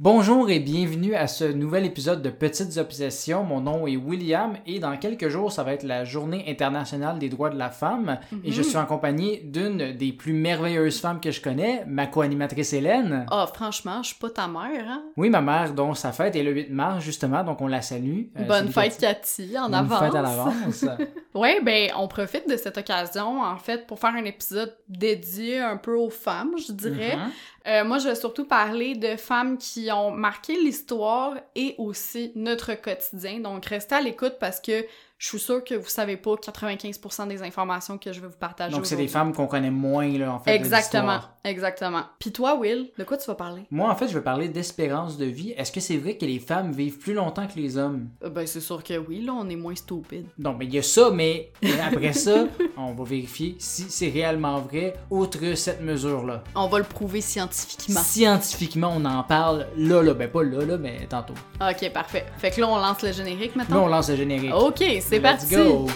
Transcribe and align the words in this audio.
Bonjour 0.00 0.48
et 0.48 0.60
bienvenue 0.60 1.16
à 1.16 1.26
ce 1.26 1.42
nouvel 1.42 1.84
épisode 1.84 2.22
de 2.22 2.30
Petites 2.30 2.76
Obsessions. 2.76 3.42
Mon 3.42 3.60
nom 3.60 3.88
est 3.88 3.96
William 3.96 4.56
et 4.64 4.78
dans 4.78 4.96
quelques 4.96 5.26
jours, 5.28 5.50
ça 5.50 5.64
va 5.64 5.72
être 5.72 5.82
la 5.82 6.04
Journée 6.04 6.44
internationale 6.46 7.18
des 7.18 7.28
droits 7.28 7.50
de 7.50 7.58
la 7.58 7.68
femme 7.70 8.20
et 8.44 8.52
je 8.52 8.58
Mhm. 8.58 8.62
suis 8.68 8.76
en 8.76 8.86
compagnie 8.86 9.40
d'une 9.42 9.96
des 9.96 10.12
plus 10.12 10.32
merveilleuses 10.34 11.00
femmes 11.00 11.18
que 11.20 11.32
je 11.32 11.40
connais, 11.42 11.82
ma 11.88 12.06
co-animatrice 12.06 12.74
Hélène. 12.74 13.26
Ah, 13.28 13.48
franchement, 13.52 14.00
je 14.04 14.10
suis 14.10 14.18
pas 14.20 14.30
ta 14.30 14.46
mère, 14.46 14.84
hein? 14.88 15.02
Oui, 15.16 15.30
ma 15.30 15.40
mère, 15.40 15.72
dont 15.74 15.92
sa 15.94 16.12
fête 16.12 16.36
est 16.36 16.44
le 16.44 16.52
8 16.52 16.70
mars 16.70 17.02
justement, 17.04 17.42
donc 17.42 17.60
on 17.60 17.66
la 17.66 17.82
salue. 17.82 18.26
Euh, 18.38 18.44
Bonne 18.44 18.68
fête, 18.68 18.98
Cathy, 19.00 19.58
en 19.58 19.64
Bonne 19.64 19.74
avance. 19.74 19.98
fête 19.98 20.14
à 20.14 20.22
l'avance. 20.22 20.84
Ouais, 21.34 21.60
ben, 21.62 21.90
on 21.96 22.08
profite 22.08 22.48
de 22.48 22.56
cette 22.56 22.78
occasion, 22.78 23.42
en 23.42 23.56
fait, 23.58 23.86
pour 23.86 24.00
faire 24.00 24.14
un 24.14 24.24
épisode 24.24 24.74
dédié 24.88 25.60
un 25.60 25.76
peu 25.76 25.94
aux 25.94 26.10
femmes, 26.10 26.52
je 26.66 26.72
dirais. 26.72 27.14
Mhm. 27.16 27.30
Euh, 27.68 27.84
moi, 27.84 27.98
je 27.98 28.08
vais 28.08 28.14
surtout 28.14 28.46
parler 28.46 28.94
de 28.94 29.16
femmes 29.16 29.58
qui 29.58 29.92
ont 29.92 30.10
marqué 30.10 30.54
l'histoire 30.54 31.34
et 31.54 31.74
aussi 31.76 32.32
notre 32.34 32.72
quotidien. 32.74 33.40
Donc, 33.40 33.66
restez 33.66 33.94
à 33.94 34.00
l'écoute 34.00 34.36
parce 34.40 34.58
que 34.58 34.86
je 35.18 35.26
suis 35.28 35.38
sûre 35.40 35.64
que 35.64 35.74
vous 35.74 35.88
savez 35.88 36.16
pas 36.16 36.34
95% 36.34 37.26
des 37.28 37.42
informations 37.42 37.98
que 37.98 38.12
je 38.12 38.20
vais 38.20 38.28
vous 38.28 38.36
partager. 38.38 38.74
Donc 38.74 38.86
c'est 38.86 38.96
des 38.96 39.08
femmes 39.08 39.32
qu'on 39.34 39.46
connaît 39.48 39.70
moins 39.70 40.06
là 40.16 40.32
en 40.32 40.38
fait. 40.38 40.54
Exactement, 40.54 41.18
exactement. 41.44 42.02
Puis 42.20 42.30
toi, 42.30 42.56
Will, 42.56 42.90
de 42.96 43.04
quoi 43.04 43.16
tu 43.16 43.26
vas 43.26 43.34
parler? 43.34 43.62
Moi 43.70 43.90
en 43.90 43.96
fait, 43.96 44.06
je 44.08 44.14
vais 44.14 44.22
parler 44.24 44.48
d'espérance 44.48 45.18
de 45.18 45.24
vie. 45.26 45.50
Est-ce 45.56 45.72
que 45.72 45.80
c'est 45.80 45.96
vrai 45.96 46.16
que 46.16 46.24
les 46.24 46.38
femmes 46.38 46.70
vivent 46.72 46.98
plus 46.98 47.14
longtemps 47.14 47.46
que 47.46 47.58
les 47.58 47.76
hommes? 47.76 48.08
Euh, 48.22 48.30
Ben, 48.30 48.46
c'est 48.46 48.60
sûr 48.60 48.82
que 48.84 48.96
oui, 48.96 49.22
là, 49.22 49.32
on 49.34 49.48
est 49.48 49.56
moins 49.56 49.74
stupide. 49.74 50.26
Non, 50.38 50.54
mais 50.54 50.66
il 50.66 50.74
y 50.74 50.78
a 50.78 50.82
ça, 50.82 51.10
mais 51.12 51.50
après 51.84 52.12
ça, 52.12 52.44
on 52.76 52.92
va 52.94 53.04
vérifier 53.04 53.56
si 53.58 53.86
c'est 53.90 54.10
réellement 54.10 54.60
vrai, 54.60 54.94
outre 55.10 55.54
cette 55.56 55.80
mesure-là. 55.80 56.44
On 56.54 56.68
va 56.68 56.78
le 56.78 56.84
prouver 56.84 57.20
scientifiquement. 57.20 58.00
Scientifiquement, 58.00 58.92
on 58.96 59.04
en 59.04 59.22
parle 59.24 59.66
là, 59.76 60.02
là, 60.02 60.14
ben 60.14 60.28
pas 60.30 60.42
là, 60.44 60.64
là, 60.64 60.76
mais 60.78 61.06
tantôt. 61.08 61.34
Ok, 61.60 61.90
parfait. 61.92 62.24
Fait 62.38 62.50
que 62.52 62.60
là, 62.60 62.68
on 62.68 62.76
lance 62.76 63.02
le 63.02 63.10
générique 63.12 63.56
Là, 63.56 63.62
maintenant. 63.64 63.84
on 63.84 63.88
lance 63.88 64.08
le 64.10 64.16
générique. 64.16 64.54
Ok, 64.54 64.84
c'est 65.08 65.20
parti. 65.20 65.54
go. 65.54 65.86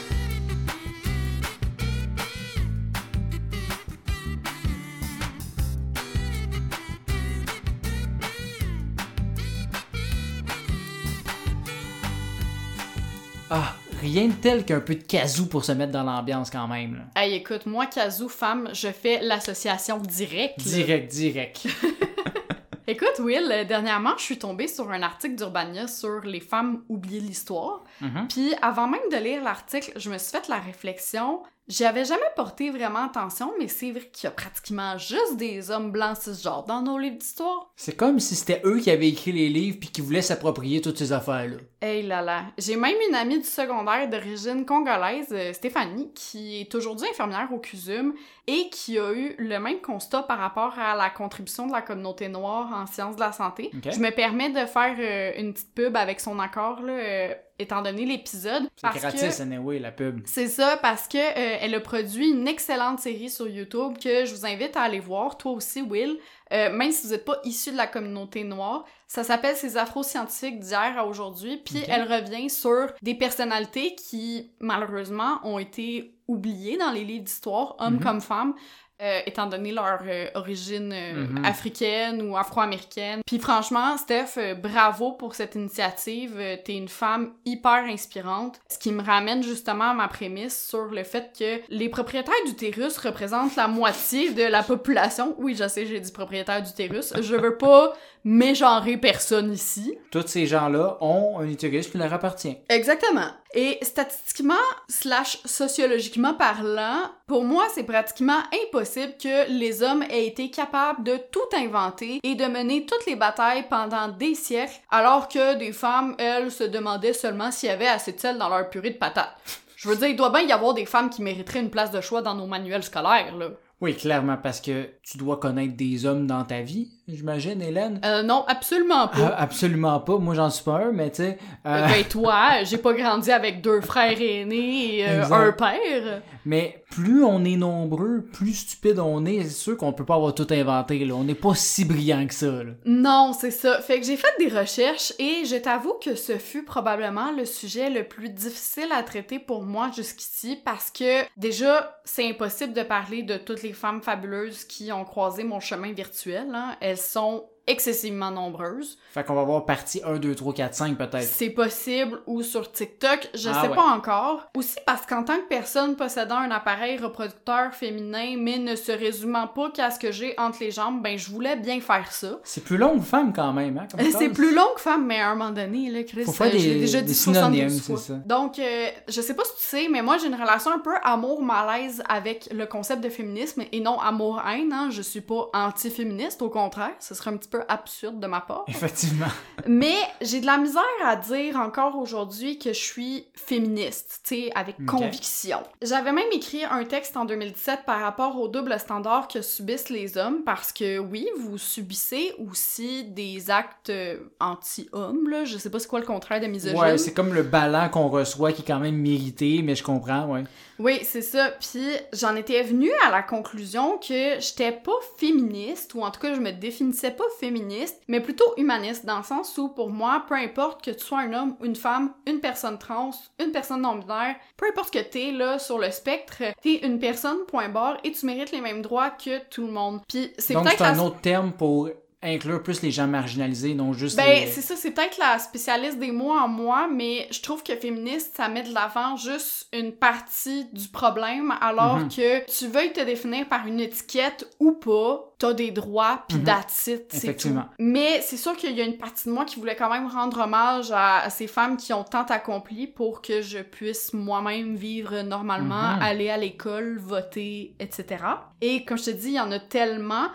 Ah, 13.51 13.75
rien 14.01 14.29
de 14.29 14.33
tel 14.33 14.65
qu'un 14.65 14.81
peu 14.81 14.95
de 14.95 15.03
kazoo 15.03 15.47
pour 15.47 15.65
se 15.65 15.73
mettre 15.73 15.93
dans 15.93 16.03
l'ambiance 16.05 16.51
quand 16.51 16.67
même. 16.67 16.95
là. 17.15 17.21
Hey, 17.23 17.35
écoute, 17.35 17.67
moi, 17.67 17.87
Kazoo, 17.87 18.29
femme, 18.29 18.71
je 18.73 18.89
fais 18.89 19.21
l'association 19.23 19.99
directe. 19.99 20.59
là. 20.65 20.73
Direct, 20.73 21.13
direct. 21.13 21.67
Écoute, 22.87 23.21
Will, 23.21 23.49
euh, 23.51 23.65
dernièrement, 23.65 24.17
je 24.17 24.23
suis 24.23 24.39
tombée 24.39 24.67
sur 24.67 24.91
un 24.91 25.03
article 25.03 25.37
d'Urbania 25.37 25.87
sur 25.87 26.21
les 26.21 26.41
femmes 26.41 26.83
oubliées 26.89 27.21
de 27.21 27.27
l'histoire. 27.27 27.85
Mhm. 28.01 28.27
Puis 28.29 28.55
avant 28.61 28.89
même 28.89 29.09
de 29.11 29.17
lire 29.17 29.43
l'article, 29.43 29.93
je 29.97 30.11
me 30.11 30.19
suis 30.19 30.33
fait 30.33 30.49
la 30.49 30.59
réflexion. 30.59 31.43
J'y 31.69 31.85
avais 31.85 32.05
jamais 32.05 32.21
porté 32.35 32.71
vraiment 32.71 33.05
attention, 33.05 33.53
mais 33.59 33.69
c'est 33.69 33.93
vrai 33.93 34.11
qu'il 34.13 34.25
y 34.25 34.27
a 34.27 34.33
pratiquement 34.33 34.99
juste 34.99 35.37
des 35.37 35.71
hommes 35.71 35.93
blancs 35.93 36.17
cisgenres 36.17 36.65
dans 36.65 36.83
nos 36.83 36.99
livres 36.99 37.19
d'histoire. 37.19 37.71
C'est 37.77 37.97
comme 37.97 38.19
si 38.19 38.35
c'était 38.35 38.61
eux 38.65 38.81
qui 38.81 38.91
avaient 38.91 39.09
écrit 39.09 39.31
les 39.31 39.49
livres 39.49 39.79
puis 39.81 39.89
qui 39.89 40.01
voulaient 40.01 40.23
s'approprier 40.23 40.81
toutes 40.81 40.99
ces 40.99 41.13
affaires-là. 41.13 41.59
Hey 41.81 42.03
là 42.03 42.21
là. 42.21 42.45
J'ai 42.59 42.77
même 42.77 42.97
une 43.09 43.15
amie 43.15 43.39
du 43.39 43.45
secondaire 43.45 44.09
d'origine 44.11 44.67
congolaise, 44.67 45.29
euh, 45.31 45.53
Stéphanie, 45.53 46.13
qui 46.15 46.61
est 46.61 46.75
aujourd'hui 46.75 47.07
infirmière 47.09 47.49
au 47.53 47.59
CUSUM 47.59 48.13
et 48.49 48.69
qui 48.71 48.99
a 48.99 49.13
eu 49.13 49.35
le 49.39 49.59
même 49.59 49.81
constat 49.81 50.23
par 50.25 50.39
rapport 50.39 50.77
à 50.79 50.97
la 50.97 51.11
contribution 51.11 51.69
de 51.69 51.73
la 51.73 51.83
communauté 51.83 52.29
noire 52.29 52.73
en 52.75 52.87
sciences 52.87 53.15
de 53.15 53.21
la 53.21 53.33
santé. 53.33 53.71
Je 53.85 54.01
me 54.01 54.11
permets 54.11 54.51
de 54.51 54.67
faire 54.67 54.97
euh, 54.99 55.41
une 55.41 55.53
petite 55.53 55.75
pub 55.75 55.97
avec 55.97 56.21
son 56.21 56.41
accord, 56.41 56.83
là, 56.83 56.93
euh, 56.93 57.35
étant 57.63 57.81
donné 57.83 58.05
l'épisode. 58.05 58.65
C'est 58.77 59.01
gratis, 59.01 59.37
que- 59.39 59.43
anyway, 59.43 59.79
la 59.79 59.91
pub. 59.93 60.21
c'est 60.27 60.49
ça, 60.49 60.77
parce 60.83 61.09
que 61.09 61.17
euh, 61.19 61.59
elle 61.61 61.75
a 61.75 61.81
produit 61.81 62.31
une 62.31 62.47
excellente 62.47 63.01
série 63.01 63.31
sur 63.31 63.49
YouTube 63.49 63.97
que 64.03 64.25
je 64.25 64.35
vous 64.35 64.45
invite 64.47 64.77
à 64.77 64.83
aller 64.83 65.01
voir, 65.01 65.39
toi 65.39 65.53
aussi, 65.53 65.81
Will. 65.83 66.19
Euh, 66.53 66.71
même 66.71 66.93
si 66.93 67.07
vous 67.07 67.13
n'êtes 67.15 67.25
pas 67.25 67.41
issu 67.45 67.71
de 67.73 67.77
la 67.79 67.87
communauté 67.87 68.45
noire, 68.45 68.85
ça 69.07 69.25
s'appelle 69.25 69.57
Ces 69.57 69.79
afro-scientifiques 69.79 70.59
d'hier 70.61 70.95
à 70.99 71.07
aujourd'hui, 71.07 71.57
puis 71.65 71.83
elle 71.89 72.03
revient 72.13 72.51
sur 72.51 72.89
des 73.01 73.15
personnalités 73.15 73.95
qui, 73.95 74.51
malheureusement, 74.61 75.39
ont 75.45 75.59
été 75.59 76.15
oubliées 76.29 76.77
dans 76.79 76.91
les 76.93 77.05
livres 77.05 77.25
d'histoire, 77.25 77.77
hommes 77.79 77.95
Mhm. 77.95 78.03
comme 78.03 78.21
femmes, 78.21 78.55
euh, 79.03 79.21
étant 79.27 79.47
donné 79.47 79.73
leur 79.73 79.99
euh, 80.07 80.27
origine 80.35 80.93
euh, 80.93 81.27
Mhm. 81.27 81.45
africaine 81.45 82.23
ou 82.23 82.37
afro-américaine. 82.37 83.21
Puis 83.27 83.39
franchement, 83.39 83.97
Steph, 83.97 84.39
bravo 84.63 85.13
pour 85.13 85.35
cette 85.35 85.55
initiative. 85.57 86.41
T'es 86.65 86.77
une 86.77 86.89
femme 86.89 87.33
hyper 87.45 87.85
inspirante. 87.89 88.61
Ce 88.71 88.79
qui 88.79 88.93
me 88.93 89.03
ramène 89.03 89.43
justement 89.43 89.91
à 89.91 89.95
ma 89.95 90.09
prémisse 90.09 90.69
sur 90.69 90.87
le 90.87 91.03
fait 91.05 91.31
que 91.39 91.61
les 91.69 91.89
propriétaires 91.89 92.35
d'utérus 92.47 92.97
représentent 92.99 93.57
la 93.57 93.69
moitié 93.69 94.31
de 94.33 94.45
la 94.45 94.63
population. 94.63 95.35
Oui, 95.39 95.55
je 95.59 95.67
sais, 95.69 95.87
j'ai 95.87 96.01
dit 96.01 96.13
propriétaire 96.13 96.63
d'utérus. 96.63 97.13
Je 97.21 97.35
veux 97.37 97.57
pas 97.57 97.93
mégenrer 98.25 98.97
personne 98.97 99.53
ici. 99.53 99.99
Tous 100.11 100.27
ces 100.27 100.47
gens-là 100.47 100.97
ont 101.01 101.39
un 101.41 101.49
utérus 101.49 101.89
qui 101.89 101.99
leur 101.99 102.13
appartient. 102.13 102.57
Exactement. 102.69 103.29
Et 103.55 103.79
statistiquement 103.83 104.55
slash 104.89 105.39
sociologiquement 105.45 106.33
parlant, 106.33 107.03
pour 107.27 107.45
moi, 107.45 107.67
c'est 107.75 107.83
pratiquement 107.85 108.41
impossible 108.67 109.15
que 109.23 109.51
les 109.51 109.83
hommes 109.83 110.03
aient 110.05 110.27
été 110.27 110.51
capables 110.51 111.05
de 111.05 111.19
tout 111.31 111.41
inventer 111.55 112.21
et 112.23 112.35
de 112.35 112.47
mener 112.47 112.87
toutes 112.87 113.05
les 113.07 113.17
batailles 113.17 113.67
pendant 113.69 114.09
des 114.09 114.35
siècles, 114.35 114.81
alors 114.91 115.29
que 115.29 115.57
des 115.59 115.73
femmes, 115.73 116.15
elles, 116.19 116.51
se 116.51 116.65
demandaient 116.65 117.13
seulement 117.13 117.51
s'il 117.51 117.69
y 117.69 117.73
avait 117.73 117.87
assez 117.87 118.13
de 118.13 118.21
sel 118.21 118.39
dans 118.39 118.49
leur 118.49 118.71
purée 118.71 118.91
de 118.91 118.99
patates. 118.99 119.37
Je 119.77 119.89
veux 119.89 119.97
dire, 119.97 120.09
il 120.09 120.17
doit 120.17 120.31
bien 120.31 120.43
y 120.43 120.53
avoir 120.53 120.73
des 120.73 120.87
femmes 120.87 121.11
qui 121.11 121.23
mériteraient 121.23 121.61
une 121.61 121.71
place 121.71 121.91
de 121.91 122.01
choix 122.01 122.23
dans 122.23 122.35
nos 122.35 122.47
manuels 122.47 122.85
scolaires, 122.85 123.37
là. 123.37 123.49
Oui, 123.83 123.97
clairement, 123.97 124.37
parce 124.37 124.61
que 124.61 124.91
tu 125.03 125.19
dois 125.19 125.39
connaître 125.39 125.75
des 125.75 126.07
hommes 126.07 126.29
dans 126.29 126.45
ta 126.45 126.61
vie, 126.61 126.93
j'imagine, 127.09 127.61
Hélène? 127.63 128.01
Euh, 128.05 128.23
non, 128.23 128.45
absolument 128.49 129.09
pas. 129.09 129.35
Ah, 129.37 129.43
absolument 129.43 130.01
pas. 130.01 130.19
Moi, 130.19 130.35
j'en 130.35 130.51
suis 130.51 130.65
pas 130.65 130.79
un, 130.87 130.93
mais 130.93 131.11
tu 131.11 131.23
sais. 131.23 131.39
euh, 131.67 131.71
Euh, 131.85 131.87
Ben 131.89 132.05
toi, 132.05 132.49
j'ai 132.65 132.79
pas 132.79 132.93
grandi 132.95 133.31
avec 133.33 133.61
deux 133.63 133.81
frères 133.81 134.21
aînés 134.21 134.99
et 134.99 135.09
euh, 135.09 135.25
un 135.31 135.53
père. 135.53 136.23
Mais 136.45 136.83
plus 136.91 137.25
on 137.25 137.45
est 137.45 137.57
nombreux, 137.57 138.23
plus 138.33 138.53
stupide 138.55 138.99
on 138.99 139.25
est. 139.25 139.45
C'est 139.45 139.51
sûr 139.51 139.77
qu'on 139.77 139.93
peut 139.93 140.05
pas 140.05 140.17
avoir 140.17 140.35
tout 140.35 140.47
inventé, 140.51 141.05
là. 141.05 141.15
On 141.15 141.25
n'est 141.25 141.35
pas 141.35 141.55
si 141.55 141.85
brillant 141.85 142.27
que 142.27 142.35
ça, 142.35 142.47
là. 142.47 142.73
Non, 142.85 143.33
c'est 143.39 143.51
ça. 143.53 143.81
Fait 143.81 144.01
que 144.01 144.07
j'ai 144.07 144.17
fait 144.17 144.33
des 144.39 144.49
recherches 144.49 145.13
et 145.19 145.45
je 145.45 145.57
t'avoue 145.57 145.95
que 146.03 146.15
ce 146.15 146.39
fut 146.39 146.65
probablement 146.65 147.33
le 147.33 147.45
sujet 147.45 147.91
le 147.91 148.05
plus 148.05 148.29
difficile 148.29 148.89
à 148.93 149.03
traiter 149.03 149.39
pour 149.39 149.63
moi 149.63 149.91
jusqu'ici 149.95 150.59
parce 150.65 150.91
que 150.91 151.23
déjà, 151.37 151.99
c'est 152.05 152.29
impossible 152.29 152.73
de 152.73 152.83
parler 152.83 153.23
de 153.23 153.37
toutes 153.37 153.63
les 153.63 153.73
femmes 153.73 154.03
fabuleuses 154.03 154.65
qui 154.65 154.91
ont 154.93 155.05
croisé 155.05 155.45
mon 155.45 155.61
chemin 155.61 155.93
virtuel. 155.93 156.49
hein. 156.55 156.77
Elles 156.81 156.92
sont 156.99 157.49
excessivement 157.67 158.31
nombreuses. 158.31 158.99
Fait 159.13 159.25
qu'on 159.25 159.35
va 159.35 159.45
voir 159.45 159.65
partie 159.65 160.01
1, 160.05 160.17
2, 160.19 160.35
3, 160.35 160.53
4, 160.55 160.75
5 160.75 160.99
peut-être. 160.99 161.23
C'est 161.23 161.51
possible 161.51 162.21
ou 162.27 162.43
sur 162.43 162.71
TikTok, 162.73 163.29
je 163.35 163.49
Ah 163.51 163.63
sais 163.63 163.69
ouais. 163.69 163.75
pas 163.75 163.83
encore. 163.85 164.49
Aussi 164.57 164.77
parce 164.87 165.07
qu'en 165.07 165.23
tant 165.23 165.37
que 165.37 165.47
personne 165.49 165.97
possédant 165.97 166.37
un 166.39 166.51
appareil 166.51 166.99
reproducteur 166.99 167.73
féminin 167.75 168.37
mais 168.39 168.59
ne 168.59 168.75
se 168.77 168.93
résumant 168.93 169.47
pas 169.47 169.71
qu'à 169.71 169.91
ce 169.91 169.99
que 169.99 170.11
j'ai 170.13 170.35
entre 170.39 170.59
les 170.61 170.71
jambes, 170.71 171.03
ben 171.03 171.17
je 171.19 171.31
voulais 171.31 171.57
bien 171.57 171.81
faire 171.81 172.11
ça. 172.13 172.39
C'est 172.45 172.65
plus 172.65 172.77
long 172.79 172.99
que 172.99 173.05
femme 173.05 173.33
quand 173.33 173.53
même, 173.53 173.79
hein? 173.79 173.87
C'est 174.19 174.29
plus 174.31 174.55
long 174.55 174.69
que 174.75 174.81
femme, 174.81 175.07
mais 175.07 175.21
à 175.21 175.31
un 175.31 175.35
moment 175.35 175.51
donné, 175.51 175.91
là, 175.91 176.03
Chris, 176.05 176.25
Faut 176.25 176.33
faire 176.33 176.49
euh, 176.49 176.59
je 176.59 176.69
des- 176.69 176.81
déjà 176.81 177.01
dit 177.01 177.15
synonymes, 177.15 177.69
72 177.71 177.83
fois. 177.83 177.97
c'est 177.99 178.13
ça. 178.13 178.19
Donc, 178.27 178.59
euh, 178.59 178.89
je 179.09 179.21
sais 179.21 179.35
pas 179.35 179.45
si 179.45 179.53
tu 179.61 179.63
sais, 179.67 179.89
mais 179.91 180.03
moi, 180.03 180.19
j'ai 180.19 180.27
une 180.27 180.35
relation 180.35 180.71
un 180.73 180.79
peu 180.79 180.95
amour-malaise 181.03 182.03
avec 182.09 182.49
le 182.53 182.67
concept 182.67 183.03
de 183.03 183.09
féminisme 183.09 183.63
et 183.73 183.81
non 183.81 183.99
amour-haine. 184.01 184.73
Hein. 184.73 184.89
Je 184.91 185.03
suis 185.03 185.21
pas 185.21 185.49
anti-féministe, 185.55 186.43
au 186.43 186.49
contraire. 186.51 186.93
Ce 187.01 187.15
serait 187.15 187.31
un 187.31 187.37
petit 187.37 187.49
peu 187.53 187.63
absurde 187.69 188.19
de 188.19 188.27
ma 188.27 188.41
part. 188.41 188.65
Effectivement. 188.67 189.27
Mais 189.67 189.95
j'ai 190.23 190.41
de 190.41 190.47
la 190.47 190.57
misère 190.57 190.83
à 191.05 191.17
dire 191.17 191.57
encore 191.57 191.97
aujourd'hui 191.99 192.59
que 192.59 192.73
je 192.73 192.81
suis 192.81 193.27
féministe, 193.35 194.23
tu 194.25 194.35
sais, 194.35 194.53
avec 194.55 194.85
conviction. 194.87 195.59
J'avais 195.83 196.13
même 196.13 196.27
écrit 196.33 196.65
un 196.65 196.83
texte 196.85 197.17
en 197.17 197.27
2017 197.27 197.81
par 197.87 198.01
rapport 198.01 198.41
au 198.41 198.49
double 198.49 198.79
standard 198.81 199.29
que 199.29 199.43
subissent 199.43 199.91
les 199.91 200.17
hommes, 200.17 200.43
parce 200.45 200.73
que 200.73 200.99
oui, 200.99 201.29
vous 201.39 201.59
subissez 201.59 202.35
aussi 202.39 203.05
des 203.05 203.51
actes 203.51 203.91
euh, 203.91 204.19
anti-hommes, 204.41 205.29
là. 205.29 205.45
Je 205.45 205.59
sais 205.59 205.71
pas 205.71 205.79
c'est 205.79 205.89
quoi 205.89 206.01
le 206.01 206.07
contraire 206.07 206.41
de 206.41 206.47
misogyne. 206.47 206.81
Ouais, 206.81 206.99
c'est 206.99 207.13
comme 207.13 207.35
le 207.35 207.43
ballon 207.43 207.89
qu'on 207.91 208.09
reçoit 208.09 208.53
qui 208.53 208.63
est 208.63 208.67
quand 208.67 208.81
même 208.81 208.97
mérité, 208.97 209.61
mais 209.63 209.75
je 209.75 209.83
comprends, 209.83 210.27
ouais. 210.27 210.45
Oui, 210.79 211.01
c'est 211.03 211.23
ça. 211.23 211.51
Puis 211.61 211.87
j'en 212.13 212.37
étais 212.37 212.63
venue 212.63 212.93
à 213.07 213.11
la 213.11 213.23
conclusion 213.23 213.99
que 213.99 214.41
j'étais 214.41 214.73
pas 214.73 214.93
féministe, 215.19 215.95
ou 215.95 216.03
en 216.03 216.11
tout 216.11 216.21
cas 216.21 216.35
je 216.35 216.41
me 216.41 216.53
définissais 216.53 217.11
pas 217.11 217.25
féministe, 217.39 218.01
mais 218.09 218.21
plutôt 218.21 218.53
humaniste, 218.57 219.07
dans 219.07 219.19
le 219.19 219.25
sens 219.25 219.57
où 219.59 219.69
pour 219.69 219.91
moi, 219.91 220.25
peu 220.29 220.35
importe 220.35 220.85
que 220.85 220.91
tu 220.91 221.05
sois 221.05 221.21
un 221.21 221.33
homme, 221.33 221.57
une 221.63 221.77
femme, 221.77 222.13
une 222.27 222.41
personne 222.41 222.79
trans, 222.79 223.11
une 223.39 223.53
personne 223.53 223.83
non-binaire, 223.83 224.37
peu 224.57 224.67
importe 224.67 224.93
que 224.93 224.99
t'es 224.99 225.31
là 225.31 225.59
sur 225.59 225.79
le 225.79 225.91
spectre, 225.91 226.43
t'es 226.63 226.85
une 226.85 226.99
personne, 226.99 227.39
point 227.47 227.69
barre, 227.69 227.99
et 228.05 228.13
tu 228.13 228.27
mérites 228.27 228.53
les 228.53 228.61
mêmes 228.61 228.83
droits 228.83 229.11
que 229.11 229.39
tout 229.49 229.67
le 229.67 229.73
monde. 229.73 230.01
Puis 230.09 230.33
c'est 230.39 230.55
Donc 230.55 230.65
peut-être 230.65 230.79
c'est 230.79 230.85
un 230.85 230.99
autre 230.99 231.21
terme 231.21 231.53
pour 231.53 231.89
inclure 232.23 232.63
plus 232.63 232.83
les 232.83 232.91
gens 232.91 233.07
marginalisés, 233.07 233.75
non 233.75 233.93
juste 233.93 234.17
Ben, 234.17 234.41
les... 234.43 234.47
c'est 234.47 234.61
ça, 234.63 234.77
c'est 234.77 234.93
peut-être 234.93 235.19
la 235.19 235.39
spécialiste 235.39 235.99
des 235.99 236.13
mots 236.13 236.33
en 236.33 236.49
moi, 236.49 236.89
mais 236.93 237.27
je 237.31 237.41
trouve 237.41 237.63
que 237.63 237.75
féministe, 237.77 238.35
ça 238.37 238.49
met 238.49 238.63
de 238.63 238.73
l'avant 238.73 239.17
juste 239.17 239.67
une 239.73 239.93
partie 239.93 240.67
du 240.73 240.89
problème, 240.89 241.53
alors 241.61 241.99
Mhm. 241.99 242.09
que 242.09 242.51
tu 242.59 242.69
veuilles 242.69 242.93
te 242.93 243.01
définir 243.01 243.49
par 243.49 243.67
une 243.67 243.81
étiquette 243.81 244.49
ou 244.61 244.73
pas, 244.73 245.33
t'as 245.39 245.53
des 245.53 245.71
droits, 245.73 246.25
pis 246.29 246.37
it, 246.37 247.07
c'est 247.09 247.37
tout. 247.37 247.49
Mais 247.79 248.21
c'est 248.21 248.37
sûr 248.37 248.57
qu'il 248.57 248.73
y 248.77 248.81
a 248.81 248.85
une 248.85 248.99
partie 248.99 249.29
de 249.29 249.33
moi 249.35 249.45
qui 249.45 249.59
voulait 249.59 249.75
quand 249.77 249.91
même 249.91 250.07
rendre 250.07 250.41
hommage 250.43 250.93
à, 250.93 251.19
à 251.21 251.31
ces 251.31 251.49
femmes 251.49 251.77
qui 251.77 251.93
ont 251.93 252.05
tant 252.05 252.25
accompli 252.27 252.87
pour 252.87 253.23
que 253.23 253.43
je 253.43 253.59
puisse 253.59 254.13
moi-même 254.13 254.77
vivre 254.77 255.23
normalement, 255.23 255.97
Mhm. 255.97 256.03
aller 256.03 256.31
à 256.31 256.37
l'école, 256.37 256.99
voter, 256.99 257.75
etc. 257.81 258.25
Et 258.61 258.85
comme 258.85 258.99
je 258.99 259.07
te 259.07 259.11
dis, 259.11 259.29
il 259.31 259.35
y 259.35 259.41
en 259.41 259.51
a 259.51 259.59
tellement. 259.59 260.29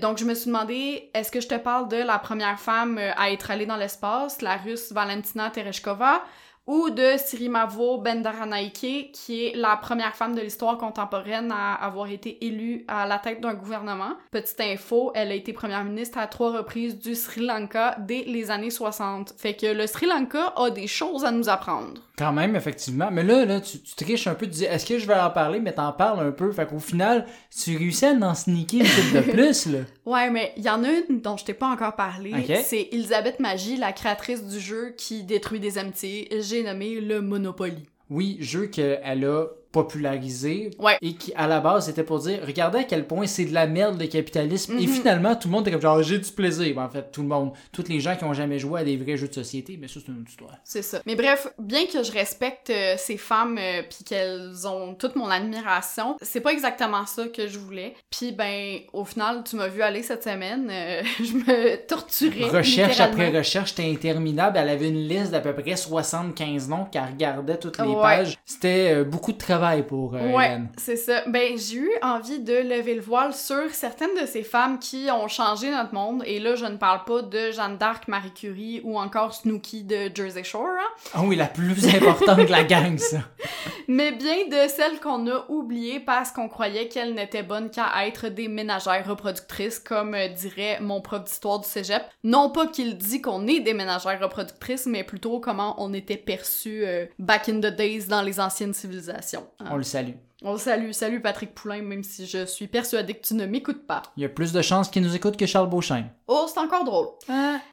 Donc, 0.00 0.18
je 0.18 0.24
me 0.24 0.34
suis 0.34 0.46
demandé, 0.46 1.10
est-ce 1.12 1.30
que 1.30 1.40
je 1.40 1.48
te 1.48 1.56
parle 1.56 1.88
de 1.88 1.98
la 1.98 2.18
première 2.18 2.58
femme 2.58 2.98
à 2.98 3.30
être 3.30 3.50
allée 3.50 3.66
dans 3.66 3.76
l'espace, 3.76 4.40
la 4.40 4.56
russe 4.56 4.90
Valentina 4.90 5.50
Tereshkova, 5.50 6.22
ou 6.66 6.90
de 6.90 7.14
Sirimavo 7.16 7.98
Bendaranaike, 7.98 9.10
qui 9.12 9.46
est 9.46 9.56
la 9.56 9.76
première 9.76 10.14
femme 10.14 10.34
de 10.34 10.40
l'histoire 10.40 10.78
contemporaine 10.78 11.50
à 11.50 11.74
avoir 11.74 12.08
été 12.08 12.44
élue 12.44 12.84
à 12.86 13.06
la 13.06 13.18
tête 13.18 13.40
d'un 13.40 13.54
gouvernement. 13.54 14.12
Petite 14.30 14.60
info, 14.60 15.10
elle 15.14 15.32
a 15.32 15.34
été 15.34 15.52
première 15.52 15.84
ministre 15.84 16.18
à 16.18 16.26
trois 16.28 16.56
reprises 16.56 16.98
du 16.98 17.14
Sri 17.14 17.40
Lanka 17.40 17.96
dès 18.00 18.22
les 18.26 18.50
années 18.50 18.70
60. 18.70 19.34
Fait 19.36 19.54
que 19.54 19.66
le 19.66 19.86
Sri 19.86 20.06
Lanka 20.06 20.52
a 20.56 20.70
des 20.70 20.86
choses 20.86 21.24
à 21.24 21.32
nous 21.32 21.48
apprendre. 21.48 22.00
Quand 22.16 22.32
même, 22.32 22.54
effectivement. 22.54 23.10
Mais 23.10 23.24
là, 23.24 23.44
là 23.44 23.60
tu, 23.60 23.80
tu 23.80 23.94
triches 23.96 24.26
un 24.26 24.34
peu, 24.34 24.46
tu 24.46 24.52
dis, 24.52 24.64
est-ce 24.64 24.86
que 24.86 24.98
je 24.98 25.06
vais 25.06 25.18
en 25.18 25.30
parler, 25.30 25.58
mais 25.58 25.72
t'en 25.72 25.92
parles 25.92 26.24
un 26.24 26.30
peu. 26.30 26.52
Fait 26.52 26.66
qu'au 26.66 26.78
final, 26.78 27.26
tu 27.50 27.76
réussis 27.76 28.06
à 28.06 28.12
en 28.12 28.34
sneaker 28.34 28.80
une 28.80 28.86
couple 28.86 29.26
de 29.26 29.32
plus, 29.32 29.66
là. 29.66 29.78
Ouais, 30.04 30.30
mais 30.30 30.52
il 30.56 30.62
y 30.62 30.70
en 30.70 30.84
a 30.84 30.90
une 30.90 31.20
dont 31.20 31.36
je 31.36 31.44
t'ai 31.44 31.54
pas 31.54 31.68
encore 31.68 31.96
parlé. 31.96 32.32
C'est 32.64 32.88
Elisabeth 32.92 33.40
Magie, 33.40 33.76
la 33.76 33.92
créatrice 33.92 34.44
du 34.44 34.60
jeu 34.60 34.94
qui 34.96 35.24
détruit 35.24 35.58
des 35.58 35.78
amitiés. 35.78 36.28
J'ai 36.52 36.62
nommé 36.62 37.00
le 37.00 37.22
Monopoly. 37.22 37.88
Oui, 38.10 38.36
jeu 38.40 38.66
qu'elle 38.66 39.24
a 39.24 39.46
popularisé 39.72 40.70
Ouais. 40.78 40.96
et 41.02 41.14
qui, 41.14 41.32
à 41.34 41.46
la 41.46 41.60
base, 41.60 41.86
c'était 41.86 42.02
pour 42.04 42.18
dire, 42.20 42.40
regardez 42.46 42.78
à 42.80 42.84
quel 42.84 43.06
point 43.06 43.26
c'est 43.26 43.44
de 43.44 43.54
la 43.54 43.66
merde 43.66 44.00
le 44.00 44.06
capitalisme. 44.06 44.76
Et 44.78 44.86
Mhm. 44.86 44.88
finalement, 44.92 45.34
tout 45.34 45.48
le 45.48 45.52
monde 45.52 45.62
était 45.62 45.72
comme 45.72 45.80
genre, 45.80 46.02
j'ai 46.02 46.18
du 46.18 46.30
plaisir. 46.30 46.74
Ben, 46.76 46.84
en 46.84 46.88
fait, 46.88 47.10
tout 47.12 47.22
le 47.22 47.28
monde, 47.28 47.52
tous 47.72 47.84
les 47.88 48.00
gens 48.00 48.16
qui 48.16 48.24
ont 48.24 48.32
jamais 48.34 48.58
joué 48.58 48.80
à 48.80 48.84
des 48.84 48.96
vrais 48.96 49.16
jeux 49.16 49.28
de 49.28 49.34
société, 49.34 49.78
mais 49.80 49.88
ça, 49.88 50.00
c'est 50.04 50.12
une 50.12 50.20
autre 50.20 50.30
histoire. 50.30 50.52
C'est 50.64 50.82
ça. 50.82 51.00
Mais 51.06 51.14
bref, 51.16 51.48
bien 51.58 51.86
que 51.86 52.02
je 52.02 52.12
respecte 52.12 52.70
euh, 52.70 52.94
ces 52.98 53.16
femmes 53.16 53.58
euh, 53.58 53.82
puis 53.88 54.04
qu'elles 54.04 54.66
ont 54.66 54.94
toute 54.94 55.16
mon 55.16 55.28
admiration, 55.30 56.16
c'est 56.22 56.40
pas 56.40 56.52
exactement 56.52 57.06
ça 57.06 57.26
que 57.28 57.46
je 57.48 57.58
voulais. 57.58 57.94
Puis 58.10 58.32
ben, 58.32 58.80
au 58.92 59.04
final, 59.04 59.42
tu 59.44 59.56
m'as 59.56 59.68
vu 59.68 59.82
aller 59.82 60.02
cette 60.02 60.22
semaine, 60.24 60.68
euh, 60.70 61.02
je 61.18 61.32
me 61.34 61.86
torturais. 61.86 62.44
Recherche 62.50 63.00
après 63.00 63.30
recherche, 63.30 63.70
c'était 63.70 63.90
interminable. 63.90 64.58
Elle 64.58 64.68
avait 64.68 64.88
une 64.88 65.08
liste 65.08 65.30
d'à 65.30 65.40
peu 65.40 65.54
près 65.54 65.76
75 65.76 66.68
noms 66.68 66.84
qu'elle 66.84 67.04
regardait 67.04 67.56
toutes 67.58 67.78
les 67.78 67.84
Ouais. 67.88 68.00
pages. 68.02 68.38
C'était 68.44 68.92
euh, 68.94 69.04
beaucoup 69.04 69.32
de 69.32 69.38
travail 69.38 69.61
pour 69.86 70.14
euh, 70.14 70.32
Ouais, 70.32 70.58
c'est 70.76 70.96
ça. 70.96 71.22
Ben, 71.26 71.56
j'ai 71.56 71.76
eu 71.76 71.90
envie 72.02 72.40
de 72.40 72.54
lever 72.54 72.94
le 72.94 73.00
voile 73.00 73.32
sur 73.32 73.70
certaines 73.70 74.14
de 74.20 74.26
ces 74.26 74.42
femmes 74.42 74.78
qui 74.78 75.08
ont 75.10 75.28
changé 75.28 75.70
notre 75.70 75.94
monde. 75.94 76.22
Et 76.26 76.40
là, 76.40 76.56
je 76.56 76.64
ne 76.64 76.76
parle 76.76 77.04
pas 77.04 77.22
de 77.22 77.50
Jeanne 77.52 77.78
d'Arc, 77.78 78.08
Marie 78.08 78.32
Curie 78.32 78.80
ou 78.84 78.98
encore 78.98 79.34
Snooki 79.34 79.84
de 79.84 80.10
Jersey 80.14 80.44
Shore, 80.44 80.66
hein, 80.66 81.04
Ah 81.14 81.22
oui, 81.24 81.36
la 81.36 81.46
plus 81.46 81.94
importante 81.94 82.38
de 82.38 82.50
la 82.50 82.64
gang, 82.64 82.98
ça. 82.98 83.18
mais 83.88 84.12
bien 84.12 84.46
de 84.48 84.68
celles 84.68 85.00
qu'on 85.00 85.26
a 85.28 85.44
oubliées 85.48 86.00
parce 86.00 86.30
qu'on 86.30 86.48
croyait 86.48 86.88
qu'elles 86.88 87.14
n'étaient 87.14 87.42
bonnes 87.42 87.70
qu'à 87.70 88.06
être 88.06 88.28
des 88.28 88.48
ménagères 88.48 89.06
reproductrices, 89.06 89.78
comme 89.78 90.14
euh, 90.14 90.28
dirait 90.28 90.80
mon 90.80 91.00
prof 91.00 91.24
d'histoire 91.24 91.60
du 91.60 91.68
cégep. 91.68 92.02
Non 92.24 92.50
pas 92.50 92.66
qu'il 92.66 92.96
dit 92.96 93.20
qu'on 93.20 93.46
est 93.46 93.60
des 93.60 93.74
ménagères 93.74 94.20
reproductrices, 94.20 94.86
mais 94.86 95.04
plutôt 95.04 95.40
comment 95.40 95.74
on 95.78 95.92
était 95.92 96.16
perçus 96.16 96.84
euh, 96.84 97.06
back 97.18 97.48
in 97.48 97.60
the 97.60 97.74
days 97.74 98.06
dans 98.06 98.22
les 98.22 98.40
anciennes 98.40 98.74
civilisations. 98.74 99.46
On 99.70 99.76
le 99.76 99.82
salue. 99.82 100.14
On 100.44 100.56
salue, 100.56 100.90
salut 100.90 101.20
Patrick 101.20 101.54
Poulain, 101.54 101.82
même 101.82 102.02
si 102.02 102.26
je 102.26 102.46
suis 102.46 102.66
persuadée 102.66 103.14
que 103.14 103.24
tu 103.24 103.34
ne 103.34 103.46
m'écoutes 103.46 103.86
pas. 103.86 104.02
Il 104.16 104.24
y 104.24 104.26
a 104.26 104.28
plus 104.28 104.52
de 104.52 104.60
chances 104.60 104.88
qu'il 104.88 105.02
nous 105.02 105.14
écoute 105.14 105.36
que 105.36 105.46
Charles 105.46 105.68
Beauchamp. 105.68 106.04
Oh, 106.26 106.46
c'est 106.52 106.58
encore 106.58 106.82
drôle. 106.82 107.06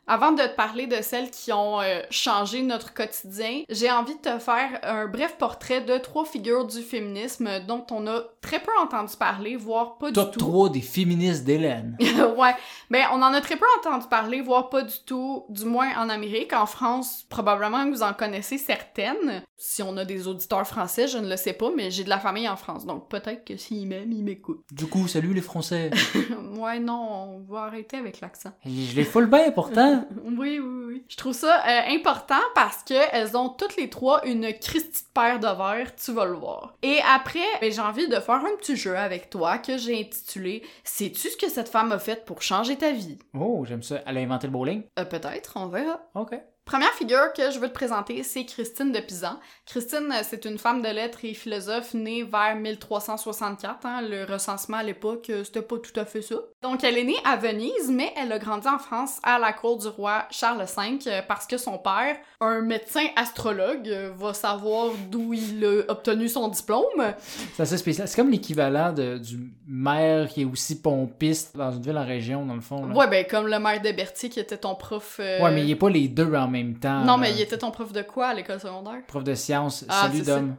Avant 0.05 0.33
de 0.33 0.41
te 0.43 0.55
parler 0.55 0.85
de 0.85 1.01
celles 1.01 1.31
qui 1.31 1.51
ont 1.51 1.81
euh, 1.81 2.01
changé 2.11 2.61
notre 2.61 2.93
quotidien, 2.93 3.63
j'ai 3.69 3.89
envie 3.91 4.15
de 4.15 4.21
te 4.21 4.37
faire 4.37 4.79
un 4.83 5.07
bref 5.07 5.35
portrait 5.39 5.81
de 5.81 5.97
trois 5.97 6.25
figures 6.25 6.65
du 6.65 6.81
féminisme 6.81 7.59
dont 7.67 7.85
on 7.89 8.05
a 8.05 8.21
très 8.41 8.59
peu 8.59 8.71
entendu 8.81 9.13
parler, 9.17 9.55
voire 9.55 9.97
pas 9.97 10.11
Top 10.11 10.31
du 10.33 10.37
tout. 10.37 10.45
3 10.45 10.69
des 10.69 10.81
féministes 10.81 11.45
d'Hélène. 11.45 11.97
ouais, 12.37 12.55
mais 12.89 13.03
on 13.11 13.21
en 13.21 13.33
a 13.33 13.41
très 13.41 13.55
peu 13.55 13.65
entendu 13.79 14.07
parler, 14.07 14.41
voire 14.41 14.69
pas 14.69 14.83
du 14.83 14.99
tout, 15.05 15.45
du 15.49 15.65
moins 15.65 15.89
en 15.97 16.09
Amérique. 16.09 16.53
En 16.53 16.65
France, 16.65 17.25
probablement 17.29 17.85
que 17.85 17.95
vous 17.95 18.03
en 18.03 18.13
connaissez 18.13 18.57
certaines. 18.57 19.43
Si 19.57 19.83
on 19.83 19.97
a 19.97 20.05
des 20.05 20.27
auditeurs 20.27 20.65
français, 20.67 21.07
je 21.07 21.17
ne 21.17 21.29
le 21.29 21.37
sais 21.37 21.53
pas, 21.53 21.69
mais 21.75 21.91
j'ai 21.91 22.03
de 22.03 22.09
la 22.09 22.19
famille 22.19 22.47
en 22.47 22.55
France, 22.59 22.85
donc 22.85 23.09
peut-être 23.09 23.45
que 23.45 23.57
s'ils 23.57 23.87
m'aiment, 23.87 24.11
ils 24.11 24.23
m'écoutent. 24.23 24.63
Du 24.71 24.85
coup, 24.87 25.07
salut 25.07 25.33
les 25.33 25.41
Français. 25.41 25.89
ouais, 26.57 26.79
non, 26.79 27.39
on 27.47 27.51
va 27.51 27.63
arrêter 27.63 27.97
avec 27.97 28.21
l'accent. 28.21 28.51
je 28.65 28.95
les 28.95 29.03
foule 29.03 29.27
bien 29.27 29.51
pourtant. 29.51 30.05
Oui, 30.39 30.59
oui, 30.59 30.83
oui. 30.87 31.03
Je 31.07 31.17
trouve 31.17 31.33
ça 31.33 31.63
euh, 31.67 31.81
important 31.95 32.39
parce 32.55 32.83
que 32.83 32.93
elles 33.11 33.35
ont 33.35 33.49
toutes 33.49 33.75
les 33.77 33.89
trois 33.89 34.25
une 34.25 34.53
Christie 34.53 35.03
de 35.03 35.09
paire 35.13 35.39
de 35.39 35.47
verre, 35.47 35.95
tu 35.95 36.11
vas 36.13 36.25
le 36.25 36.33
voir. 36.35 36.75
Et 36.83 36.99
après, 37.13 37.39
ben, 37.61 37.71
j'ai 37.71 37.81
envie 37.81 38.07
de 38.07 38.15
faire 38.19 38.35
un 38.35 38.55
petit 38.57 38.75
jeu 38.75 38.95
avec 38.95 39.29
toi 39.29 39.57
que 39.57 39.77
j'ai 39.77 39.99
intitulé 39.99 40.63
Sais-tu 40.83 41.29
ce 41.29 41.37
que 41.37 41.49
cette 41.49 41.69
femme 41.69 41.91
a 41.91 41.99
fait 41.99 42.25
pour 42.25 42.41
changer 42.41 42.75
ta 42.77 42.91
vie? 42.91 43.17
Oh, 43.33 43.63
j'aime 43.67 43.83
ça. 43.83 44.01
Elle 44.05 44.17
a 44.17 44.21
inventé 44.21 44.47
le 44.47 44.53
bowling? 44.53 44.83
Euh, 44.97 45.05
Peut-être, 45.05 45.53
on 45.55 45.67
verra. 45.67 45.99
Ok. 46.15 46.35
Première 46.69 46.93
figure 46.93 47.33
que 47.35 47.49
je 47.49 47.57
veux 47.57 47.67
te 47.67 47.73
présenter, 47.73 48.21
c'est 48.21 48.45
Christine 48.45 48.91
de 48.91 48.99
Pisan. 48.99 49.39
Christine, 49.65 50.11
euh, 50.13 50.21
c'est 50.21 50.45
une 50.45 50.59
femme 50.59 50.83
de 50.83 50.87
lettres 50.87 51.17
et 51.23 51.33
philosophe 51.33 51.95
née 51.95 52.21
vers 52.21 52.55
1364. 52.55 53.87
hein. 53.87 54.01
Le 54.07 54.31
recensement 54.31 54.77
à 54.77 54.83
l'époque, 54.83 55.31
euh, 55.31 55.43
c'était 55.43 55.63
pas 55.63 55.77
tout 55.79 55.99
à 55.99 56.05
fait 56.05 56.21
ça. 56.21 56.35
Donc, 56.61 56.83
elle 56.83 56.99
est 56.99 57.03
née 57.05 57.15
à 57.25 57.37
Venise, 57.37 57.89
mais 57.89 58.13
elle 58.15 58.31
a 58.31 58.37
grandi 58.37 58.67
en 58.67 58.77
France 58.77 59.17
à 59.23 59.39
la 59.39 59.51
cour 59.51 59.79
du 59.79 59.87
roi 59.87 60.27
Charles 60.29 60.63
V 60.63 60.99
euh, 61.07 61.21
parce 61.27 61.47
que 61.47 61.57
son 61.57 61.79
père, 61.79 62.17
un 62.39 62.61
médecin 62.61 63.07
astrologue, 63.15 63.89
va 64.15 64.35
savoir 64.35 64.91
d'où 65.09 65.33
il 65.33 65.65
a 65.65 65.81
obtenu 65.91 66.27
son 66.29 66.49
diplôme. 66.49 67.15
C'est 67.55 67.63
assez 67.63 67.77
spécial. 67.77 68.07
C'est 68.07 68.15
comme 68.15 68.29
l'équivalent 68.29 68.93
du 68.93 69.51
maire 69.67 70.27
qui 70.27 70.41
est 70.43 70.45
aussi 70.45 70.79
pompiste 70.79 71.57
dans 71.57 71.71
une 71.71 71.81
ville 71.81 71.97
en 71.97 72.05
région, 72.05 72.45
dans 72.45 72.53
le 72.53 72.61
fond. 72.61 72.85
Là. 72.85 72.93
Ouais, 72.95 73.07
ben, 73.07 73.25
comme 73.27 73.47
le 73.47 73.57
maire 73.57 73.81
de 73.81 73.91
Berthier 73.91 74.29
qui 74.29 74.39
était 74.39 74.57
ton 74.57 74.75
prof. 74.75 75.17
euh, 75.19 75.41
Ouais, 75.41 75.51
mais 75.51 75.63
il 75.63 75.71
est 75.71 75.75
pas 75.75 75.89
les 75.89 76.07
deux 76.07 76.31
en 76.35 76.47
même 76.47 76.58
temps. 76.79 77.03
Non, 77.03 77.17
mais 77.17 77.31
il 77.31 77.41
était 77.41 77.57
ton 77.57 77.71
prof 77.71 77.91
de 77.91 78.01
quoi 78.01 78.27
à 78.27 78.33
l'école 78.33 78.59
secondaire? 78.59 79.01
Prof 79.07 79.23
de 79.23 79.35
sciences. 79.35 79.85
Ah, 79.87 80.09
salut 80.09 80.23
ça. 80.23 80.35
Dom. 80.35 80.55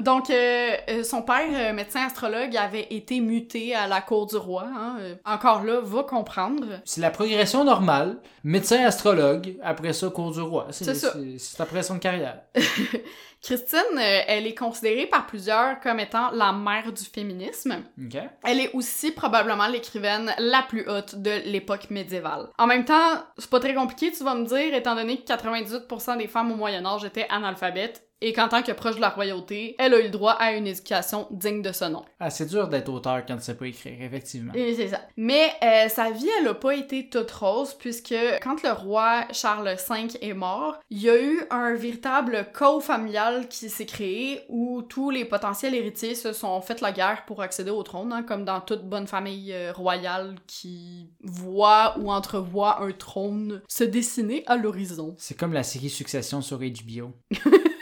Donc, 0.00 0.30
euh, 0.30 0.70
euh, 0.88 1.04
son 1.04 1.22
père, 1.22 1.48
euh, 1.52 1.72
médecin 1.72 2.06
astrologue, 2.06 2.56
avait 2.56 2.86
été 2.90 3.20
muté 3.20 3.74
à 3.74 3.86
la 3.86 4.00
cour 4.00 4.26
du 4.26 4.36
roi. 4.36 4.64
hein, 4.66 4.96
encore 5.24 5.62
là, 5.64 5.80
va 5.82 6.02
comprendre. 6.02 6.66
C'est 6.84 7.00
la 7.00 7.10
progression 7.10 7.64
normale. 7.64 8.16
Médecin 8.42 8.84
astrologue, 8.84 9.56
après 9.62 9.92
ça, 9.92 10.08
cours 10.08 10.32
du 10.32 10.40
roi. 10.40 10.68
C'est 10.70 10.94
ça. 10.94 11.12
C'est 11.38 11.58
la 11.58 11.66
progression 11.66 11.94
de 11.94 12.00
carrière. 12.00 12.40
Christine, 13.42 13.96
euh, 13.96 14.20
elle 14.26 14.46
est 14.46 14.54
considérée 14.54 15.06
par 15.06 15.26
plusieurs 15.26 15.80
comme 15.80 15.98
étant 15.98 16.30
la 16.32 16.52
mère 16.52 16.92
du 16.92 17.04
féminisme. 17.04 17.84
Ok. 17.98 18.20
Elle 18.44 18.60
est 18.60 18.72
aussi 18.74 19.12
probablement 19.12 19.66
l'écrivaine 19.66 20.34
la 20.38 20.62
plus 20.62 20.86
haute 20.88 21.16
de 21.16 21.30
l'époque 21.46 21.90
médiévale. 21.90 22.48
En 22.58 22.66
même 22.66 22.84
temps, 22.84 23.24
c'est 23.38 23.50
pas 23.50 23.60
très 23.60 23.74
compliqué, 23.74 24.12
tu 24.12 24.22
vas 24.24 24.34
me 24.34 24.44
dire, 24.44 24.74
étant 24.74 24.94
donné 24.94 25.18
que 25.18 25.24
98% 25.24 26.18
des 26.18 26.26
femmes 26.28 26.52
au 26.52 26.56
Moyen 26.56 26.84
Âge 26.84 27.04
étaient 27.04 27.26
analphabètes, 27.30 28.09
et 28.20 28.32
qu'en 28.32 28.48
tant 28.48 28.62
que 28.62 28.72
proche 28.72 28.96
de 28.96 29.00
la 29.00 29.08
royauté, 29.08 29.74
elle 29.78 29.94
a 29.94 30.00
eu 30.00 30.04
le 30.04 30.10
droit 30.10 30.32
à 30.32 30.52
une 30.52 30.66
éducation 30.66 31.26
digne 31.30 31.62
de 31.62 31.72
ce 31.72 31.86
nom. 31.86 32.04
Ah, 32.18 32.30
c'est 32.30 32.46
dur 32.46 32.68
d'être 32.68 32.88
auteur 32.88 33.24
quand 33.26 33.36
tu 33.36 33.42
sais 33.42 33.54
pas 33.54 33.66
écrire, 33.66 34.00
effectivement. 34.00 34.52
Et 34.54 34.74
c'est 34.74 34.88
ça. 34.88 35.00
Mais 35.16 35.52
euh, 35.62 35.88
sa 35.88 36.10
vie, 36.10 36.28
elle 36.40 36.48
a 36.48 36.54
pas 36.54 36.74
été 36.74 37.08
toute 37.08 37.30
rose, 37.30 37.74
puisque 37.74 38.14
quand 38.42 38.62
le 38.62 38.72
roi 38.72 39.24
Charles 39.32 39.76
V 39.88 40.18
est 40.20 40.34
mort, 40.34 40.78
il 40.90 41.02
y 41.02 41.10
a 41.10 41.20
eu 41.20 41.42
un 41.50 41.74
véritable 41.74 42.48
chaos 42.56 42.80
familial 42.80 43.48
qui 43.48 43.70
s'est 43.70 43.86
créé 43.86 44.42
où 44.48 44.82
tous 44.82 45.10
les 45.10 45.24
potentiels 45.24 45.74
héritiers 45.74 46.14
se 46.14 46.32
sont 46.32 46.60
fait 46.60 46.80
la 46.80 46.92
guerre 46.92 47.24
pour 47.26 47.42
accéder 47.42 47.70
au 47.70 47.82
trône, 47.82 48.12
hein, 48.12 48.22
comme 48.22 48.44
dans 48.44 48.60
toute 48.60 48.84
bonne 48.84 49.06
famille 49.06 49.52
euh, 49.52 49.72
royale 49.72 50.36
qui 50.46 51.08
voit 51.22 51.96
ou 51.98 52.10
entrevoit 52.12 52.82
un 52.82 52.92
trône 52.92 53.62
se 53.68 53.84
dessiner 53.84 54.44
à 54.46 54.56
l'horizon. 54.56 55.14
C'est 55.18 55.36
comme 55.36 55.52
la 55.52 55.62
série 55.62 55.90
Succession 55.90 56.40
sur 56.42 56.58
HBO. 56.58 57.12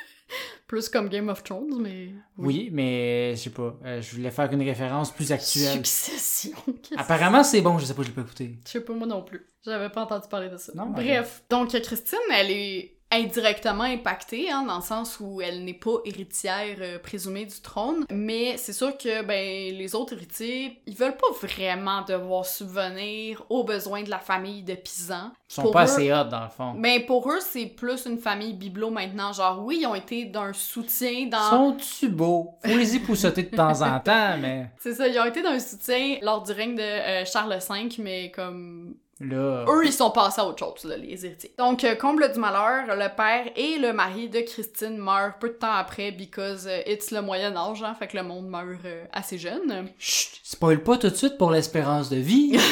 Plus 0.68 0.88
comme 0.90 1.08
Game 1.08 1.28
of 1.30 1.42
Thrones, 1.42 1.80
mais... 1.80 2.10
Oui, 2.36 2.68
mais 2.70 3.34
je 3.34 3.40
sais 3.44 3.50
pas. 3.50 3.74
euh, 3.86 4.02
je 4.02 4.14
voulais 4.14 4.30
faire 4.30 4.52
une 4.52 4.62
référence 4.62 5.10
plus 5.12 5.32
actuelle. 5.32 5.72
Succession. 5.84 6.52
Apparemment, 6.96 7.42
c'est 7.42 7.62
bon, 7.62 7.78
je 7.78 7.86
sais 7.86 7.94
pas, 7.94 8.02
je 8.02 8.08
l'ai 8.08 8.14
pas 8.14 8.20
écouté. 8.20 8.58
Je 8.66 8.70
sais 8.72 8.80
pas 8.82 8.92
moi 8.92 9.06
non 9.06 9.22
plus. 9.22 9.46
J'avais 9.64 9.88
pas 9.88 10.02
entendu 10.02 10.28
parler 10.28 10.50
de 10.50 10.58
ça. 10.58 10.72
Non, 10.74 10.90
Bref. 10.90 11.42
Donc, 11.48 11.70
Christine, 11.70 12.18
elle 12.32 12.50
est 12.50 12.97
indirectement 13.10 13.84
impactée, 13.84 14.50
hein, 14.50 14.64
dans 14.64 14.76
le 14.76 14.82
sens 14.82 15.18
où 15.20 15.40
elle 15.40 15.64
n'est 15.64 15.72
pas 15.74 15.96
héritière 16.04 16.76
euh, 16.80 16.98
présumée 16.98 17.46
du 17.46 17.60
trône. 17.60 18.04
Mais 18.10 18.56
c'est 18.58 18.72
sûr 18.72 18.96
que 18.98 19.22
ben 19.22 19.74
les 19.76 19.94
autres 19.94 20.12
héritiers, 20.14 20.80
ils 20.86 20.94
veulent 20.94 21.16
pas 21.16 21.30
vraiment 21.46 22.02
devoir 22.02 22.44
subvenir 22.44 23.42
aux 23.48 23.64
besoins 23.64 24.02
de 24.02 24.10
la 24.10 24.18
famille 24.18 24.62
de 24.62 24.74
Pisan. 24.74 25.30
Ils 25.50 25.54
sont 25.54 25.62
Pour 25.62 25.70
pas 25.72 25.80
eux- 25.86 25.90
assez 25.90 26.12
hot, 26.12 26.24
dans 26.24 26.42
le 26.44 26.50
fond. 26.50 26.74
Ben 26.76 27.04
pour 27.06 27.30
eux, 27.30 27.40
c'est 27.40 27.66
plus 27.66 28.04
une 28.06 28.18
famille 28.18 28.52
bibelot 28.54 28.90
maintenant. 28.90 29.32
Genre 29.32 29.62
oui, 29.64 29.78
ils 29.82 29.86
ont 29.86 29.94
été 29.94 30.26
d'un 30.26 30.52
soutien 30.52 31.26
dans. 31.26 31.50
Sont-tu 31.50 32.08
beaux? 32.08 32.54
Faut 32.64 32.76
les 32.76 32.96
épousseter 32.96 33.44
de 33.44 33.56
temps 33.56 33.80
en 33.82 34.00
temps, 34.00 34.36
mais 34.38 34.70
C'est 34.78 34.94
ça, 34.94 35.08
ils 35.08 35.18
ont 35.18 35.24
été 35.24 35.42
d'un 35.42 35.58
soutien 35.58 36.18
lors 36.22 36.42
du 36.42 36.52
règne 36.52 36.74
de 36.76 36.82
euh, 36.82 37.24
Charles 37.24 37.58
V, 37.58 37.88
mais 37.98 38.30
comme 38.30 38.94
là... 39.20 39.64
eux, 39.68 39.86
ils 39.86 39.92
sont 39.92 40.10
passés 40.10 40.40
à 40.40 40.46
autre 40.46 40.58
chose, 40.58 40.84
là, 40.84 40.96
les 40.96 41.24
héritiers. 41.24 41.54
Donc, 41.58 41.84
euh, 41.84 41.94
comble 41.94 42.30
du 42.32 42.38
malheur, 42.38 42.94
le 42.96 43.14
père 43.14 43.46
et 43.56 43.78
le 43.78 43.92
mari 43.92 44.28
de 44.28 44.40
Christine 44.40 44.98
meurent 44.98 45.38
peu 45.38 45.48
de 45.48 45.54
temps 45.54 45.72
après, 45.72 46.10
because 46.12 46.66
euh, 46.66 46.82
it's 46.86 47.10
le 47.10 47.22
Moyen 47.22 47.56
Âge, 47.56 47.82
hein, 47.82 47.94
fait 47.94 48.08
que 48.08 48.16
le 48.16 48.22
monde 48.22 48.48
meurt 48.48 48.84
euh, 48.84 49.04
assez 49.12 49.38
jeune. 49.38 49.88
Chut! 49.98 50.40
Spoil 50.42 50.82
pas 50.82 50.96
tout 50.96 51.10
de 51.10 51.14
suite 51.14 51.38
pour 51.38 51.50
l'espérance 51.50 52.08
de 52.08 52.16
vie! 52.16 52.58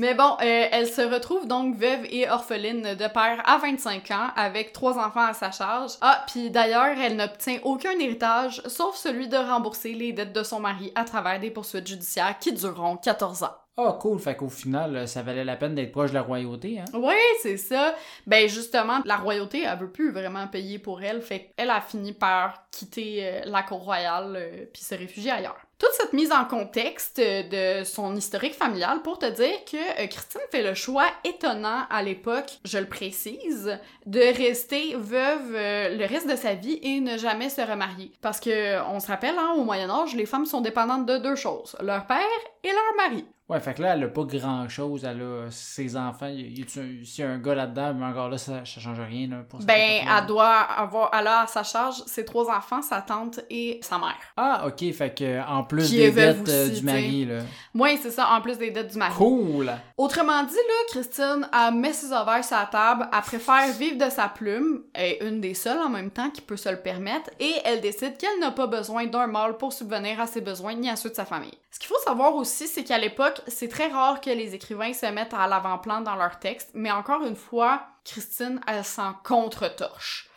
Mais 0.00 0.14
bon, 0.14 0.32
euh, 0.40 0.66
elle 0.72 0.88
se 0.88 1.02
retrouve 1.02 1.46
donc 1.46 1.76
veuve 1.76 2.06
et 2.08 2.26
orpheline 2.26 2.94
de 2.94 3.06
père 3.12 3.42
à 3.44 3.58
25 3.58 4.10
ans, 4.12 4.28
avec 4.34 4.72
trois 4.72 4.98
enfants 4.98 5.26
à 5.26 5.34
sa 5.34 5.50
charge. 5.50 5.92
Ah, 6.00 6.24
puis 6.26 6.48
d'ailleurs, 6.48 6.96
elle 6.98 7.16
n'obtient 7.16 7.58
aucun 7.64 7.98
héritage, 7.98 8.62
sauf 8.66 8.96
celui 8.96 9.28
de 9.28 9.36
rembourser 9.36 9.92
les 9.92 10.14
dettes 10.14 10.32
de 10.32 10.42
son 10.42 10.58
mari 10.58 10.90
à 10.94 11.04
travers 11.04 11.38
des 11.38 11.50
poursuites 11.50 11.86
judiciaires 11.86 12.38
qui 12.38 12.50
dureront 12.54 12.96
14 12.96 13.42
ans. 13.42 13.59
Ah, 13.76 13.96
cool. 14.00 14.18
Fait 14.18 14.36
qu'au 14.36 14.48
final, 14.48 14.96
euh, 14.96 15.06
ça 15.06 15.22
valait 15.22 15.44
la 15.44 15.56
peine 15.56 15.74
d'être 15.74 15.92
proche 15.92 16.10
de 16.10 16.14
la 16.14 16.22
royauté, 16.22 16.80
hein? 16.80 16.84
Oui, 16.92 17.14
c'est 17.40 17.56
ça. 17.56 17.94
Ben 18.26 18.48
justement, 18.48 19.00
la 19.04 19.16
royauté, 19.16 19.62
elle 19.62 19.78
veut 19.78 19.90
plus 19.90 20.12
vraiment 20.12 20.46
payer 20.48 20.78
pour 20.78 21.02
elle, 21.02 21.22
fait 21.22 21.52
qu'elle 21.56 21.70
a 21.70 21.80
fini 21.80 22.12
par 22.12 22.68
quitter 22.70 23.26
euh, 23.26 23.40
la 23.46 23.62
cour 23.62 23.82
royale 23.82 24.36
euh, 24.36 24.66
puis 24.72 24.82
se 24.82 24.94
réfugier 24.94 25.30
ailleurs. 25.30 25.64
Toute 25.80 25.92
cette 25.94 26.12
mise 26.12 26.30
en 26.30 26.44
contexte 26.44 27.20
euh, 27.20 27.80
de 27.80 27.84
son 27.84 28.14
historique 28.14 28.52
familial 28.52 29.00
pour 29.00 29.18
te 29.18 29.24
dire 29.24 29.64
que 29.64 29.78
euh, 29.78 30.06
Christine 30.08 30.42
fait 30.50 30.62
le 30.62 30.74
choix 30.74 31.06
étonnant 31.24 31.86
à 31.88 32.02
l'époque, 32.02 32.58
je 32.66 32.76
le 32.76 32.84
précise, 32.84 33.78
de 34.04 34.20
rester 34.20 34.94
veuve 34.94 35.54
euh, 35.54 35.96
le 35.96 36.04
reste 36.04 36.28
de 36.28 36.36
sa 36.36 36.52
vie 36.52 36.78
et 36.82 37.00
ne 37.00 37.16
jamais 37.16 37.48
se 37.48 37.62
remarier. 37.62 38.12
Parce 38.20 38.40
que, 38.40 38.78
on 38.90 39.00
se 39.00 39.06
rappelle, 39.06 39.36
hein, 39.38 39.54
au 39.56 39.64
Moyen 39.64 39.88
Âge, 39.88 40.14
les 40.14 40.26
femmes 40.26 40.44
sont 40.44 40.60
dépendantes 40.60 41.06
de 41.06 41.16
deux 41.16 41.36
choses, 41.36 41.74
leur 41.80 42.06
père 42.06 42.18
et 42.62 42.68
leur 42.68 43.08
mari. 43.08 43.24
Ouais, 43.50 43.58
fait 43.58 43.74
que 43.74 43.82
là, 43.82 43.94
elle 43.94 44.04
a 44.04 44.08
pas 44.08 44.22
grand 44.22 44.68
chose. 44.68 45.04
Elle 45.04 45.22
a 45.22 45.50
ses 45.50 45.96
enfants. 45.96 46.32
S'il 46.32 47.04
y 47.18 47.22
a 47.22 47.28
un 47.28 47.38
gars 47.38 47.56
là-dedans, 47.56 47.94
mais 47.94 48.06
encore 48.06 48.28
là, 48.28 48.38
ça, 48.38 48.64
ça 48.64 48.80
change 48.80 49.00
rien, 49.00 49.26
là, 49.26 49.38
pour 49.48 49.58
Ben, 49.64 50.04
elle 50.06 50.26
doit 50.26 50.60
avoir, 50.60 51.10
elle 51.12 51.26
a 51.26 51.40
à 51.40 51.46
sa 51.48 51.64
charge 51.64 51.96
ses 52.06 52.24
trois 52.24 52.48
enfants, 52.48 52.80
sa 52.80 53.02
tante 53.02 53.40
et 53.50 53.80
sa 53.82 53.98
mère. 53.98 54.20
Ah, 54.36 54.68
ok. 54.68 54.92
Fait 54.92 55.12
que, 55.12 55.44
en 55.44 55.64
plus 55.70 55.88
Qui 55.88 55.98
des 55.98 56.10
dettes 56.10 56.48
euh, 56.48 56.66
aussi, 56.66 56.80
du 56.80 56.84
mari, 56.84 57.24
là. 57.24 57.38
Oui, 57.74 57.98
c'est 58.02 58.10
ça, 58.10 58.28
en 58.32 58.40
plus 58.40 58.58
des 58.58 58.70
dettes 58.72 58.90
du 58.90 58.98
mari. 58.98 59.14
Cool! 59.14 59.72
Autrement 59.96 60.42
dit, 60.42 60.54
là, 60.54 60.74
Christine, 60.88 61.48
elle 61.52 61.74
met 61.74 61.92
ses 61.92 62.12
ovaires 62.12 62.44
sur 62.44 62.56
la 62.56 62.66
table, 62.66 63.08
elle 63.12 63.20
préfère 63.20 63.68
vivre 63.72 64.04
de 64.04 64.10
sa 64.10 64.28
plume, 64.28 64.82
est 64.94 65.22
une 65.22 65.40
des 65.40 65.54
seules 65.54 65.78
en 65.78 65.88
même 65.88 66.10
temps 66.10 66.30
qui 66.30 66.40
peut 66.40 66.56
se 66.56 66.68
le 66.68 66.80
permettre, 66.80 67.30
et 67.38 67.54
elle 67.64 67.80
décide 67.80 68.16
qu'elle 68.16 68.40
n'a 68.40 68.50
pas 68.50 68.66
besoin 68.66 69.06
d'un 69.06 69.28
mâle 69.28 69.56
pour 69.56 69.72
subvenir 69.72 70.20
à 70.20 70.26
ses 70.26 70.40
besoins 70.40 70.74
ni 70.74 70.90
à 70.90 70.96
ceux 70.96 71.10
de 71.10 71.14
sa 71.14 71.24
famille. 71.24 71.56
Ce 71.70 71.78
qu'il 71.78 71.88
faut 71.88 72.02
savoir 72.04 72.34
aussi, 72.34 72.66
c'est 72.66 72.82
qu'à 72.82 72.98
l'époque, 72.98 73.40
c'est 73.46 73.68
très 73.68 73.86
rare 73.86 74.20
que 74.20 74.30
les 74.30 74.54
écrivains 74.56 74.92
se 74.92 75.06
mettent 75.06 75.34
à 75.34 75.46
l'avant-plan 75.46 76.00
dans 76.00 76.16
leurs 76.16 76.40
textes, 76.40 76.70
mais 76.74 76.90
encore 76.90 77.24
une 77.24 77.36
fois, 77.36 77.82
Christine, 78.04 78.60
elle 78.66 78.84
s'en 78.84 79.14
contre-torche. 79.24 80.29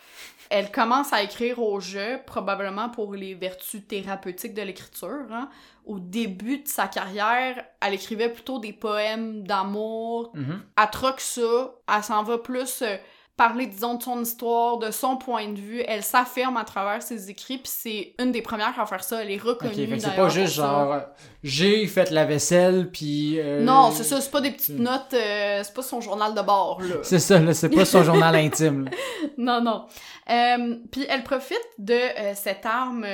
Elle 0.50 0.72
commence 0.72 1.14
à 1.14 1.24
écrire 1.24 1.60
au 1.60 1.80
jeu, 1.80 2.20
probablement 2.26 2.90
pour 2.90 3.14
les 3.14 3.34
vertus 3.34 3.88
thérapeutiques 3.88 4.54
de 4.54 4.62
l'écriture. 4.62 5.26
hein. 5.32 5.50
Au 5.86 6.00
début 6.00 6.60
de 6.60 6.68
sa 6.68 6.88
carrière, 6.88 7.64
elle 7.82 7.94
écrivait 7.94 8.30
plutôt 8.30 8.60
des 8.60 8.72
poèmes 8.74 9.44
d'amour. 9.44 10.32
Mhm. 10.34 10.62
Elle 10.78 10.90
troque 10.92 11.20
ça, 11.20 11.76
elle 11.94 12.04
s'en 12.04 12.24
va 12.24 12.38
plus 12.38 12.82
euh, 12.82 12.98
parler, 13.36 13.66
disons, 13.66 13.96
de 13.96 14.04
son 14.04 14.22
histoire, 14.22 14.78
de 14.78 14.92
son 14.92 15.18
point 15.18 15.48
de 15.48 15.60
vue. 15.60 15.84
Elle 15.88 16.04
s'affirme 16.04 16.56
à 16.58 16.64
travers 16.64 17.02
ses 17.02 17.30
écrits, 17.32 17.58
puis 17.58 17.72
c'est 17.74 18.14
une 18.20 18.32
des 18.32 18.42
premières 18.44 18.80
à 18.80 18.86
faire 18.86 19.04
ça. 19.04 19.24
Elle 19.24 19.32
est 19.32 19.42
reconnue 19.42 19.72
Ok, 19.72 19.90
fait 19.90 19.98
que 19.98 20.00
c'est 20.04 20.16
pas 20.16 20.30
juste 20.30 20.54
genre, 20.54 20.94
euh, 20.94 21.00
j'ai 21.44 21.88
fait 21.88 22.12
la 22.12 22.26
vaisselle, 22.26 22.92
puis. 22.92 23.40
euh, 23.40 23.62
Non, 23.64 23.92
c'est 23.92 24.04
ça, 24.04 24.22
c'est 24.22 24.32
pas 24.32 24.42
des 24.42 24.52
petites 24.52 24.78
Hmm. 24.78 24.84
notes, 24.84 25.14
euh, 25.14 25.62
c'est 25.64 25.74
pas 25.74 25.82
son 25.82 26.00
journal 26.02 26.34
de 26.36 26.42
bord, 26.42 26.82
là. 26.82 26.96
C'est 27.04 27.20
ça, 27.20 27.40
là, 27.40 27.54
c'est 27.54 27.70
pas 27.70 27.86
son 27.86 28.04
journal 28.04 28.36
intime. 28.36 28.86
là. 28.86 28.92
non, 29.38 29.62
non. 29.62 29.86
Euh, 30.30 30.76
Puis 30.92 31.06
elle 31.10 31.24
profite 31.24 31.58
de 31.80 32.00
cette 32.36 32.66
arme 32.66 33.06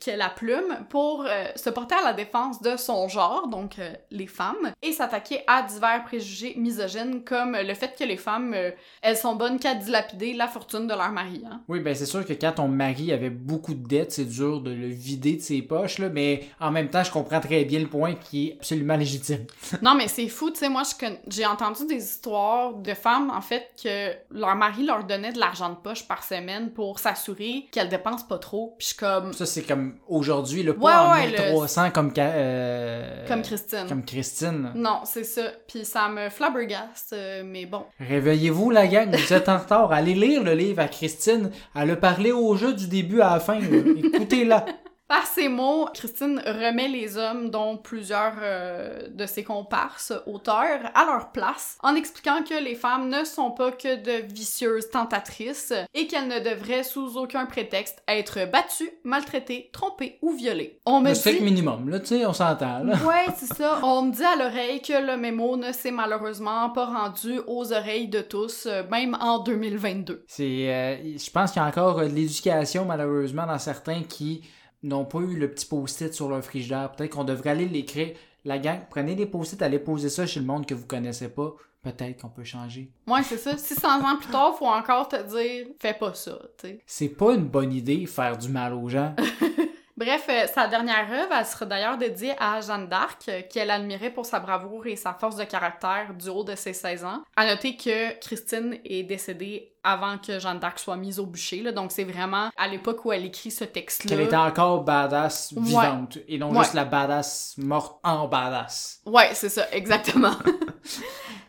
qu'est 0.00 0.16
la 0.16 0.30
plume 0.30 0.84
pour 0.88 1.26
se 1.56 1.68
porter 1.70 1.94
à 1.96 2.02
la 2.04 2.12
défense 2.14 2.62
de 2.62 2.76
son 2.76 3.08
genre, 3.08 3.48
donc 3.48 3.76
les 4.10 4.26
femmes, 4.26 4.72
et 4.82 4.92
s'attaquer 4.92 5.42
à 5.46 5.62
divers 5.62 6.04
préjugés 6.04 6.54
misogynes 6.56 7.22
comme 7.24 7.56
le 7.56 7.74
fait 7.74 7.94
que 7.98 8.04
les 8.04 8.16
femmes, 8.16 8.54
elles 9.02 9.16
sont 9.16 9.34
bonnes 9.34 9.47
qu'à 9.56 9.74
dilapider 9.74 10.34
la 10.34 10.46
fortune 10.48 10.86
de 10.86 10.92
leur 10.94 11.10
mari. 11.10 11.42
Hein. 11.50 11.60
Oui, 11.68 11.80
ben 11.80 11.94
c'est 11.94 12.04
sûr 12.06 12.26
que 12.26 12.34
quand 12.34 12.52
ton 12.56 12.68
mari 12.68 13.12
avait 13.12 13.30
beaucoup 13.30 13.72
de 13.74 13.86
dettes, 13.88 14.12
c'est 14.12 14.24
dur 14.26 14.60
de 14.60 14.70
le 14.70 14.88
vider 14.88 15.36
de 15.36 15.40
ses 15.40 15.62
poches, 15.62 15.98
là, 15.98 16.10
mais 16.10 16.44
en 16.60 16.70
même 16.70 16.88
temps, 16.90 17.02
je 17.04 17.10
comprends 17.10 17.40
très 17.40 17.64
bien 17.64 17.78
le 17.78 17.86
point 17.86 18.14
qui 18.14 18.48
est 18.48 18.52
absolument 18.58 18.96
légitime. 18.96 19.46
Non, 19.82 19.94
mais 19.94 20.08
c'est 20.08 20.28
fou, 20.28 20.50
tu 20.50 20.58
sais, 20.58 20.68
moi, 20.68 20.82
j'ai 21.28 21.46
entendu 21.46 21.86
des 21.86 22.02
histoires 22.04 22.74
de 22.74 22.92
femmes, 22.94 23.30
en 23.30 23.40
fait, 23.40 23.70
que 23.82 24.10
leur 24.30 24.54
mari 24.56 24.84
leur 24.84 25.04
donnait 25.04 25.32
de 25.32 25.38
l'argent 25.38 25.70
de 25.70 25.76
poche 25.76 26.06
par 26.06 26.24
semaine 26.24 26.70
pour 26.72 26.98
s'assurer 26.98 27.66
qu'elles 27.70 27.88
dépensent 27.88 28.26
pas 28.26 28.38
trop, 28.38 28.74
puis 28.76 28.84
je 28.84 28.88
suis 28.88 28.96
comme... 28.96 29.32
Ça, 29.32 29.46
c'est 29.46 29.62
comme 29.62 29.94
aujourd'hui, 30.08 30.62
le 30.64 30.72
Ouais, 30.76 30.92
en 30.92 31.12
ouais, 31.12 31.26
le- 31.30 31.36
1300 31.52 31.90
comme, 31.92 32.12
euh, 32.18 33.26
Comme 33.28 33.42
Christine. 33.42 33.86
Comme 33.88 34.04
Christine. 34.04 34.72
Non, 34.74 35.00
c'est 35.04 35.24
ça. 35.24 35.42
Puis 35.68 35.84
ça 35.84 36.08
me 36.08 36.28
flabbergaste, 36.28 37.12
euh, 37.12 37.42
mais 37.44 37.66
bon. 37.66 37.84
Réveillez-vous, 38.00 38.70
la 38.70 38.86
gang, 38.86 39.14
vous 39.14 39.32
êtes 39.38 39.48
en 39.48 39.58
retard. 39.58 39.92
Allez 39.92 40.14
lire 40.14 40.42
le 40.42 40.52
livre 40.52 40.80
à 40.80 40.88
Christine. 40.88 41.50
Elle 41.74 41.90
a 41.92 41.96
parlé 41.96 42.32
au 42.32 42.56
jeu 42.56 42.74
du 42.74 42.86
début 42.88 43.20
à 43.20 43.34
la 43.34 43.40
fin. 43.40 43.58
Écoutez-la. 43.58 44.66
Par 45.08 45.24
ces 45.26 45.48
mots, 45.48 45.88
Christine 45.94 46.38
remet 46.44 46.88
les 46.88 47.16
hommes, 47.16 47.48
dont 47.48 47.78
plusieurs 47.78 48.34
euh, 48.42 49.08
de 49.08 49.24
ses 49.24 49.42
comparses 49.42 50.12
auteurs, 50.26 50.90
à 50.94 51.06
leur 51.06 51.32
place, 51.32 51.78
en 51.82 51.94
expliquant 51.94 52.42
que 52.46 52.62
les 52.62 52.74
femmes 52.74 53.08
ne 53.08 53.24
sont 53.24 53.50
pas 53.50 53.72
que 53.72 53.96
de 53.96 54.26
vicieuses 54.30 54.90
tentatrices 54.90 55.72
et 55.94 56.06
qu'elles 56.06 56.28
ne 56.28 56.40
devraient 56.40 56.82
sous 56.82 57.16
aucun 57.16 57.46
prétexte 57.46 58.02
être 58.06 58.50
battues, 58.52 58.90
maltraitées, 59.02 59.70
trompées 59.72 60.18
ou 60.20 60.32
violées. 60.32 60.78
On 60.84 61.00
me 61.00 61.08
Le 61.08 61.14
strict 61.14 61.38
dit... 61.38 61.44
minimum, 61.44 61.88
là, 61.88 62.00
tu 62.00 62.08
sais, 62.08 62.26
on 62.26 62.34
s'entend, 62.34 62.84
là. 62.84 62.96
Ouais, 63.06 63.32
c'est 63.34 63.54
ça. 63.54 63.80
On 63.82 64.02
me 64.02 64.12
dit 64.12 64.24
à 64.24 64.36
l'oreille 64.36 64.82
que 64.82 64.92
le 64.92 65.16
mémo 65.16 65.56
ne 65.56 65.72
s'est 65.72 65.90
malheureusement 65.90 66.68
pas 66.68 66.84
rendu 66.84 67.40
aux 67.46 67.72
oreilles 67.72 68.08
de 68.08 68.20
tous, 68.20 68.66
euh, 68.66 68.82
même 68.90 69.16
en 69.18 69.38
2022. 69.38 70.24
C'est, 70.26 70.44
euh, 70.44 70.96
je 71.16 71.30
pense 71.30 71.52
qu'il 71.52 71.62
y 71.62 71.64
a 71.64 71.68
encore 71.68 71.96
de 71.96 72.04
l'éducation, 72.04 72.84
malheureusement, 72.84 73.46
dans 73.46 73.58
certains 73.58 74.02
qui 74.02 74.42
n'ont 74.82 75.04
pas 75.04 75.20
eu 75.20 75.36
le 75.36 75.50
petit 75.50 75.66
post-it 75.66 76.12
sur 76.14 76.28
leur 76.28 76.42
frigidaire. 76.44 76.92
Peut-être 76.92 77.10
qu'on 77.10 77.24
devrait 77.24 77.50
aller 77.50 77.68
l'écrire. 77.68 78.14
La 78.44 78.58
gang, 78.58 78.80
prenez 78.88 79.14
des 79.14 79.26
post-it, 79.26 79.60
allez 79.62 79.78
poser 79.78 80.08
ça 80.08 80.26
chez 80.26 80.40
le 80.40 80.46
monde 80.46 80.66
que 80.66 80.74
vous 80.74 80.86
connaissez 80.86 81.28
pas. 81.28 81.54
Peut-être 81.82 82.20
qu'on 82.20 82.28
peut 82.28 82.44
changer. 82.44 82.90
Ouais, 83.06 83.22
c'est 83.22 83.36
ça. 83.36 83.56
600 83.56 84.00
ans 84.00 84.16
plus 84.16 84.30
tard, 84.30 84.56
faut 84.58 84.66
encore 84.66 85.08
te 85.08 85.16
dire, 85.16 85.66
fais 85.78 85.94
pas 85.94 86.12
ça, 86.14 86.38
tu 86.58 86.68
sais. 86.68 86.80
C'est 86.86 87.08
pas 87.08 87.34
une 87.34 87.46
bonne 87.46 87.72
idée 87.72 88.04
faire 88.06 88.36
du 88.36 88.48
mal 88.48 88.74
aux 88.74 88.88
gens. 88.88 89.14
Bref, 89.98 90.26
euh, 90.28 90.46
sa 90.54 90.68
dernière 90.68 91.10
œuvre, 91.10 91.32
elle 91.36 91.44
sera 91.44 91.66
d'ailleurs 91.66 91.98
dédiée 91.98 92.32
à 92.38 92.60
Jeanne 92.60 92.86
d'Arc, 92.86 93.22
euh, 93.28 93.40
qu'elle 93.52 93.68
admirait 93.68 94.10
pour 94.10 94.24
sa 94.26 94.38
bravoure 94.38 94.86
et 94.86 94.94
sa 94.94 95.12
force 95.12 95.34
de 95.34 95.42
caractère 95.42 96.14
du 96.14 96.28
haut 96.28 96.44
de 96.44 96.54
ses 96.54 96.72
16 96.72 97.04
ans. 97.04 97.24
À 97.34 97.44
noter 97.48 97.76
que 97.76 98.16
Christine 98.20 98.78
est 98.84 99.02
décédée 99.02 99.72
avant 99.82 100.16
que 100.18 100.38
Jeanne 100.38 100.60
d'Arc 100.60 100.78
soit 100.78 100.96
mise 100.96 101.18
au 101.18 101.26
bûcher, 101.26 101.62
là, 101.62 101.72
donc 101.72 101.90
c'est 101.90 102.04
vraiment 102.04 102.50
à 102.56 102.68
l'époque 102.68 103.04
où 103.04 103.12
elle 103.12 103.24
écrit 103.24 103.50
ce 103.50 103.64
texte-là. 103.64 104.08
Qu'elle 104.08 104.24
était 104.24 104.36
encore 104.36 104.84
badass 104.84 105.52
Ouais. 105.56 105.62
vivante 105.62 106.18
et 106.28 106.38
non 106.38 106.52
Ouais. 106.52 106.58
juste 106.60 106.74
la 106.74 106.84
badass 106.84 107.54
morte 107.58 107.98
en 108.04 108.28
badass. 108.28 109.00
Ouais, 109.04 109.30
c'est 109.34 109.48
ça, 109.48 109.66
exactement. 109.72 110.30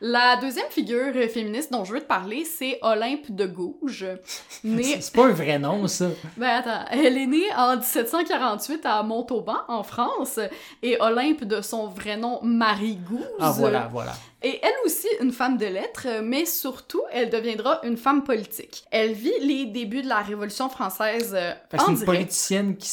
La 0.02 0.38
deuxième 0.38 0.70
figure 0.70 1.12
euh, 1.16 1.28
féministe 1.28 1.72
dont 1.74 1.84
je 1.84 1.94
veux 1.94 2.00
te 2.00 2.06
parler, 2.06 2.46
c'est 2.46 2.80
Olympe 2.82 3.32
de 3.32 3.46
Gouges. 3.46 4.06
Née 4.64 5.02
C'est 5.02 5.14
pas 5.14 5.26
un 5.26 5.32
vrai 5.32 5.60
nom, 5.60 5.88
ça. 5.88 6.08
Ben 6.38 6.48
attends, 6.48 6.86
elle 6.92 7.18
est 7.18 7.26
née 7.28 7.52
en 7.58 7.76
1748 7.76 8.86
à 8.86 9.04
Montauban, 9.04 9.58
en 9.68 9.84
France, 9.84 10.40
et 10.82 10.96
Olympe 11.02 11.44
de 11.44 11.62
son 11.62 11.88
vrai 11.88 12.16
nom 12.16 12.40
Marie 12.44 12.96
Gouze. 12.96 13.26
Ah, 13.40 13.52
voilà, 13.58 13.90
voilà. 13.92 14.14
Et 14.42 14.60
elle 14.64 14.74
aussi 14.86 15.08
une 15.20 15.34
femme 15.34 15.58
de 15.58 15.66
lettres, 15.66 16.08
mais 16.24 16.46
surtout, 16.46 17.02
elle 17.12 17.30
deviendra 17.30 17.82
une 17.84 17.98
femme 17.98 18.24
politique. 18.24 18.86
Elle 18.92 19.12
vit 19.12 19.34
les 19.42 19.66
débuts 19.66 20.02
de 20.02 20.08
la 20.08 20.20
Révolution 20.20 20.70
française 20.70 21.34
euh, 21.38 21.52
Fait 21.70 21.78
que 21.78 21.84
en 21.84 21.88
une 21.88 21.96
direct. 21.96 22.06
politicienne 22.06 22.78
qui, 22.78 22.90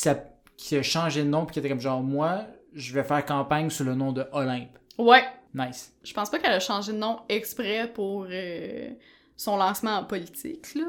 qui 0.56 0.76
a 0.76 0.82
changé 0.82 1.22
de 1.22 1.28
nom 1.28 1.46
puis 1.46 1.52
qui 1.54 1.58
était 1.60 1.68
comme 1.68 1.80
genre, 1.80 2.02
moi, 2.02 2.40
je 2.74 2.92
vais 2.92 3.04
faire 3.04 3.24
campagne 3.24 3.70
sous 3.70 3.84
le 3.84 3.94
nom 3.94 4.10
de 4.10 4.26
Olympe. 4.32 4.76
Ouais, 4.98 5.22
Nice. 5.56 5.92
je 6.04 6.12
pense 6.12 6.28
pas 6.30 6.38
qu'elle 6.38 6.52
a 6.52 6.60
changé 6.60 6.92
de 6.92 6.98
nom 6.98 7.18
exprès 7.28 7.90
pour... 7.92 8.26
euh, 8.30 8.90
son 9.38 9.56
lancement 9.56 9.96
en 9.98 10.04
politique, 10.04 10.74
là. 10.76 10.86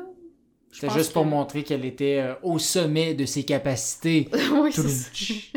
C'était 0.72 0.90
juste 0.94 1.12
pour 1.14 1.26
montrer 1.26 1.64
qu'elle 1.64 1.84
était 1.86 2.20
euh, 2.22 2.34
au 2.44 2.60
sommet 2.60 3.14
de 3.14 3.26
ses 3.26 3.44
capacités. 3.44 4.30
oui. 4.54 4.72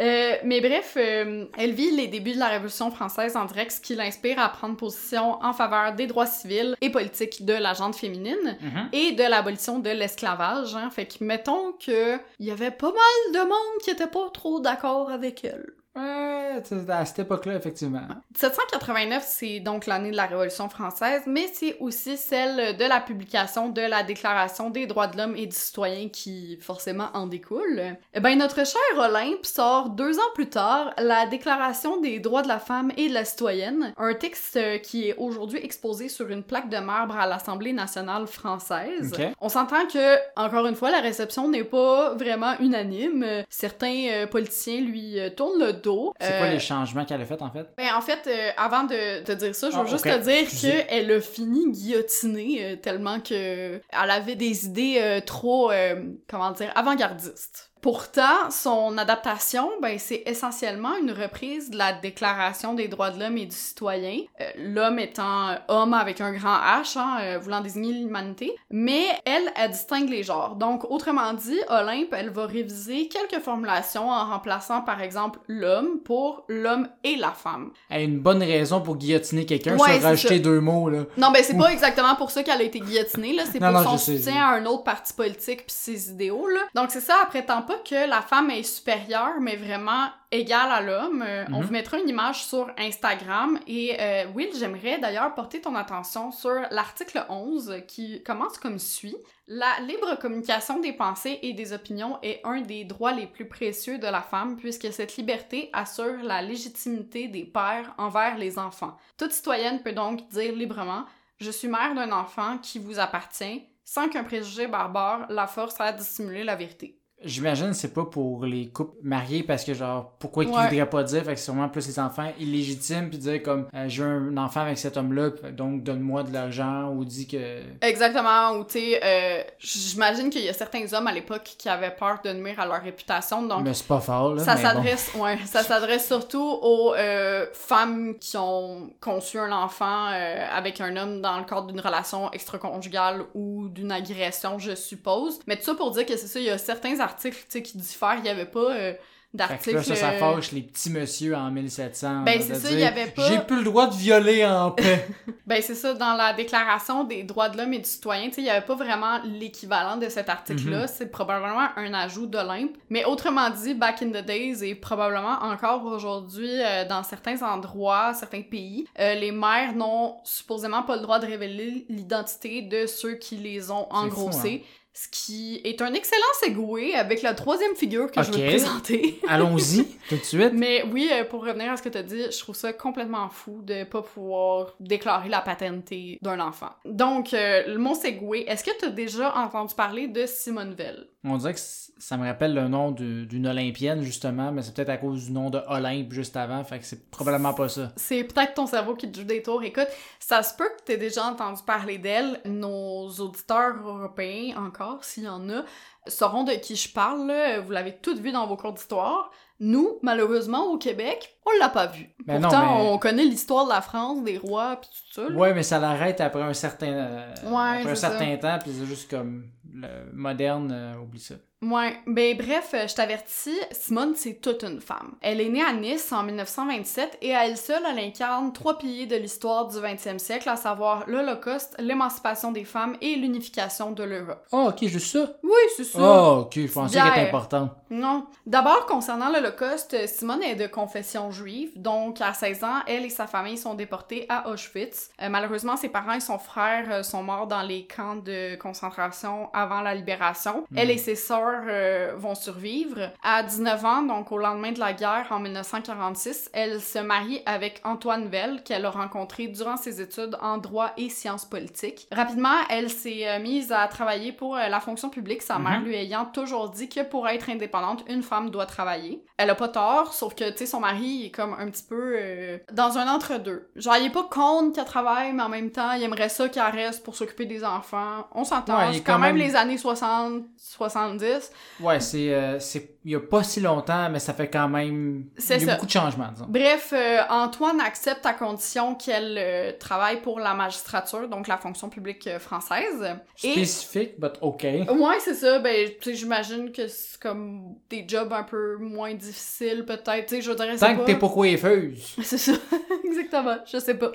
Euh, 0.00 0.36
mais 0.42 0.62
bref, 0.62 0.94
euh, 0.96 1.44
elle 1.58 1.72
vit 1.72 1.90
les 1.94 2.08
débuts 2.08 2.32
de 2.32 2.38
la 2.38 2.48
Révolution 2.48 2.90
française 2.90 3.36
en 3.36 3.44
direct, 3.44 3.70
ce 3.72 3.80
qui 3.80 3.94
l'inspire 3.94 4.38
à 4.38 4.48
prendre 4.48 4.74
position 4.74 5.34
en 5.44 5.52
faveur 5.52 5.94
des 5.94 6.06
droits 6.06 6.26
civils 6.26 6.74
et 6.80 6.88
politiques 6.88 7.44
de 7.44 7.52
la 7.52 7.74
gente 7.74 7.94
féminine 7.94 8.56
Mhm. 8.62 8.88
et 8.94 9.12
de 9.12 9.22
l'abolition 9.22 9.80
de 9.80 9.90
l'esclavage. 9.90 10.74
Hein. 10.74 10.88
Fait 10.90 11.04
que 11.04 11.22
mettons 11.22 11.72
que 11.72 12.16
il 12.40 12.46
y 12.46 12.50
avait 12.50 12.70
pas 12.70 12.90
mal 12.90 13.34
de 13.34 13.40
monde 13.46 13.82
qui 13.84 13.90
était 13.90 14.06
pas 14.06 14.30
trop 14.32 14.60
d'accord 14.60 15.10
avec 15.10 15.44
elle. 15.44 15.66
Ouais, 15.94 16.62
à 16.88 17.04
cette 17.04 17.18
époque-là, 17.18 17.56
effectivement. 17.56 18.06
1789, 18.32 19.24
c'est 19.26 19.60
donc 19.60 19.86
l'année 19.86 20.10
de 20.10 20.16
la 20.16 20.26
Révolution 20.26 20.68
française, 20.68 21.22
mais 21.26 21.48
c'est 21.52 21.76
aussi 21.80 22.16
celle 22.16 22.76
de 22.76 22.84
la 22.84 23.00
publication 23.00 23.68
de 23.68 23.82
la 23.82 24.02
Déclaration 24.02 24.70
des 24.70 24.86
droits 24.86 25.06
de 25.06 25.18
l'homme 25.18 25.36
et 25.36 25.46
du 25.46 25.56
citoyen 25.56 26.08
qui 26.08 26.58
forcément 26.60 27.08
en 27.14 27.26
découle. 27.26 27.96
Eh 28.14 28.20
ben, 28.20 28.38
notre 28.38 28.66
cher 28.66 28.80
Olympe 28.96 29.44
sort 29.44 29.90
deux 29.90 30.18
ans 30.18 30.32
plus 30.34 30.48
tard 30.48 30.94
la 30.98 31.26
Déclaration 31.26 32.00
des 32.00 32.20
droits 32.20 32.42
de 32.42 32.48
la 32.48 32.58
femme 32.58 32.92
et 32.96 33.08
de 33.08 33.14
la 33.14 33.24
citoyenne, 33.24 33.92
un 33.98 34.14
texte 34.14 34.58
qui 34.82 35.08
est 35.08 35.16
aujourd'hui 35.18 35.60
exposé 35.62 36.08
sur 36.08 36.30
une 36.30 36.42
plaque 36.42 36.70
de 36.70 36.78
marbre 36.78 37.16
à 37.16 37.26
l'Assemblée 37.26 37.72
nationale 37.72 38.26
française. 38.26 39.12
On 39.40 39.48
s'entend 39.48 39.86
que, 39.86 40.16
encore 40.36 40.66
une 40.66 40.74
fois, 40.74 40.90
la 40.90 41.00
réception 41.00 41.48
n'est 41.48 41.64
pas 41.64 42.14
vraiment 42.14 42.54
unanime. 42.60 43.44
Certains 43.48 44.06
euh, 44.10 44.26
politiciens 44.26 44.80
lui 44.80 45.18
euh, 45.18 45.30
tournent 45.30 45.58
le 45.58 45.81
dos. 45.82 46.14
C'est 46.20 46.36
quoi 46.38 46.46
Euh, 46.46 46.50
les 46.52 46.60
changements 46.60 47.04
qu'elle 47.04 47.20
a 47.20 47.26
fait, 47.26 47.42
en 47.42 47.50
fait? 47.50 47.66
ben, 47.76 47.94
en 47.96 48.00
fait, 48.00 48.20
euh, 48.26 48.50
avant 48.56 48.84
de 48.84 49.22
te 49.24 49.32
dire 49.32 49.54
ça, 49.54 49.70
je 49.70 49.76
veux 49.76 49.82
Ah, 49.84 49.90
juste 49.90 50.04
te 50.04 50.18
dire 50.18 50.86
qu'elle 50.88 51.10
a 51.12 51.20
fini 51.20 51.70
guillotinée 51.72 52.64
euh, 52.64 52.76
tellement 52.76 53.20
que 53.20 53.80
elle 53.90 54.10
avait 54.10 54.36
des 54.36 54.66
idées 54.66 54.98
euh, 55.00 55.20
trop, 55.20 55.70
euh, 55.70 56.02
comment 56.28 56.50
dire, 56.52 56.72
avant-gardistes. 56.74 57.71
Pourtant, 57.82 58.48
son 58.52 58.96
adaptation, 58.96 59.68
ben, 59.82 59.98
c'est 59.98 60.22
essentiellement 60.26 60.96
une 61.02 61.10
reprise 61.10 61.68
de 61.68 61.76
la 61.76 61.92
Déclaration 61.92 62.74
des 62.74 62.86
droits 62.86 63.10
de 63.10 63.18
l'homme 63.18 63.36
et 63.36 63.46
du 63.46 63.56
citoyen, 63.56 64.18
euh, 64.40 64.44
l'homme 64.56 65.00
étant 65.00 65.48
euh, 65.48 65.54
homme 65.66 65.92
avec 65.92 66.20
un 66.20 66.32
grand 66.32 66.58
H, 66.58 66.96
hein, 66.96 67.18
euh, 67.20 67.38
voulant 67.40 67.60
désigner 67.60 67.92
l'humanité, 67.94 68.54
mais 68.70 69.06
elle, 69.24 69.52
elle 69.56 69.72
distingue 69.72 70.08
les 70.08 70.22
genres. 70.22 70.54
Donc, 70.54 70.88
autrement 70.92 71.32
dit, 71.32 71.58
Olympe, 71.70 72.12
elle 72.12 72.30
va 72.30 72.46
réviser 72.46 73.08
quelques 73.08 73.42
formulations 73.42 74.08
en 74.08 74.26
remplaçant, 74.26 74.82
par 74.82 75.02
exemple, 75.02 75.40
l'homme 75.48 75.98
pour 76.04 76.44
l'homme 76.46 76.88
et 77.02 77.16
la 77.16 77.32
femme. 77.32 77.72
Elle 77.90 78.00
a 78.00 78.04
une 78.04 78.20
bonne 78.20 78.44
raison 78.44 78.80
pour 78.80 78.96
guillotiner 78.96 79.44
quelqu'un, 79.44 79.76
Ouais, 79.76 79.94
se 79.94 80.00
c'est 80.00 80.06
rajouter 80.06 80.38
deux 80.38 80.60
mots, 80.60 80.88
là. 80.88 81.00
Non, 81.16 81.32
ben 81.32 81.42
c'est 81.42 81.58
pas 81.58 81.72
exactement 81.72 82.14
pour 82.14 82.30
ça 82.30 82.44
qu'elle 82.44 82.60
a 82.60 82.64
été 82.64 82.78
guillotinée, 82.78 83.32
là. 83.32 83.42
C'est 83.50 83.58
pour 83.58 83.72
non, 83.72 83.82
son 83.82 83.98
soutien 83.98 84.36
à 84.36 84.54
un 84.54 84.66
autre 84.66 84.84
parti 84.84 85.12
politique 85.12 85.66
puis 85.66 85.74
ses 85.76 86.10
idéaux, 86.10 86.46
là. 86.46 86.60
Donc 86.76 86.92
c'est 86.92 87.00
ça, 87.00 87.16
elle 87.20 87.28
prétend 87.28 87.62
pas 87.72 87.78
que 87.78 88.08
la 88.08 88.22
femme 88.22 88.50
est 88.50 88.62
supérieure, 88.62 89.40
mais 89.40 89.56
vraiment 89.56 90.06
égale 90.30 90.70
à 90.70 90.80
l'homme. 90.80 91.22
Euh, 91.26 91.44
On 91.52 91.58
Mhm. 91.60 91.62
vous 91.66 91.72
mettra 91.72 91.98
une 91.98 92.08
image 92.08 92.44
sur 92.44 92.70
Instagram. 92.78 93.58
Et 93.66 93.96
euh, 94.00 94.24
Will, 94.34 94.48
j'aimerais 94.58 94.98
d'ailleurs 94.98 95.34
porter 95.34 95.60
ton 95.60 95.74
attention 95.74 96.30
sur 96.32 96.54
l'article 96.70 97.24
11 97.28 97.82
qui 97.86 98.22
commence 98.22 98.58
comme 98.58 98.78
suit. 98.78 99.16
La 99.46 99.80
libre 99.80 100.18
communication 100.18 100.78
des 100.80 100.92
pensées 100.92 101.38
et 101.42 101.52
des 101.52 101.72
opinions 101.72 102.18
est 102.22 102.40
un 102.44 102.60
des 102.62 102.84
droits 102.84 103.12
les 103.12 103.26
plus 103.26 103.46
précieux 103.48 103.98
de 103.98 104.06
la 104.06 104.22
femme 104.22 104.56
puisque 104.56 104.92
cette 104.92 105.16
liberté 105.16 105.68
assure 105.72 106.22
la 106.22 106.40
légitimité 106.42 107.28
des 107.28 107.44
pères 107.44 107.94
envers 107.98 108.38
les 108.38 108.58
enfants. 108.58 108.96
Toute 109.18 109.32
citoyenne 109.32 109.82
peut 109.82 109.92
donc 109.92 110.28
dire 110.28 110.54
librement 110.54 111.04
Je 111.40 111.50
suis 111.50 111.68
mère 111.68 111.94
d'un 111.94 112.12
enfant 112.12 112.58
qui 112.58 112.78
vous 112.78 113.00
appartient, 113.00 113.64
sans 113.84 114.08
qu'un 114.08 114.22
préjugé 114.22 114.68
barbare 114.68 115.26
la 115.28 115.48
force 115.48 115.80
à 115.80 115.92
dissimuler 115.92 116.44
la 116.44 116.54
vérité. 116.54 117.01
J'imagine 117.24 117.68
que 117.68 117.72
c'est 117.76 117.92
pas 117.94 118.04
pour 118.04 118.44
les 118.44 118.68
couples 118.68 118.96
mariés 119.02 119.42
parce 119.42 119.64
que 119.64 119.74
genre 119.74 120.12
pourquoi 120.18 120.44
Ouais. 120.44 120.50
voudraient 120.50 120.88
pas 120.90 121.02
dire 121.04 121.22
fait 121.24 121.34
que 121.34 121.38
c'est 121.38 121.44
sûrement 121.44 121.68
plus 121.68 121.86
les 121.86 121.98
enfants 121.98 122.30
illégitimes 122.38 123.08
puis 123.08 123.18
dire 123.18 123.42
comme 123.42 123.66
euh, 123.74 123.84
j'ai 123.88 124.02
un 124.02 124.36
enfant 124.36 124.60
avec 124.60 124.78
cet 124.78 124.96
homme-là 124.96 125.30
puis 125.30 125.52
donc 125.52 125.82
donne-moi 125.82 126.22
de 126.24 126.32
l'argent 126.32 126.90
ou 126.90 127.04
dis 127.04 127.26
que 127.26 127.62
Exactement, 127.80 128.52
ou 128.58 128.64
tu 128.64 128.72
sais, 128.80 129.00
euh, 129.02 129.42
j'imagine 129.58 130.30
qu'il 130.30 130.42
y 130.44 130.48
a 130.48 130.52
certains 130.52 130.92
hommes 130.92 131.06
à 131.06 131.12
l'époque 131.12 131.54
qui 131.58 131.68
avaient 131.68 131.94
peur 131.94 132.18
de 132.24 132.32
nuire 132.32 132.58
à 132.60 132.66
leur 132.66 132.82
réputation, 132.82 133.42
donc 133.42 133.62
mais 133.64 133.74
c'est 133.74 133.86
pas 133.86 134.00
fort 134.00 134.34
là 134.34 134.42
ça 134.44 134.54
bon. 134.56 134.62
s'adresse 134.62 135.10
ouais, 135.16 135.38
ça 135.46 135.62
s'adresse 135.62 136.06
surtout 136.06 136.42
aux 136.62 136.94
euh, 136.94 137.46
femmes 137.52 138.14
qui 138.18 138.36
ont 138.36 138.90
conçu 139.00 139.38
un 139.38 139.52
enfant 139.52 140.06
avec 140.06 140.80
un 140.80 140.96
homme 140.96 141.20
dans 141.20 141.38
le 141.38 141.44
cadre 141.44 141.68
d'une 141.68 141.80
relation 141.80 142.30
extra-conjugale 142.32 143.22
ou 143.34 143.68
d'une 143.68 143.92
agression, 143.92 144.58
je 144.58 144.74
suppose. 144.74 145.38
Mais 145.46 145.56
tout 145.56 145.64
ça 145.64 145.74
pour 145.74 145.90
dire 145.90 146.04
que 146.06 146.16
c'est 146.16 146.26
ça, 146.26 146.38
il 146.40 146.46
y 146.46 146.50
a 146.50 146.58
certains 146.58 146.98
articles 147.00 147.11
sais, 147.20 147.62
qui 147.62 147.76
diffèrent, 147.78 148.16
il 148.18 148.24
y 148.26 148.28
avait 148.28 148.44
pas 148.46 148.70
euh, 148.72 148.92
d'articles... 149.34 149.76
là, 149.76 149.82
ça, 149.82 149.94
ça 149.96 150.10
euh, 150.10 150.18
fâche 150.18 150.52
les 150.52 150.60
petits 150.62 150.90
monsieur 150.90 151.34
en 151.34 151.50
1700. 151.50 152.22
Ben, 152.24 152.40
c'est 152.42 152.54
ça, 152.54 152.70
il 152.70 152.78
y 152.80 152.84
avait 152.84 153.06
pas- 153.10 153.26
J'ai 153.28 153.38
plus 153.40 153.56
le 153.58 153.64
droit 153.64 153.86
de 153.86 153.94
violer 153.94 154.44
en 154.44 154.70
paix. 154.72 155.08
Ben 155.46 155.60
c'est 155.62 155.74
ça, 155.74 155.94
dans 155.94 156.14
la 156.14 156.32
Déclaration 156.34 157.04
des 157.04 157.22
droits 157.24 157.48
de 157.48 157.56
l'homme 157.58 157.72
et 157.74 157.78
du 157.78 157.88
citoyen, 157.88 158.30
il 158.36 158.42
n'y 158.44 158.50
avait 158.50 158.64
pas 158.64 158.74
vraiment 158.74 159.20
l'équivalent 159.24 159.96
de 159.96 160.08
cet 160.08 160.28
article-là, 160.28 160.82
Mhm. 160.82 160.86
c'est 160.86 161.10
probablement 161.10 161.68
un 161.76 161.92
ajout 161.94 162.26
d'Olympe. 162.26 162.76
Mais 162.90 163.04
autrement 163.06 163.48
dit, 163.50 163.74
back 163.74 164.02
in 164.02 164.10
the 164.10 164.24
days 164.24 164.62
et 164.64 164.74
probablement 164.74 165.38
encore 165.42 165.84
aujourd'hui 165.86 166.50
euh, 166.62 166.84
dans 166.86 167.02
certains 167.02 167.42
endroits, 167.42 168.12
certains 168.14 168.42
pays, 168.42 168.86
euh, 169.00 169.14
les 169.14 169.32
mères 169.32 169.74
n'ont 169.74 170.16
supposément 170.24 170.82
pas 170.82 170.96
le 170.96 171.02
droit 171.02 171.18
de 171.18 171.26
révéler 171.26 171.86
l'identité 171.88 172.62
de 172.62 172.86
ceux 172.86 173.14
qui 173.14 173.36
les 173.36 173.70
ont 173.70 173.88
C'est 174.04 174.10
fou, 174.10 174.28
hein. 174.28 174.58
Ce 174.94 175.08
qui 175.08 175.60
est 175.64 175.80
un 175.80 175.94
excellent 175.94 176.22
segue 176.40 176.94
avec 176.94 177.22
la 177.22 177.32
troisième 177.32 177.74
figure 177.74 178.10
que 178.10 178.22
je 178.22 178.30
veux 178.30 178.36
te 178.36 178.46
présenter. 178.46 179.20
Allons-y, 179.28 179.86
tout 180.08 180.16
de 180.16 180.22
suite. 180.22 180.52
Mais 180.52 180.84
oui, 180.92 181.08
euh, 181.10 181.24
pour 181.24 181.46
revenir 181.46 181.72
à 181.72 181.76
ce 181.76 181.82
que 181.82 181.88
tu 181.88 181.96
as 181.96 182.02
dit, 182.02 182.24
je 182.30 182.38
trouve 182.38 182.54
ça 182.54 182.74
complètement 182.74 183.30
fou 183.30 183.62
de 183.62 183.84
pas 183.84 184.02
pouvoir 184.02 184.74
déclarer 184.80 185.30
la 185.30 185.40
paternité 185.40 186.18
d'un 186.20 186.40
enfant. 186.40 186.70
Donc, 186.84 187.32
euh, 187.32 187.62
le 187.66 187.78
mot 187.78 187.94
segway, 187.94 188.40
est-ce 188.40 188.64
que 188.64 188.78
tu 188.78 188.84
as 188.84 188.90
déjà 188.90 189.34
entendu 189.34 189.74
parler 189.74 190.08
de 190.08 190.26
Simone 190.26 190.74
Veil? 190.74 191.06
On 191.24 191.36
dirait 191.36 191.54
que 191.54 191.60
ça 191.60 192.16
me 192.16 192.26
rappelle 192.26 192.52
le 192.52 192.66
nom 192.66 192.90
d'une 192.90 193.46
Olympienne, 193.46 194.02
justement, 194.02 194.50
mais 194.50 194.62
c'est 194.62 194.74
peut-être 194.74 194.88
à 194.88 194.96
cause 194.96 195.26
du 195.26 195.32
nom 195.32 195.50
de 195.50 195.60
Olympe 195.68 196.12
juste 196.12 196.36
avant, 196.36 196.64
fait 196.64 196.80
que 196.80 196.84
c'est 196.84 197.08
probablement 197.10 197.54
pas 197.54 197.68
ça. 197.68 197.92
C'est 197.96 198.24
peut-être 198.24 198.54
ton 198.54 198.66
cerveau 198.66 198.96
qui 198.96 199.10
te 199.10 199.20
joue 199.20 199.24
des 199.24 199.40
tours. 199.40 199.62
Écoute, 199.62 199.86
ça 200.18 200.42
se 200.42 200.54
peut 200.56 200.68
que 200.76 200.84
tu 200.84 200.92
aies 200.92 200.96
déjà 200.96 201.24
entendu 201.24 201.62
parler 201.64 201.98
d'elle. 201.98 202.40
Nos 202.44 203.08
auditeurs 203.08 203.76
européens, 203.86 204.56
encore, 204.56 204.81
s'il 205.02 205.24
y 205.24 205.28
en 205.28 205.48
a, 205.50 205.64
sauront 206.06 206.44
de 206.44 206.52
qui 206.52 206.76
je 206.76 206.92
parle. 206.92 207.26
là. 207.26 207.60
Vous 207.60 207.70
l'avez 207.70 207.96
toutes 207.98 208.18
vu 208.18 208.32
dans 208.32 208.46
vos 208.46 208.56
cours 208.56 208.72
d'histoire. 208.72 209.30
Nous, 209.60 209.98
malheureusement, 210.02 210.64
au 210.72 210.78
Québec, 210.78 211.36
on 211.46 211.50
l'a 211.60 211.68
pas 211.68 211.86
vu. 211.86 212.08
Ben 212.26 212.40
non, 212.40 212.48
Pourtant, 212.48 212.74
mais- 212.78 212.90
on 212.90 212.98
connaît 212.98 213.24
l'histoire 213.24 213.64
de 213.64 213.70
la 213.70 213.80
France, 213.80 214.22
des 214.24 214.36
rois, 214.36 214.76
pis 214.76 214.88
tout 214.88 215.12
ça. 215.22 215.28
là. 215.28 215.36
Ouais, 215.36 215.54
mais 215.54 215.62
ça 215.62 215.78
l'arrête 215.78 216.20
après 216.20 216.42
un 216.42 216.52
certain, 216.54 216.86
euh, 216.92 217.34
Ouais, 217.44 217.78
après 217.80 217.92
un 217.92 217.94
certain 217.94 218.36
temps, 218.38 218.58
puis 218.60 218.72
c'est 218.76 218.86
juste 218.86 219.08
comme 219.08 219.46
le 219.72 220.10
moderne, 220.12 220.70
euh, 220.72 220.96
oublie 221.00 221.20
ça. 221.20 221.36
Ouais, 221.62 221.96
ben 222.08 222.36
bref, 222.36 222.70
euh, 222.74 222.88
je 222.88 222.94
t'avertis, 222.94 223.56
Simone, 223.70 224.14
c'est 224.16 224.40
toute 224.40 224.64
une 224.64 224.80
femme. 224.80 225.14
Elle 225.20 225.40
est 225.40 225.48
née 225.48 225.62
à 225.62 225.72
Nice 225.72 226.10
en 226.10 226.24
1927 226.24 227.18
et 227.22 227.36
à 227.36 227.46
elle 227.46 227.56
seule, 227.56 227.82
elle 227.88 228.00
incarne 228.00 228.52
trois 228.52 228.78
piliers 228.78 229.06
de 229.06 229.14
l'histoire 229.14 229.68
du 229.68 229.76
20e 229.76 230.18
siècle, 230.18 230.48
à 230.48 230.56
savoir 230.56 231.04
l'Holocauste, 231.06 231.76
l'émancipation 231.78 232.50
des 232.50 232.64
femmes 232.64 232.96
et 233.00 233.14
l'unification 233.14 233.92
de 233.92 234.02
l'Europe. 234.02 234.44
Oh, 234.50 234.70
ok, 234.70 234.88
juste 234.88 235.12
ça? 235.12 235.32
Oui, 235.44 235.50
c'est 235.76 235.84
ça. 235.84 235.98
Oh, 236.00 236.40
ok, 236.40 236.52
je 236.56 236.72
pensais 236.72 236.98
qu'elle 236.98 237.08
était 237.08 237.28
importante. 237.28 237.70
Non. 237.90 238.26
D'abord, 238.44 238.86
concernant 238.86 239.30
l'Holocauste, 239.30 240.08
Simone 240.08 240.42
est 240.42 240.56
de 240.56 240.66
confession 240.66 241.30
juive, 241.30 241.70
donc 241.76 242.20
à 242.20 242.34
16 242.34 242.64
ans, 242.64 242.80
elle 242.88 243.04
et 243.04 243.10
sa 243.10 243.28
famille 243.28 243.56
sont 243.56 243.74
déportés 243.74 244.26
à 244.28 244.48
Auschwitz. 244.48 245.10
Euh, 245.20 245.28
malheureusement, 245.28 245.76
ses 245.76 245.90
parents 245.90 246.14
et 246.14 246.20
son 246.20 246.38
frère 246.38 246.86
euh, 246.90 247.02
sont 247.04 247.22
morts 247.22 247.46
dans 247.46 247.62
les 247.62 247.86
camps 247.86 248.16
de 248.16 248.56
concentration 248.56 249.48
avant 249.52 249.80
la 249.80 249.94
libération. 249.94 250.64
Elle 250.74 250.90
et 250.90 250.98
ses 250.98 251.14
sœurs 251.14 251.51
euh, 251.68 252.12
vont 252.16 252.34
survivre. 252.34 253.10
À 253.22 253.42
19 253.42 253.84
ans, 253.84 254.02
donc 254.02 254.32
au 254.32 254.38
lendemain 254.38 254.72
de 254.72 254.80
la 254.80 254.92
guerre 254.92 255.26
en 255.30 255.38
1946, 255.38 256.50
elle 256.52 256.80
se 256.80 256.98
marie 256.98 257.42
avec 257.46 257.80
Antoine 257.84 258.26
Vell, 258.28 258.62
qu'elle 258.62 258.84
a 258.84 258.90
rencontré 258.90 259.46
durant 259.48 259.76
ses 259.76 260.00
études 260.00 260.36
en 260.40 260.58
droit 260.58 260.90
et 260.96 261.08
sciences 261.08 261.44
politiques. 261.44 262.06
Rapidement, 262.12 262.54
elle 262.70 262.90
s'est 262.90 263.28
euh, 263.28 263.38
mise 263.40 263.72
à 263.72 263.86
travailler 263.88 264.32
pour 264.32 264.56
euh, 264.56 264.68
la 264.68 264.80
fonction 264.80 265.08
publique, 265.08 265.42
sa 265.42 265.58
mère 265.58 265.80
Mhm. 265.80 265.84
lui 265.86 265.94
ayant 265.96 266.24
toujours 266.26 266.68
dit 266.70 266.88
que 266.88 267.00
pour 267.02 267.28
être 267.28 267.48
indépendante, 267.50 268.04
une 268.08 268.22
femme 268.22 268.50
doit 268.50 268.66
travailler. 268.66 269.24
Elle 269.38 269.50
a 269.50 269.54
pas 269.54 269.68
tort, 269.68 270.12
sauf 270.12 270.34
que, 270.34 270.50
tu 270.50 270.58
sais, 270.58 270.66
son 270.66 270.80
mari 270.80 271.26
est 271.26 271.30
comme 271.30 271.54
un 271.58 271.68
petit 271.70 271.82
peu 271.88 272.14
euh, 272.18 272.58
dans 272.72 272.98
un 272.98 273.08
entre-deux. 273.12 273.68
Genre, 273.76 273.96
il 273.96 274.06
est 274.06 274.10
pas 274.10 274.28
contre 274.30 274.74
qu'elle 274.74 274.84
travaille, 274.84 275.32
mais 275.32 275.42
en 275.42 275.48
même 275.48 275.70
temps, 275.70 275.92
il 275.92 276.02
aimerait 276.02 276.28
ça 276.28 276.48
qu'elle 276.48 276.62
reste 276.64 277.02
pour 277.02 277.16
s'occuper 277.16 277.46
des 277.46 277.64
enfants. 277.64 278.26
On 278.34 278.44
s'entend, 278.44 278.78
Ouais, 278.78 278.92
c'est 278.94 279.00
quand 279.00 279.14
quand 279.14 279.18
même 279.18 279.36
même- 279.36 279.46
les 279.46 279.56
années 279.56 279.78
60, 279.78 280.42
70, 280.56 281.41
70. 281.42 281.50
Ouais, 281.80 282.00
c'est 282.00 282.34
euh, 282.34 282.58
c'est 282.58 282.92
il 283.04 283.10
y 283.10 283.16
a 283.16 283.20
pas 283.20 283.42
si 283.42 283.60
longtemps, 283.60 284.08
mais 284.10 284.20
ça 284.20 284.32
fait 284.32 284.48
quand 284.48 284.68
même 284.68 285.24
C'est 285.36 285.56
il 285.56 285.60
y 285.62 285.64
a 285.64 285.66
ça. 285.66 285.74
beaucoup 285.74 285.86
de 285.86 285.90
changements, 285.90 286.28
disons. 286.32 286.46
Bref, 286.48 286.92
euh, 286.92 287.18
Antoine 287.28 287.80
accepte 287.80 288.24
à 288.24 288.32
condition 288.32 288.94
qu'elle 288.94 289.36
euh, 289.38 289.72
travaille 289.78 290.20
pour 290.20 290.38
la 290.38 290.54
magistrature, 290.54 291.28
donc 291.28 291.48
la 291.48 291.56
fonction 291.56 291.88
publique 291.88 292.26
euh, 292.28 292.38
française. 292.38 293.16
Et 293.42 293.52
Spécifique, 293.52 294.20
but 294.20 294.32
OK. 294.40 294.62
Ouais, 294.62 295.18
c'est 295.18 295.34
ça. 295.34 295.58
Ben, 295.58 295.90
j'imagine 296.06 296.70
que 296.70 296.86
c'est 296.86 297.20
comme 297.20 297.74
des 297.90 298.04
jobs 298.06 298.32
un 298.32 298.44
peu 298.44 298.76
moins 298.76 299.14
difficiles, 299.14 299.84
peut-être. 299.84 300.26
Tu 300.26 300.36
sais, 300.36 300.42
je 300.42 300.52
dirais 300.52 300.78
c'est 300.78 300.86
Tant 300.86 300.96
que 300.96 301.04
t'es 301.04 301.16
pas 301.16 301.28
coiffeuse. 301.28 302.14
C'est 302.22 302.38
ça, 302.38 302.52
exactement. 303.04 303.56
Je 303.70 303.78
sais 303.78 303.94
pas. 303.94 304.12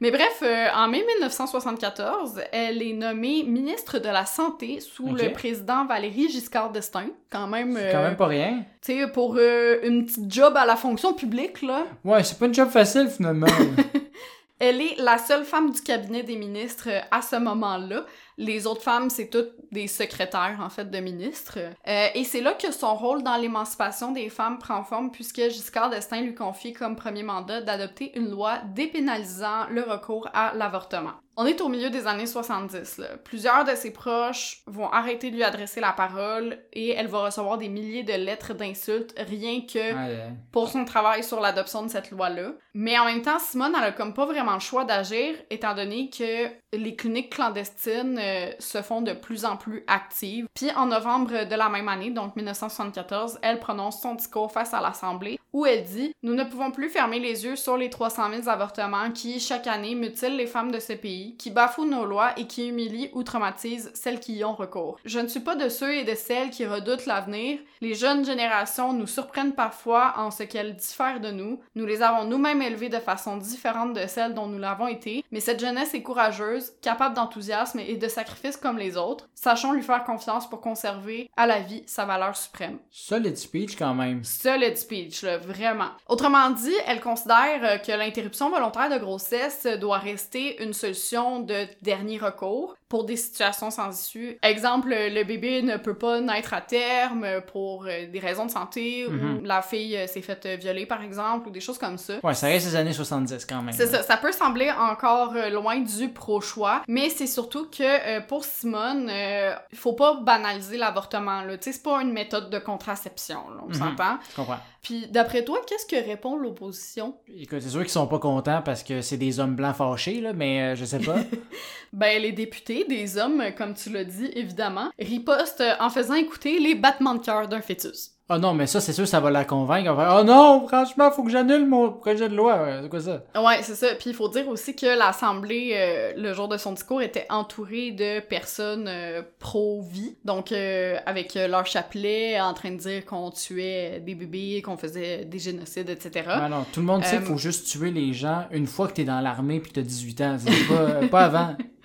Mais 0.00 0.10
bref, 0.10 0.40
euh, 0.42 0.66
en 0.74 0.88
mai 0.88 1.04
1974, 1.20 2.42
elle 2.52 2.82
est 2.82 2.92
nommée 2.92 3.42
ministre 3.44 3.98
de 3.98 4.08
la 4.08 4.26
Santé 4.26 4.80
sous 4.80 5.14
le 5.14 5.32
président 5.32 5.86
Valéry 5.86 6.28
Giscard 6.28 6.70
d'Estaing. 6.70 7.08
Quand 7.30 7.46
même, 7.46 7.74
C'est 7.76 7.92
quand 7.92 7.98
euh, 7.98 8.08
même 8.08 8.16
pas 8.16 8.26
rien. 8.26 8.64
tu 8.82 9.00
sais, 9.00 9.08
pour 9.08 9.36
euh, 9.38 9.78
une 9.82 10.04
petite 10.06 10.32
job 10.32 10.54
à 10.56 10.66
la 10.66 10.76
fonction 10.76 11.14
publique, 11.14 11.62
là. 11.62 11.84
Ouais, 12.04 12.22
c'est 12.22 12.38
pas 12.38 12.46
une 12.46 12.54
job 12.54 12.68
facile 12.68 13.08
finalement. 13.08 13.46
Elle 14.58 14.80
est 14.80 14.96
la 14.98 15.18
seule 15.18 15.44
femme 15.44 15.70
du 15.70 15.82
cabinet 15.82 16.22
des 16.22 16.36
ministres 16.36 16.88
euh, 16.90 17.00
à 17.10 17.20
ce 17.20 17.36
moment-là. 17.36 18.06
Les 18.38 18.66
autres 18.66 18.82
femmes, 18.82 19.08
c'est 19.10 19.28
toutes 19.28 19.52
des 19.72 19.86
secrétaires, 19.86 20.58
en 20.60 20.68
fait, 20.68 20.90
de 20.90 20.98
ministres. 20.98 21.58
Euh, 21.58 22.08
et 22.14 22.24
c'est 22.24 22.40
là 22.40 22.52
que 22.52 22.70
son 22.70 22.94
rôle 22.94 23.22
dans 23.22 23.36
l'émancipation 23.36 24.12
des 24.12 24.28
femmes 24.28 24.58
prend 24.58 24.84
forme, 24.84 25.10
puisque 25.10 25.40
Giscard 25.48 25.90
d'Estaing 25.90 26.20
lui 26.20 26.34
confie 26.34 26.72
comme 26.72 26.96
premier 26.96 27.22
mandat 27.22 27.62
d'adopter 27.62 28.16
une 28.18 28.30
loi 28.30 28.58
dépénalisant 28.74 29.66
le 29.70 29.82
recours 29.82 30.28
à 30.34 30.52
l'avortement. 30.54 31.12
On 31.38 31.44
est 31.44 31.60
au 31.60 31.68
milieu 31.68 31.90
des 31.90 32.06
années 32.06 32.26
70. 32.26 32.96
Là. 32.96 33.08
Plusieurs 33.22 33.64
de 33.64 33.74
ses 33.74 33.92
proches 33.92 34.62
vont 34.66 34.88
arrêter 34.88 35.30
de 35.30 35.36
lui 35.36 35.42
adresser 35.42 35.80
la 35.80 35.92
parole 35.92 36.58
et 36.72 36.92
elle 36.92 37.08
va 37.08 37.26
recevoir 37.26 37.58
des 37.58 37.68
milliers 37.68 38.04
de 38.04 38.14
lettres 38.14 38.54
d'insultes 38.54 39.14
rien 39.18 39.60
que 39.60 40.30
pour 40.50 40.70
son 40.70 40.86
travail 40.86 41.22
sur 41.22 41.40
l'adoption 41.40 41.82
de 41.82 41.88
cette 41.88 42.10
loi-là. 42.10 42.52
Mais 42.72 42.98
en 42.98 43.04
même 43.04 43.20
temps, 43.20 43.38
Simone, 43.38 43.74
elle 43.76 43.84
a 43.84 43.92
comme 43.92 44.14
pas 44.14 44.24
vraiment 44.24 44.54
le 44.54 44.60
choix 44.60 44.86
d'agir, 44.86 45.34
étant 45.50 45.74
donné 45.74 46.08
que 46.08 46.46
les 46.72 46.96
cliniques 46.96 47.30
clandestines 47.30 48.18
euh, 48.20 48.50
se 48.58 48.82
font 48.82 49.00
de 49.00 49.12
plus 49.12 49.44
en 49.44 49.56
plus 49.56 49.84
actives. 49.86 50.46
Puis 50.54 50.70
en 50.72 50.86
novembre 50.86 51.44
de 51.44 51.54
la 51.54 51.68
même 51.68 51.88
année, 51.88 52.10
donc 52.10 52.36
1974, 52.36 53.38
elle 53.42 53.60
prononce 53.60 54.00
son 54.00 54.14
discours 54.14 54.50
face 54.50 54.74
à 54.74 54.80
l'Assemblée, 54.80 55.38
où 55.52 55.66
elle 55.66 55.84
dit 55.84 56.12
«Nous 56.22 56.34
ne 56.34 56.44
pouvons 56.44 56.70
plus 56.70 56.88
fermer 56.88 57.20
les 57.20 57.44
yeux 57.44 57.56
sur 57.56 57.76
les 57.76 57.90
300 57.90 58.30
000 58.30 58.48
avortements 58.48 59.10
qui, 59.12 59.40
chaque 59.40 59.66
année, 59.66 59.94
mutilent 59.94 60.36
les 60.36 60.46
femmes 60.46 60.70
de 60.70 60.80
ce 60.80 60.92
pays, 60.92 61.36
qui 61.36 61.50
bafouent 61.50 61.86
nos 61.86 62.04
lois 62.04 62.32
et 62.36 62.46
qui 62.46 62.68
humilient 62.68 63.10
ou 63.12 63.22
traumatisent 63.22 63.90
celles 63.94 64.20
qui 64.20 64.34
y 64.34 64.44
ont 64.44 64.54
recours. 64.54 64.98
Je 65.04 65.18
ne 65.18 65.28
suis 65.28 65.40
pas 65.40 65.56
de 65.56 65.68
ceux 65.68 65.94
et 65.94 66.04
de 66.04 66.14
celles 66.14 66.50
qui 66.50 66.66
redoutent 66.66 67.06
l'avenir. 67.06 67.58
Les 67.80 67.94
jeunes 67.94 68.24
générations 68.24 68.92
nous 68.92 69.06
surprennent 69.06 69.54
parfois 69.54 70.14
en 70.16 70.30
ce 70.30 70.42
qu'elles 70.42 70.76
diffèrent 70.76 71.20
de 71.20 71.30
nous. 71.30 71.60
Nous 71.74 71.86
les 71.86 72.02
avons 72.02 72.24
nous-mêmes 72.24 72.62
élevées 72.62 72.88
de 72.88 72.98
façon 72.98 73.36
différente 73.36 73.92
de 73.92 74.06
celle 74.06 74.34
dont 74.34 74.46
nous 74.46 74.58
l'avons 74.58 74.88
été, 74.88 75.24
mais 75.30 75.40
cette 75.40 75.60
jeunesse 75.60 75.94
est 75.94 76.02
courageuse, 76.02 76.65
capable 76.82 77.14
d'enthousiasme 77.14 77.80
et 77.80 77.96
de 77.96 78.08
sacrifice 78.08 78.56
comme 78.56 78.78
les 78.78 78.96
autres. 78.96 79.28
Sachons 79.34 79.72
lui 79.72 79.82
faire 79.82 80.04
confiance 80.04 80.48
pour 80.48 80.60
conserver 80.60 81.28
à 81.36 81.46
la 81.46 81.60
vie 81.60 81.82
sa 81.86 82.04
valeur 82.04 82.36
suprême. 82.36 82.78
Solid 82.90 83.36
speech 83.36 83.76
quand 83.76 83.94
même. 83.94 84.24
Solid 84.24 84.76
speech, 84.76 85.22
là, 85.22 85.38
vraiment. 85.38 85.90
Autrement 86.08 86.50
dit, 86.50 86.74
elle 86.86 87.00
considère 87.00 87.60
euh, 87.62 87.78
que 87.78 87.92
l'interruption 87.92 88.50
volontaire 88.50 88.90
de 88.90 88.98
grossesse 88.98 89.66
doit 89.80 89.98
rester 89.98 90.62
une 90.62 90.72
solution 90.72 91.40
de 91.40 91.66
dernier 91.82 92.18
recours 92.18 92.74
pour 92.88 93.04
des 93.04 93.16
situations 93.16 93.70
sans 93.70 93.90
issue. 93.90 94.38
Exemple, 94.42 94.90
le 94.90 95.24
bébé 95.24 95.62
ne 95.62 95.76
peut 95.76 95.94
pas 95.94 96.20
naître 96.20 96.54
à 96.54 96.60
terme 96.60 97.26
pour 97.52 97.84
euh, 97.86 98.06
des 98.06 98.18
raisons 98.20 98.46
de 98.46 98.50
santé, 98.50 99.06
Mhm. 99.08 99.38
ou 99.38 99.44
la 99.44 99.60
fille 99.62 99.96
euh, 99.96 100.06
s'est 100.06 100.22
faite 100.22 100.46
violer, 100.46 100.86
par 100.86 101.02
exemple, 101.02 101.48
ou 101.48 101.50
des 101.50 101.60
choses 101.60 101.78
comme 101.78 101.98
ça. 101.98 102.14
Ouais, 102.22 102.34
ça 102.34 102.46
reste 102.46 102.66
les 102.66 102.76
années 102.76 102.92
70 102.92 103.44
quand 103.44 103.62
même. 103.62 103.72
C'est 103.74 103.86
ça, 103.86 104.02
ça 104.02 104.16
peut 104.16 104.30
sembler 104.32 104.70
encore 104.70 105.34
euh, 105.34 105.50
loin 105.50 105.78
du 105.80 106.08
pro-choix, 106.10 106.82
mais 106.86 107.10
c'est 107.10 107.26
surtout 107.26 107.68
que 107.70 107.82
euh, 107.82 108.20
pour 108.20 108.44
Simone, 108.44 109.08
euh, 109.10 109.54
il 109.72 109.78
faut 109.78 109.94
pas 109.94 110.14
banaliser 110.20 110.76
l'avortement, 110.76 111.42
là. 111.42 111.56
Tu 111.58 111.64
sais, 111.64 111.72
c'est 111.72 111.82
pas 111.82 112.00
une 112.02 112.12
méthode 112.12 112.50
de 112.50 112.58
contraception, 112.60 113.40
là, 113.50 113.62
on 113.64 113.68
Mhm. 113.68 113.74
s'entend. 113.74 114.18
Je 114.30 114.36
comprends. 114.36 114.58
Puis 114.86 115.08
d'après 115.08 115.44
toi, 115.44 115.60
qu'est-ce 115.66 115.84
que 115.84 115.96
répond 115.96 116.36
l'opposition? 116.36 117.16
Écoute, 117.36 117.58
c'est 117.60 117.70
sûr 117.70 117.80
qu'ils 117.80 117.90
sont 117.90 118.06
pas 118.06 118.20
contents 118.20 118.62
parce 118.62 118.84
que 118.84 119.02
c'est 119.02 119.16
des 119.16 119.40
hommes 119.40 119.56
blancs 119.56 119.74
fâchés, 119.74 120.20
là, 120.20 120.32
mais 120.32 120.62
euh, 120.62 120.76
je 120.76 120.84
sais 120.84 121.00
pas. 121.00 121.16
Ben, 121.92 122.20
les 122.20 122.32
députés, 122.32 122.84
des 122.84 123.16
hommes, 123.16 123.42
comme 123.56 123.72
tu 123.72 123.90
l'as 123.90 124.04
dit, 124.04 124.30
évidemment, 124.34 124.90
ripostent 124.98 125.62
en 125.80 125.88
faisant 125.88 126.14
écouter 126.14 126.58
les 126.58 126.74
battements 126.74 127.14
de 127.14 127.24
cœur 127.24 127.48
d'un 127.48 127.62
fœtus. 127.62 128.15
Oh 128.28 128.38
non, 128.38 128.54
mais 128.54 128.66
ça, 128.66 128.80
c'est 128.80 128.92
sûr, 128.92 129.06
ça 129.06 129.20
va 129.20 129.30
la 129.30 129.44
convaincre. 129.44 129.90
Oh 130.18 130.24
non, 130.24 130.66
franchement, 130.66 131.10
faut 131.10 131.22
que 131.22 131.30
j'annule 131.30 131.66
mon 131.66 131.92
projet 131.92 132.28
de 132.28 132.34
loi. 132.34 132.80
C'est 132.82 132.88
quoi 132.88 133.00
ça? 133.00 133.22
Ouais, 133.36 133.62
c'est 133.62 133.74
ça. 133.74 133.88
Puis 133.98 134.10
il 134.10 134.14
faut 134.14 134.28
dire 134.28 134.48
aussi 134.48 134.74
que 134.74 134.98
l'Assemblée, 134.98 135.72
euh, 135.74 136.12
le 136.16 136.32
jour 136.32 136.48
de 136.48 136.56
son 136.56 136.72
discours, 136.72 137.02
était 137.02 137.26
entourée 137.30 137.92
de 137.92 138.20
personnes 138.20 138.88
euh, 138.88 139.22
pro-vie. 139.38 140.16
Donc, 140.24 140.52
euh, 140.52 140.96
avec 141.06 141.34
leur 141.34 141.66
chapelet, 141.66 142.40
en 142.40 142.54
train 142.54 142.72
de 142.72 142.78
dire 142.78 143.04
qu'on 143.04 143.30
tuait 143.30 144.00
des 144.00 144.14
bébés, 144.14 144.62
qu'on 144.62 144.76
faisait 144.76 145.24
des 145.24 145.38
génocides, 145.38 145.90
etc. 145.90 146.24
Ouais, 146.26 146.48
non, 146.48 146.64
tout 146.72 146.80
le 146.80 146.86
monde 146.86 147.04
sait 147.04 147.18
qu'il 147.18 147.26
faut 147.26 147.38
juste 147.38 147.66
tuer 147.66 147.90
les 147.90 148.12
gens 148.12 148.44
une 148.50 148.66
fois 148.66 148.88
que 148.88 148.94
t'es 148.94 149.04
dans 149.04 149.20
l'armée 149.20 149.60
puis 149.60 149.72
t'as 149.72 149.82
18 149.82 150.20
ans. 150.22 150.36
C'est 150.38 150.68
pas, 150.68 151.06
pas 151.08 151.24
avant. 151.24 151.56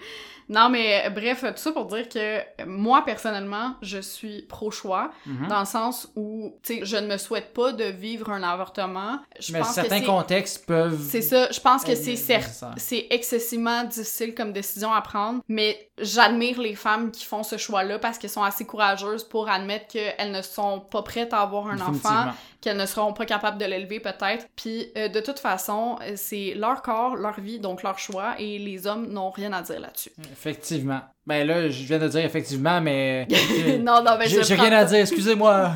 Non, 0.52 0.70
mais 0.70 1.06
euh, 1.06 1.10
bref, 1.10 1.42
tout 1.42 1.54
ça 1.56 1.72
pour 1.72 1.86
dire 1.86 2.10
que 2.10 2.20
euh, 2.20 2.42
moi, 2.68 3.04
personnellement, 3.06 3.76
je 3.82 4.00
suis 4.00 4.42
pro-choix, 4.44 5.10
Mhm. 5.26 5.48
dans 5.48 5.62
le 5.62 5.66
sens 5.66 6.12
où, 6.16 6.54
tu 6.62 6.80
sais, 6.80 6.86
je 6.86 6.98
ne 6.98 7.08
me 7.08 7.18
souhaite 7.18 7.54
pas 7.54 7.72
de 7.72 7.86
vivre 7.86 8.30
un 8.30 8.44
avortement. 8.44 9.20
Je 9.40 9.54
mais 9.54 9.60
pense 9.60 9.74
certains 9.74 10.02
contextes 10.02 10.66
peuvent. 10.66 11.00
C'est 11.10 11.22
ça, 11.22 11.50
je 11.52 11.60
pense 11.62 11.84
que 11.86 11.96
c'est 11.96 12.16
certes, 12.18 12.64
c'est 12.78 13.08
excessivement 13.12 13.86
difficile 13.86 14.36
comme 14.36 14.52
décision 14.52 14.92
à 14.94 15.02
prendre, 15.02 15.42
mais 15.48 15.90
j'admire 15.98 16.60
les 16.60 16.76
femmes 16.76 17.12
qui 17.12 17.26
font 17.26 17.44
ce 17.44 17.58
choix-là 17.58 17.98
parce 18.00 18.18
qu'elles 18.18 18.30
sont 18.30 18.44
assez 18.44 18.66
courageuses 18.66 19.24
pour 19.24 19.50
admettre 19.50 19.88
qu'elles 19.88 20.32
ne 20.32 20.42
sont 20.42 20.82
pas 20.82 21.02
prêtes 21.04 21.34
à 21.34 21.42
avoir 21.42 21.68
un 21.68 21.80
enfant, 21.80 22.32
qu'elles 22.60 22.78
ne 22.78 22.86
seront 22.86 23.14
pas 23.14 23.26
capables 23.26 23.58
de 23.58 23.66
l'élever 23.66 24.00
peut-être. 24.00 24.48
Puis 24.56 24.92
euh, 24.98 25.08
de 25.08 25.20
toute 25.22 25.40
façon, 25.40 25.98
c'est 26.16 26.54
leur 26.56 26.82
corps, 26.82 27.16
leur 27.16 27.40
vie, 27.40 27.60
donc 27.60 27.84
leur 27.84 27.98
choix, 27.98 28.36
et 28.38 28.60
les 28.60 28.86
hommes 28.86 29.08
n'ont 29.08 29.30
rien 29.32 29.54
à 29.54 29.62
dire 29.62 29.80
là-dessus. 29.80 30.12
Effectivement. 30.42 31.02
Ben 31.28 31.46
là, 31.46 31.70
je 31.70 31.84
viens 31.84 32.00
de 32.00 32.08
dire 32.08 32.26
effectivement, 32.26 32.82
mais. 32.82 33.28
non, 33.80 34.04
non, 34.04 34.18
mais 34.18 34.28
je 34.28 34.42
j'ai 34.42 34.56
rien 34.56 34.72
à 34.72 34.86
dire, 34.86 35.02
excusez-moi. 35.02 35.76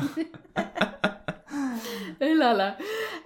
Eh 2.20 2.34
là 2.34 2.54
là. 2.54 2.76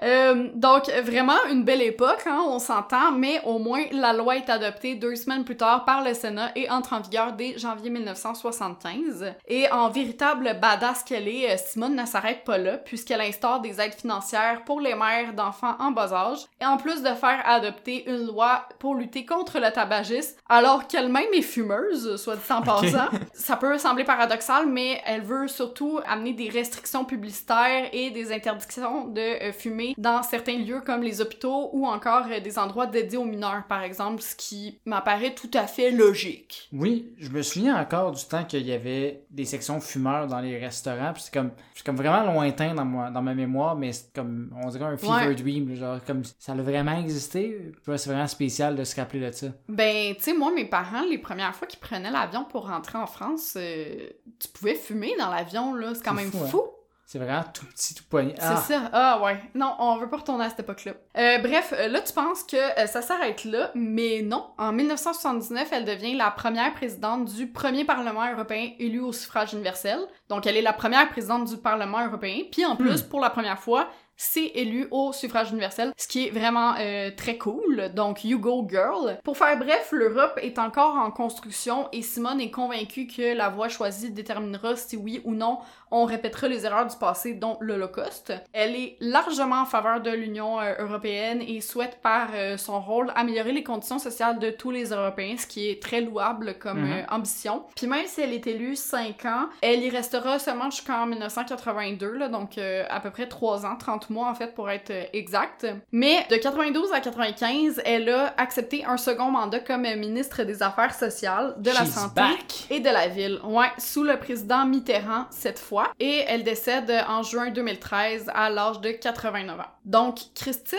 Euh, 0.02 0.48
donc, 0.54 0.90
vraiment 1.04 1.36
une 1.50 1.62
belle 1.64 1.82
époque, 1.82 2.22
hein, 2.26 2.42
on 2.46 2.58
s'entend, 2.58 3.12
mais 3.12 3.40
au 3.44 3.58
moins 3.58 3.84
la 3.92 4.12
loi 4.12 4.36
est 4.36 4.50
adoptée 4.50 4.94
deux 4.94 5.14
semaines 5.14 5.44
plus 5.44 5.56
tard 5.56 5.84
par 5.84 6.02
le 6.02 6.14
Sénat 6.14 6.50
et 6.56 6.68
entre 6.70 6.94
en 6.94 7.00
vigueur 7.00 7.32
dès 7.32 7.58
janvier 7.58 7.90
1975. 7.90 9.34
Et 9.46 9.70
en 9.70 9.88
véritable 9.90 10.58
badass 10.60 11.04
qu'elle 11.04 11.28
est, 11.28 11.52
euh, 11.52 11.56
Simone 11.56 11.94
ne 11.94 12.06
s'arrête 12.06 12.44
pas 12.44 12.58
là, 12.58 12.78
puisqu'elle 12.78 13.20
instaure 13.20 13.60
des 13.60 13.80
aides 13.80 13.94
financières 13.94 14.64
pour 14.64 14.80
les 14.80 14.94
mères 14.94 15.34
d'enfants 15.34 15.76
en 15.78 15.92
bas 15.92 16.12
âge, 16.12 16.46
et 16.60 16.66
en 16.66 16.76
plus 16.76 17.02
de 17.02 17.14
faire 17.14 17.42
adopter 17.46 18.08
une 18.10 18.26
loi 18.26 18.66
pour 18.78 18.94
lutter 18.94 19.24
contre 19.24 19.60
le 19.60 19.70
tabagisme, 19.70 20.36
alors 20.48 20.86
qu'elle-même 20.88 21.32
est 21.32 21.42
fumeuse, 21.42 22.16
soit 22.16 22.36
dit 22.36 22.52
en 22.52 22.62
passant. 22.62 23.08
Ça 23.34 23.56
peut 23.56 23.78
sembler 23.78 24.04
paradoxal, 24.04 24.66
mais 24.66 25.00
elle 25.04 25.22
veut 25.22 25.48
surtout 25.48 26.00
amener 26.06 26.32
des 26.32 26.48
restrictions 26.48 27.04
publicitaires 27.04 27.88
et 27.92 28.10
des 28.10 28.32
interdictions 28.32 28.79
de 28.80 29.20
euh, 29.20 29.52
fumer 29.52 29.94
dans 29.98 30.22
certains 30.22 30.58
lieux 30.58 30.80
comme 30.84 31.02
les 31.02 31.20
hôpitaux 31.20 31.70
ou 31.72 31.86
encore 31.86 32.26
euh, 32.30 32.40
des 32.40 32.58
endroits 32.58 32.86
dédiés 32.86 33.18
aux 33.18 33.24
mineurs, 33.24 33.64
par 33.68 33.82
exemple, 33.82 34.22
ce 34.22 34.34
qui 34.36 34.78
m'apparaît 34.84 35.34
tout 35.34 35.50
à 35.54 35.66
fait 35.66 35.90
logique. 35.90 36.68
Oui, 36.72 37.12
je 37.18 37.28
me 37.30 37.42
souviens 37.42 37.80
encore 37.80 38.12
du 38.12 38.24
temps 38.24 38.44
qu'il 38.44 38.66
y 38.66 38.72
avait 38.72 39.24
des 39.30 39.44
sections 39.44 39.80
fumeurs 39.80 40.26
dans 40.26 40.40
les 40.40 40.58
restaurants. 40.58 41.12
C'est 41.16 41.32
comme, 41.32 41.50
comme 41.84 41.96
vraiment 41.96 42.32
lointain 42.32 42.74
dans, 42.74 42.84
moi, 42.84 43.10
dans 43.10 43.22
ma 43.22 43.34
mémoire, 43.34 43.76
mais 43.76 43.92
c'est 43.92 44.12
comme, 44.14 44.50
on 44.62 44.68
dirait 44.68 44.84
un 44.84 44.96
fever 44.96 45.28
Ouais. 45.28 45.34
dream. 45.34 45.74
Genre, 45.74 45.98
comme 46.06 46.22
ça 46.38 46.52
a 46.52 46.56
vraiment 46.56 46.98
existé. 46.98 47.72
C'est 47.84 48.06
vraiment 48.06 48.26
spécial 48.26 48.76
de 48.76 48.84
se 48.84 48.96
rappeler 48.96 49.20
de 49.20 49.32
ça. 49.32 49.46
Ben, 49.68 50.14
tu 50.16 50.22
sais, 50.22 50.32
moi, 50.34 50.52
mes 50.54 50.64
parents, 50.64 51.02
les 51.08 51.18
premières 51.18 51.54
fois 51.54 51.66
qu'ils 51.66 51.80
prenaient 51.80 52.10
l'avion 52.10 52.44
pour 52.44 52.68
rentrer 52.68 52.98
en 52.98 53.06
France, 53.06 53.54
euh, 53.56 54.08
tu 54.38 54.48
pouvais 54.48 54.74
fumer 54.74 55.12
dans 55.18 55.30
l'avion, 55.30 55.74
là. 55.74 55.92
C'est 55.94 56.04
quand 56.04 56.14
même 56.14 56.30
fou, 56.30 56.38
hein? 56.44 56.70
C'est 57.12 57.18
vraiment 57.18 57.42
tout 57.52 57.66
petit, 57.66 57.92
tout 57.92 58.04
poignet. 58.08 58.36
C'est 58.38 58.44
Ah, 58.46 58.56
ça. 58.56 58.90
Ah 58.92 59.20
ouais. 59.24 59.36
Non, 59.56 59.74
on 59.80 59.96
veut 59.96 60.08
pas 60.08 60.18
retourner 60.18 60.44
à 60.44 60.48
cette 60.50 60.60
époque-là. 60.60 60.92
Euh, 61.18 61.38
bref, 61.38 61.74
euh, 61.76 61.88
là, 61.88 62.00
tu 62.02 62.12
penses 62.12 62.44
que 62.44 62.54
euh, 62.56 62.86
ça 62.86 63.02
s'arrête 63.02 63.42
là, 63.44 63.72
mais 63.74 64.22
non. 64.22 64.46
En 64.58 64.70
1979, 64.70 65.70
elle 65.72 65.84
devient 65.86 66.14
la 66.14 66.30
première 66.30 66.72
présidente 66.72 67.24
du 67.24 67.48
premier 67.48 67.84
Parlement 67.84 68.32
européen 68.32 68.70
élu 68.78 69.00
au 69.00 69.12
suffrage 69.12 69.54
universel. 69.54 69.98
Donc, 70.28 70.46
elle 70.46 70.56
est 70.56 70.62
la 70.62 70.72
première 70.72 71.08
présidente 71.08 71.46
du 71.48 71.56
Parlement 71.56 72.06
européen. 72.06 72.42
Puis, 72.52 72.64
en 72.64 72.76
plus, 72.76 73.02
Hmm. 73.04 73.08
pour 73.08 73.18
la 73.18 73.30
première 73.30 73.58
fois, 73.58 73.88
c'est 74.22 74.48
élu 74.54 74.86
au 74.90 75.14
suffrage 75.14 75.50
universel, 75.50 75.92
ce 75.96 76.06
qui 76.06 76.26
est 76.26 76.30
vraiment 76.30 76.74
euh, 76.78 77.10
très 77.16 77.38
cool. 77.38 77.88
Donc, 77.94 78.22
you 78.22 78.38
go 78.38 78.68
girl. 78.70 79.18
Pour 79.24 79.38
faire 79.38 79.58
bref, 79.58 79.88
l'Europe 79.92 80.38
est 80.42 80.58
encore 80.58 80.94
en 80.96 81.10
construction 81.10 81.88
et 81.92 82.02
Simone 82.02 82.38
est 82.38 82.50
convaincue 82.50 83.06
que 83.06 83.34
la 83.34 83.48
voie 83.48 83.70
choisie 83.70 84.10
déterminera 84.10 84.76
si 84.76 84.98
oui 84.98 85.22
ou 85.24 85.34
non 85.34 85.58
on 85.90 86.04
répétera 86.04 86.48
les 86.48 86.64
erreurs 86.66 86.86
du 86.86 86.96
passé, 86.96 87.34
dont 87.34 87.56
l'Holocauste. 87.60 88.32
Elle 88.52 88.74
est 88.76 88.96
largement 89.00 89.62
en 89.62 89.64
faveur 89.66 90.00
de 90.00 90.10
l'Union 90.10 90.60
euh, 90.60 90.74
européenne 90.78 91.42
et 91.46 91.60
souhaite 91.60 91.98
par 92.02 92.28
euh, 92.34 92.56
son 92.56 92.80
rôle 92.80 93.12
améliorer 93.16 93.52
les 93.52 93.62
conditions 93.64 93.98
sociales 93.98 94.38
de 94.38 94.50
tous 94.50 94.70
les 94.70 94.90
Européens, 94.90 95.34
ce 95.38 95.46
qui 95.46 95.68
est 95.68 95.82
très 95.82 96.00
louable 96.00 96.54
comme 96.58 96.80
Mhm. 96.84 96.92
euh, 96.92 97.02
ambition. 97.10 97.64
Puis 97.76 97.86
même 97.86 98.06
si 98.06 98.20
elle 98.20 98.32
est 98.32 98.46
élue 98.46 98.76
5 98.76 99.24
ans, 99.24 99.48
elle 99.62 99.82
y 99.82 99.90
restera 99.90 100.38
seulement 100.38 100.70
jusqu'en 100.70 101.06
1982, 101.06 102.16
là, 102.16 102.28
donc 102.28 102.58
à 102.58 103.00
peu 103.00 103.10
près 103.10 103.26
3 103.28 103.66
ans, 103.66 103.76
30 103.76 104.10
mois 104.10 104.28
en 104.28 104.34
fait 104.34 104.54
pour 104.54 104.70
être 104.70 104.92
exact. 105.12 105.66
Mais 105.92 106.26
de 106.30 106.36
92 106.36 106.92
à 106.92 107.00
95, 107.00 107.80
elle 107.84 108.08
a 108.08 108.34
accepté 108.36 108.84
un 108.84 108.96
second 108.96 109.30
mandat 109.30 109.60
comme 109.60 109.82
ministre 109.82 110.42
des 110.44 110.62
Affaires 110.62 110.94
sociales, 110.94 111.54
de 111.58 111.70
la 111.70 111.84
She's 111.84 111.94
Santé 111.94 112.14
back. 112.20 112.66
et 112.70 112.80
de 112.80 112.88
la 112.88 113.08
ville. 113.08 113.40
Ouais, 113.44 113.66
sous 113.78 114.04
le 114.04 114.16
président 114.18 114.64
Mitterrand 114.64 115.26
cette 115.30 115.58
fois. 115.58 115.79
Et 115.98 116.24
elle 116.26 116.44
décède 116.44 116.92
en 117.08 117.22
juin 117.22 117.50
2013 117.50 118.30
à 118.34 118.50
l'âge 118.50 118.80
de 118.80 118.90
89 118.90 119.58
ans. 119.60 119.64
Donc, 119.84 120.18
Christine 120.34 120.78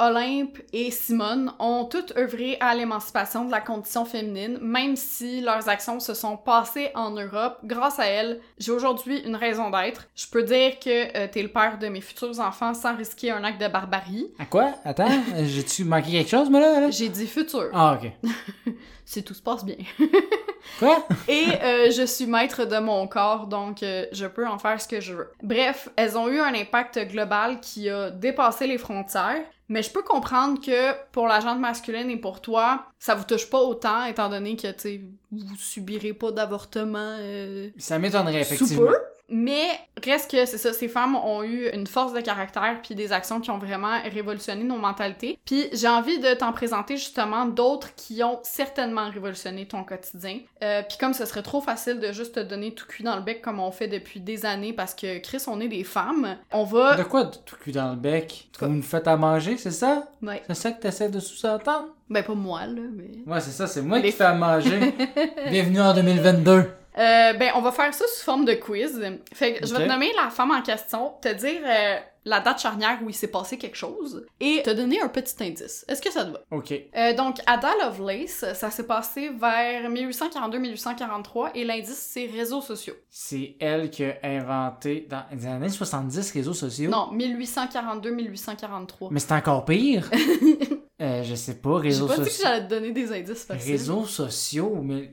Olympe 0.00 0.58
et 0.72 0.92
Simone 0.92 1.52
ont 1.58 1.84
toutes 1.84 2.16
œuvré 2.16 2.56
à 2.60 2.72
l'émancipation 2.74 3.44
de 3.44 3.50
la 3.50 3.60
condition 3.60 4.04
féminine, 4.04 4.58
même 4.60 4.94
si 4.94 5.40
leurs 5.40 5.68
actions 5.68 5.98
se 5.98 6.14
sont 6.14 6.36
passées 6.36 6.90
en 6.94 7.10
Europe. 7.10 7.58
Grâce 7.64 7.98
à 7.98 8.06
elles, 8.06 8.40
j'ai 8.58 8.70
aujourd'hui 8.70 9.18
une 9.26 9.34
raison 9.34 9.70
d'être. 9.70 10.06
Je 10.14 10.26
peux 10.28 10.44
dire 10.44 10.78
que 10.78 11.16
euh, 11.18 11.26
t'es 11.30 11.42
le 11.42 11.48
père 11.48 11.78
de 11.78 11.88
mes 11.88 12.00
futurs 12.00 12.38
enfants 12.38 12.74
sans 12.74 12.94
risquer 12.96 13.32
un 13.32 13.42
acte 13.42 13.60
de 13.60 13.66
barbarie. 13.66 14.30
À 14.38 14.44
quoi? 14.46 14.70
Attends, 14.84 15.08
j'ai-tu 15.42 15.82
manqué 15.84 16.12
quelque 16.12 16.30
chose, 16.30 16.48
moi, 16.48 16.60
là? 16.60 16.80
là? 16.80 16.90
J'ai 16.90 17.08
dit 17.08 17.26
futur, 17.26 17.68
Ah, 17.72 17.98
ok. 18.00 18.12
si 19.08 19.24
tout 19.24 19.32
se 19.32 19.40
passe 19.40 19.64
bien. 19.64 19.76
Quoi? 20.78 21.06
Et 21.28 21.46
euh, 21.62 21.90
je 21.90 22.04
suis 22.04 22.26
maître 22.26 22.66
de 22.66 22.78
mon 22.78 23.06
corps, 23.06 23.46
donc 23.46 23.82
euh, 23.82 24.04
je 24.12 24.26
peux 24.26 24.46
en 24.46 24.58
faire 24.58 24.78
ce 24.78 24.86
que 24.86 25.00
je 25.00 25.14
veux. 25.14 25.32
Bref, 25.42 25.88
elles 25.96 26.18
ont 26.18 26.28
eu 26.28 26.38
un 26.40 26.54
impact 26.54 26.98
global 27.08 27.58
qui 27.60 27.88
a 27.88 28.10
dépassé 28.10 28.66
les 28.66 28.76
frontières, 28.76 29.42
mais 29.70 29.82
je 29.82 29.90
peux 29.90 30.02
comprendre 30.02 30.60
que 30.60 30.92
pour 31.10 31.26
la 31.26 31.40
gente 31.40 31.58
masculine 31.58 32.10
et 32.10 32.18
pour 32.18 32.42
toi, 32.42 32.84
ça 32.98 33.14
vous 33.14 33.24
touche 33.24 33.48
pas 33.48 33.60
autant, 33.60 34.04
étant 34.04 34.28
donné 34.28 34.56
que, 34.56 34.70
tu 34.72 35.06
vous 35.32 35.56
subirez 35.56 36.12
pas 36.12 36.30
d'avortement 36.30 37.16
euh, 37.18 37.70
Ça 37.78 37.98
m'étonnerait, 37.98 38.42
effectivement. 38.42 38.90
Mais 39.30 39.66
reste 40.02 40.30
que 40.30 40.46
c'est 40.46 40.56
ça, 40.58 40.72
ces 40.72 40.88
femmes 40.88 41.14
ont 41.14 41.42
eu 41.42 41.68
une 41.74 41.86
force 41.86 42.14
de 42.14 42.20
caractère 42.20 42.78
puis 42.82 42.94
des 42.94 43.12
actions 43.12 43.40
qui 43.40 43.50
ont 43.50 43.58
vraiment 43.58 44.00
révolutionné 44.02 44.64
nos 44.64 44.78
mentalités. 44.78 45.38
Puis 45.44 45.66
j'ai 45.72 45.88
envie 45.88 46.18
de 46.18 46.32
t'en 46.34 46.52
présenter 46.52 46.96
justement 46.96 47.44
d'autres 47.44 47.94
qui 47.94 48.22
ont 48.22 48.40
certainement 48.42 49.10
révolutionné 49.10 49.66
ton 49.66 49.84
quotidien. 49.84 50.38
Euh, 50.62 50.82
puis 50.88 50.96
comme 50.98 51.12
ce 51.12 51.26
serait 51.26 51.42
trop 51.42 51.60
facile 51.60 52.00
de 52.00 52.10
juste 52.12 52.36
te 52.36 52.40
donner 52.40 52.72
tout 52.74 52.86
cuit 52.86 53.04
dans 53.04 53.16
le 53.16 53.22
bec 53.22 53.42
comme 53.42 53.60
on 53.60 53.70
fait 53.70 53.88
depuis 53.88 54.20
des 54.20 54.46
années 54.46 54.72
parce 54.72 54.94
que 54.94 55.18
Chris, 55.18 55.42
on 55.46 55.60
est 55.60 55.68
des 55.68 55.84
femmes, 55.84 56.36
on 56.52 56.64
va... 56.64 56.96
De 56.96 57.02
quoi, 57.02 57.26
tout 57.26 57.56
cul 57.60 57.72
dans 57.72 57.90
le 57.90 57.96
bec? 57.96 58.48
Vous 58.60 58.68
me 58.68 58.82
faites 58.82 59.06
à 59.08 59.16
manger, 59.16 59.58
c'est 59.58 59.70
ça? 59.70 60.08
Ouais. 60.22 60.42
C'est 60.46 60.54
ça 60.54 60.72
que 60.72 60.80
t'essaies 60.80 61.10
de 61.10 61.20
sous-entendre? 61.20 61.88
Ben 62.08 62.24
pas 62.24 62.34
moi 62.34 62.66
là, 62.66 62.80
mais... 62.90 63.10
Ouais, 63.30 63.40
c'est 63.40 63.50
ça, 63.50 63.66
c'est 63.66 63.82
moi 63.82 63.98
Les- 63.98 64.10
qui 64.10 64.16
fais 64.16 64.24
à 64.24 64.34
manger. 64.34 64.94
Bienvenue 65.50 65.80
en 65.82 65.92
2022. 65.92 66.64
Euh, 66.98 67.32
ben, 67.34 67.52
on 67.54 67.60
va 67.60 67.72
faire 67.72 67.94
ça 67.94 68.04
sous 68.06 68.24
forme 68.24 68.44
de 68.44 68.54
quiz. 68.54 69.00
Fait 69.32 69.54
que 69.54 69.66
je 69.66 69.74
vais 69.74 69.84
te 69.84 69.88
nommer 69.88 70.10
la 70.16 70.30
femme 70.30 70.50
en 70.50 70.62
question, 70.62 71.12
te 71.20 71.32
dire 71.32 71.60
euh, 71.64 71.98
la 72.24 72.40
date 72.40 72.60
charnière 72.60 72.98
où 73.02 73.08
il 73.08 73.14
s'est 73.14 73.30
passé 73.30 73.56
quelque 73.56 73.76
chose 73.76 74.26
et 74.40 74.62
te 74.64 74.70
donner 74.70 75.00
un 75.00 75.08
petit 75.08 75.34
indice. 75.42 75.84
Est-ce 75.88 76.02
que 76.02 76.10
ça 76.12 76.24
te 76.24 76.30
va? 76.30 76.40
Ok. 76.50 76.72
Euh, 76.96 77.14
donc, 77.14 77.38
Ada 77.46 77.70
Lovelace, 77.84 78.44
ça 78.54 78.70
s'est 78.70 78.86
passé 78.86 79.30
vers 79.30 79.88
1842-1843 79.90 81.50
et 81.54 81.64
l'indice, 81.64 82.08
c'est 82.12 82.26
réseaux 82.26 82.60
sociaux. 82.60 82.94
C'est 83.08 83.56
elle 83.60 83.90
qui 83.90 84.04
a 84.04 84.16
inventé, 84.22 85.06
dans 85.08 85.24
les 85.32 85.46
années 85.46 85.68
70, 85.68 86.32
réseaux 86.32 86.54
sociaux? 86.54 86.90
Non, 86.90 87.10
1842-1843. 87.14 89.08
Mais 89.10 89.20
c'est 89.20 89.32
encore 89.32 89.64
pire. 89.64 90.10
euh, 91.00 91.22
je 91.22 91.34
sais 91.34 91.54
pas, 91.54 91.78
réseaux 91.78 92.06
pas 92.06 92.16
dit 92.16 92.24
que 92.24 92.30
sociaux. 92.30 92.44
j'allais 92.46 92.64
te 92.64 92.70
donner 92.70 92.90
des 92.90 93.12
indices 93.12 93.44
faciles. 93.44 93.72
Réseaux 93.72 94.04
sociaux, 94.04 94.80
mais 94.82 95.10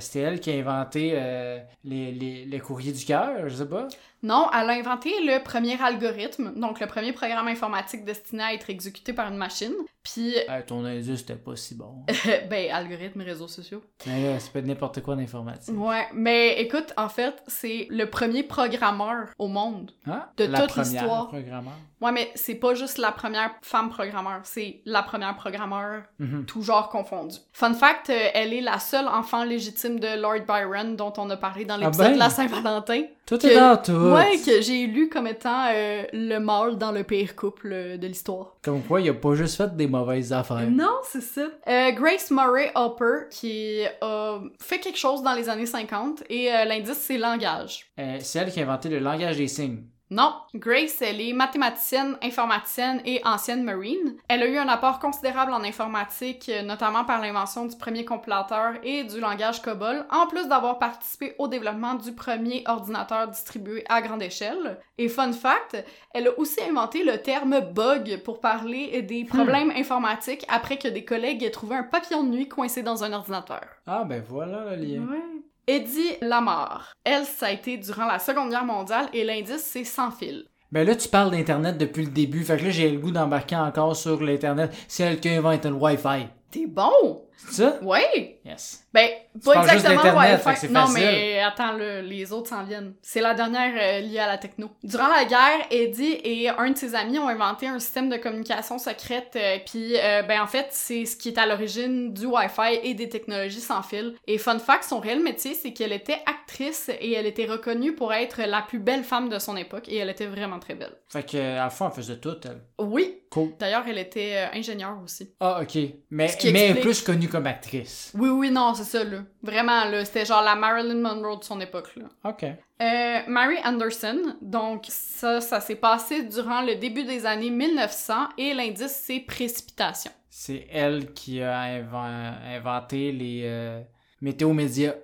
c'était 0.00 0.20
elle 0.20 0.40
qui 0.40 0.50
a 0.50 0.54
inventé 0.54 1.12
euh, 1.14 1.58
les, 1.84 2.12
les, 2.12 2.44
les 2.44 2.60
courriers 2.60 2.92
du 2.92 3.04
cœur, 3.04 3.48
je 3.48 3.54
sais 3.56 3.68
pas. 3.68 3.88
Non, 4.22 4.48
elle 4.52 4.68
a 4.70 4.72
inventé 4.74 5.10
le 5.24 5.42
premier 5.42 5.80
algorithme, 5.82 6.52
donc 6.54 6.78
le 6.80 6.86
premier 6.86 7.12
programme 7.12 7.48
informatique 7.48 8.04
destiné 8.04 8.42
à 8.42 8.54
être 8.54 8.68
exécuté 8.70 9.12
par 9.12 9.28
une 9.28 9.36
machine. 9.36 9.72
Puis, 10.02 10.34
Euh, 10.48 10.60
ton 10.66 10.84
indice, 10.84 11.18
c'était 11.20 11.36
pas 11.36 11.56
si 11.56 11.74
bon. 11.74 12.04
ben, 12.50 12.70
algorithme, 12.72 13.20
réseaux 13.22 13.48
sociaux. 13.48 13.82
mais 14.06 14.32
là, 14.32 14.40
c'est 14.40 14.52
pas 14.52 14.62
n'importe 14.62 15.02
quoi 15.02 15.14
d'informatique. 15.14 15.74
Ouais, 15.76 16.06
mais 16.14 16.58
écoute, 16.60 16.92
en 16.96 17.08
fait, 17.10 17.42
c'est 17.46 17.86
le 17.90 18.06
premier 18.08 18.42
programmeur 18.42 19.28
au 19.38 19.48
monde. 19.48 19.90
Hein? 20.06 20.24
De 20.38 20.44
La 20.44 20.60
toute 20.60 20.70
première 20.70 20.90
l'histoire. 21.02 21.28
programmeur. 21.28 21.74
Ouais, 22.00 22.12
mais 22.12 22.30
c'est 22.34 22.54
pas 22.54 22.72
juste 22.74 22.96
la 22.96 23.12
première 23.12 23.50
femme 23.60 23.90
programmeur, 23.90 24.40
c'est 24.44 24.80
la 24.86 25.02
première 25.02 25.36
programmeur, 25.36 26.04
Mhm. 26.18 26.46
tout 26.46 26.62
genre 26.62 26.88
confondu. 26.88 27.36
Fun 27.52 27.74
fact, 27.74 28.08
euh, 28.08 28.28
elle 28.32 28.54
est 28.54 28.62
la 28.62 28.78
seule 28.78 29.06
enfant 29.06 29.44
légitime 29.44 30.00
de 30.00 30.18
Lord 30.18 30.46
Byron 30.48 30.96
dont 30.96 31.12
on 31.18 31.28
a 31.28 31.36
parlé 31.36 31.66
dans 31.66 31.74
Ah 31.74 31.78
l'épisode 31.84 32.06
ben? 32.06 32.12
de 32.14 32.18
la 32.18 32.30
Saint-Valentin. 32.30 33.02
Tout 33.26 33.36
Que- 33.36 33.46
est 33.48 33.54
dans 33.54 33.76
tout. 33.76 33.92
Ouais, 34.14 34.38
que 34.44 34.60
j'ai 34.60 34.86
lu 34.86 35.08
comme 35.08 35.26
étant 35.26 35.66
euh, 35.72 36.04
le 36.12 36.38
mâle 36.38 36.76
dans 36.78 36.92
le 36.92 37.04
pire 37.04 37.34
couple 37.36 37.70
euh, 37.72 37.96
de 37.96 38.06
l'histoire. 38.06 38.56
Comme 38.62 38.82
quoi, 38.82 39.00
il 39.00 39.08
a 39.08 39.14
pas 39.14 39.34
juste 39.34 39.56
fait 39.56 39.74
des 39.76 39.86
mauvaises 39.86 40.32
affaires. 40.32 40.70
Non, 40.70 40.98
c'est 41.04 41.22
ça. 41.22 41.48
Euh, 41.68 41.90
Grace 41.92 42.30
Murray 42.30 42.70
Hopper, 42.74 43.28
qui 43.30 43.82
a 44.00 44.40
fait 44.60 44.78
quelque 44.78 44.98
chose 44.98 45.22
dans 45.22 45.34
les 45.34 45.48
années 45.48 45.66
50, 45.66 46.24
et 46.28 46.52
euh, 46.52 46.64
l'indice, 46.64 46.98
c'est 46.98 47.18
langage. 47.18 47.86
C'est 48.20 48.38
elle 48.38 48.50
qui 48.52 48.60
a 48.60 48.62
inventé 48.64 48.88
le 48.88 48.98
langage 48.98 49.36
des 49.36 49.48
signes. 49.48 49.82
Non, 50.12 50.34
Grace, 50.56 51.02
elle 51.02 51.20
est 51.20 51.32
mathématicienne, 51.32 52.16
informaticienne 52.20 53.00
et 53.04 53.20
ancienne 53.24 53.62
marine. 53.62 54.16
Elle 54.26 54.42
a 54.42 54.48
eu 54.48 54.56
un 54.56 54.66
apport 54.66 54.98
considérable 54.98 55.52
en 55.52 55.62
informatique, 55.62 56.50
euh, 56.52 56.62
notamment 56.62 57.04
par 57.04 57.20
l'invention 57.20 57.64
du 57.64 57.76
premier 57.76 58.04
compilateur 58.04 58.72
et 58.82 59.04
du 59.04 59.20
langage 59.20 59.62
COBOL, 59.62 60.04
en 60.10 60.26
plus 60.26 60.48
d'avoir 60.48 60.80
participé 60.80 61.36
au 61.38 61.46
développement 61.46 61.94
du 61.94 62.12
premier 62.12 62.64
ordinateur 62.66 63.28
distribué 63.28 63.84
à 63.88 64.02
grande 64.02 64.22
échelle. 64.22 64.80
Et 64.98 65.08
fun 65.08 65.32
fact, 65.32 65.76
elle 66.12 66.26
a 66.26 66.38
aussi 66.38 66.60
inventé 66.68 67.04
le 67.04 67.18
terme 67.18 67.60
bug 67.60 68.20
pour 68.24 68.40
parler 68.40 69.02
des 69.02 69.24
problèmes 69.24 69.70
informatiques 69.70 70.44
après 70.48 70.76
que 70.76 70.88
des 70.88 71.04
collègues 71.04 71.44
aient 71.44 71.50
trouvé 71.52 71.76
un 71.76 71.84
papillon 71.84 72.24
de 72.24 72.30
nuit 72.30 72.48
coincé 72.48 72.82
dans 72.82 73.04
un 73.04 73.12
ordinateur. 73.12 73.64
Ah, 73.86 74.02
ben 74.04 74.20
voilà 74.26 74.74
le 74.74 74.82
lien. 74.82 75.02
Ouais. 75.02 75.40
Eddie 75.70 76.16
Lamar. 76.20 76.94
Elle, 77.04 77.24
ça 77.24 77.46
a 77.46 77.52
été 77.52 77.76
durant 77.76 78.06
la 78.06 78.18
Seconde 78.18 78.50
Guerre 78.50 78.64
mondiale 78.64 79.08
et 79.12 79.22
l'indice, 79.22 79.62
c'est 79.62 79.84
sans 79.84 80.10
fil. 80.10 80.46
Ben 80.72 80.84
là, 80.84 80.96
tu 80.96 81.08
parles 81.08 81.30
d'Internet 81.30 81.78
depuis 81.78 82.06
le 82.06 82.10
début. 82.10 82.42
Fait 82.42 82.56
que 82.56 82.64
là, 82.64 82.70
j'ai 82.70 82.90
le 82.90 82.98
goût 82.98 83.12
d'embarquer 83.12 83.54
encore 83.54 83.94
sur 83.94 84.20
l'Internet. 84.20 84.72
Qui 84.88 85.28
a 85.28 85.38
inventé 85.38 85.68
le 85.68 85.76
Wi-Fi. 85.76 86.26
T'es 86.50 86.66
bon! 86.66 87.22
C'est 87.36 87.62
ça? 87.62 87.78
Ouais! 87.82 88.40
Yes. 88.44 88.84
Ben, 88.92 89.10
pas 89.44 89.62
exactement 89.74 90.02
Wi-Fi. 90.18 90.68
Non, 90.70 90.80
facile. 90.86 90.94
mais 90.94 91.40
attends, 91.40 91.72
là, 91.72 92.02
les 92.02 92.32
autres 92.32 92.48
s'en 92.48 92.64
viennent. 92.64 92.94
C'est 93.02 93.20
la 93.20 93.34
dernière 93.34 93.72
euh, 93.80 94.00
liée 94.00 94.18
à 94.18 94.26
la 94.26 94.38
techno. 94.38 94.70
Durant 94.82 95.08
la 95.08 95.24
guerre, 95.24 95.66
Eddie 95.70 96.18
et 96.24 96.48
un 96.48 96.70
de 96.70 96.76
ses 96.76 96.94
amis 96.94 97.18
ont 97.18 97.28
inventé 97.28 97.66
un 97.68 97.78
système 97.78 98.08
de 98.08 98.16
communication 98.16 98.78
secrète. 98.78 99.32
euh, 99.36 99.58
Puis, 99.64 99.94
euh, 99.96 100.22
ben, 100.22 100.40
en 100.42 100.46
fait, 100.46 100.66
c'est 100.70 101.04
ce 101.04 101.16
qui 101.16 101.28
est 101.28 101.38
à 101.38 101.46
l'origine 101.46 102.12
du 102.12 102.26
Wi-Fi 102.26 102.80
et 102.82 102.94
des 102.94 103.08
technologies 103.08 103.60
sans 103.60 103.82
fil. 103.82 104.14
Et 104.26 104.38
fun 104.38 104.58
fact, 104.58 104.84
son 104.84 104.98
réel 105.00 105.20
métier, 105.22 105.54
c'est 105.54 105.72
qu'elle 105.72 105.92
était 105.92 106.18
actrice 106.26 106.90
et 107.00 107.12
elle 107.12 107.26
était 107.26 107.46
reconnue 107.46 107.94
pour 107.94 108.12
être 108.12 108.40
la 108.42 108.62
plus 108.62 108.78
belle 108.78 109.04
femme 109.04 109.28
de 109.28 109.38
son 109.38 109.56
époque. 109.56 109.88
Et 109.88 109.96
elle 109.98 110.10
était 110.10 110.26
vraiment 110.26 110.58
très 110.58 110.74
belle. 110.74 110.92
Fait 111.08 111.22
que, 111.28 111.36
à 111.36 111.54
la 111.64 111.70
fin, 111.70 111.86
elle 111.88 111.94
faisait 111.94 112.18
tout, 112.18 112.36
elle. 112.44 112.60
Oui! 112.78 113.16
Cool. 113.30 113.50
D'ailleurs, 113.60 113.84
elle 113.88 113.98
était 113.98 114.32
euh, 114.52 114.58
ingénieure 114.58 114.98
aussi. 115.04 115.32
Ah, 115.38 115.60
ok. 115.62 115.74
Mais, 115.76 115.92
mais 116.10 116.24
elle 116.42 116.56
est 116.56 116.64
explique- 116.64 116.80
plus 116.80 117.02
connue 117.02 117.28
comme 117.28 117.46
actrice. 117.46 118.10
Oui, 118.18 118.28
oui, 118.28 118.50
non, 118.50 118.74
c'est 118.74 118.82
ça, 118.82 119.04
là. 119.04 119.18
Vraiment, 119.42 119.84
là. 119.84 120.04
C'était 120.04 120.24
genre 120.24 120.42
la 120.42 120.54
Marilyn 120.54 120.94
Monroe 121.00 121.38
de 121.38 121.44
son 121.44 121.60
époque, 121.60 121.90
là. 121.96 122.06
Ok. 122.24 122.44
Euh, 122.44 123.18
Mary 123.28 123.56
Anderson, 123.64 124.36
donc 124.40 124.84
ça, 124.88 125.40
ça 125.40 125.60
s'est 125.60 125.74
passé 125.76 126.22
durant 126.22 126.62
le 126.62 126.76
début 126.76 127.04
des 127.04 127.26
années 127.26 127.50
1900 127.50 128.14
et 128.38 128.54
l'indice 128.54 129.02
c'est 129.04 129.20
précipitation. 129.20 130.10
C'est 130.30 130.66
elle 130.70 131.12
qui 131.12 131.42
a 131.42 131.60
inven- 131.82 132.56
inventé 132.56 133.12
les 133.12 133.42
euh, 133.44 133.82
météo-médias. 134.22 134.94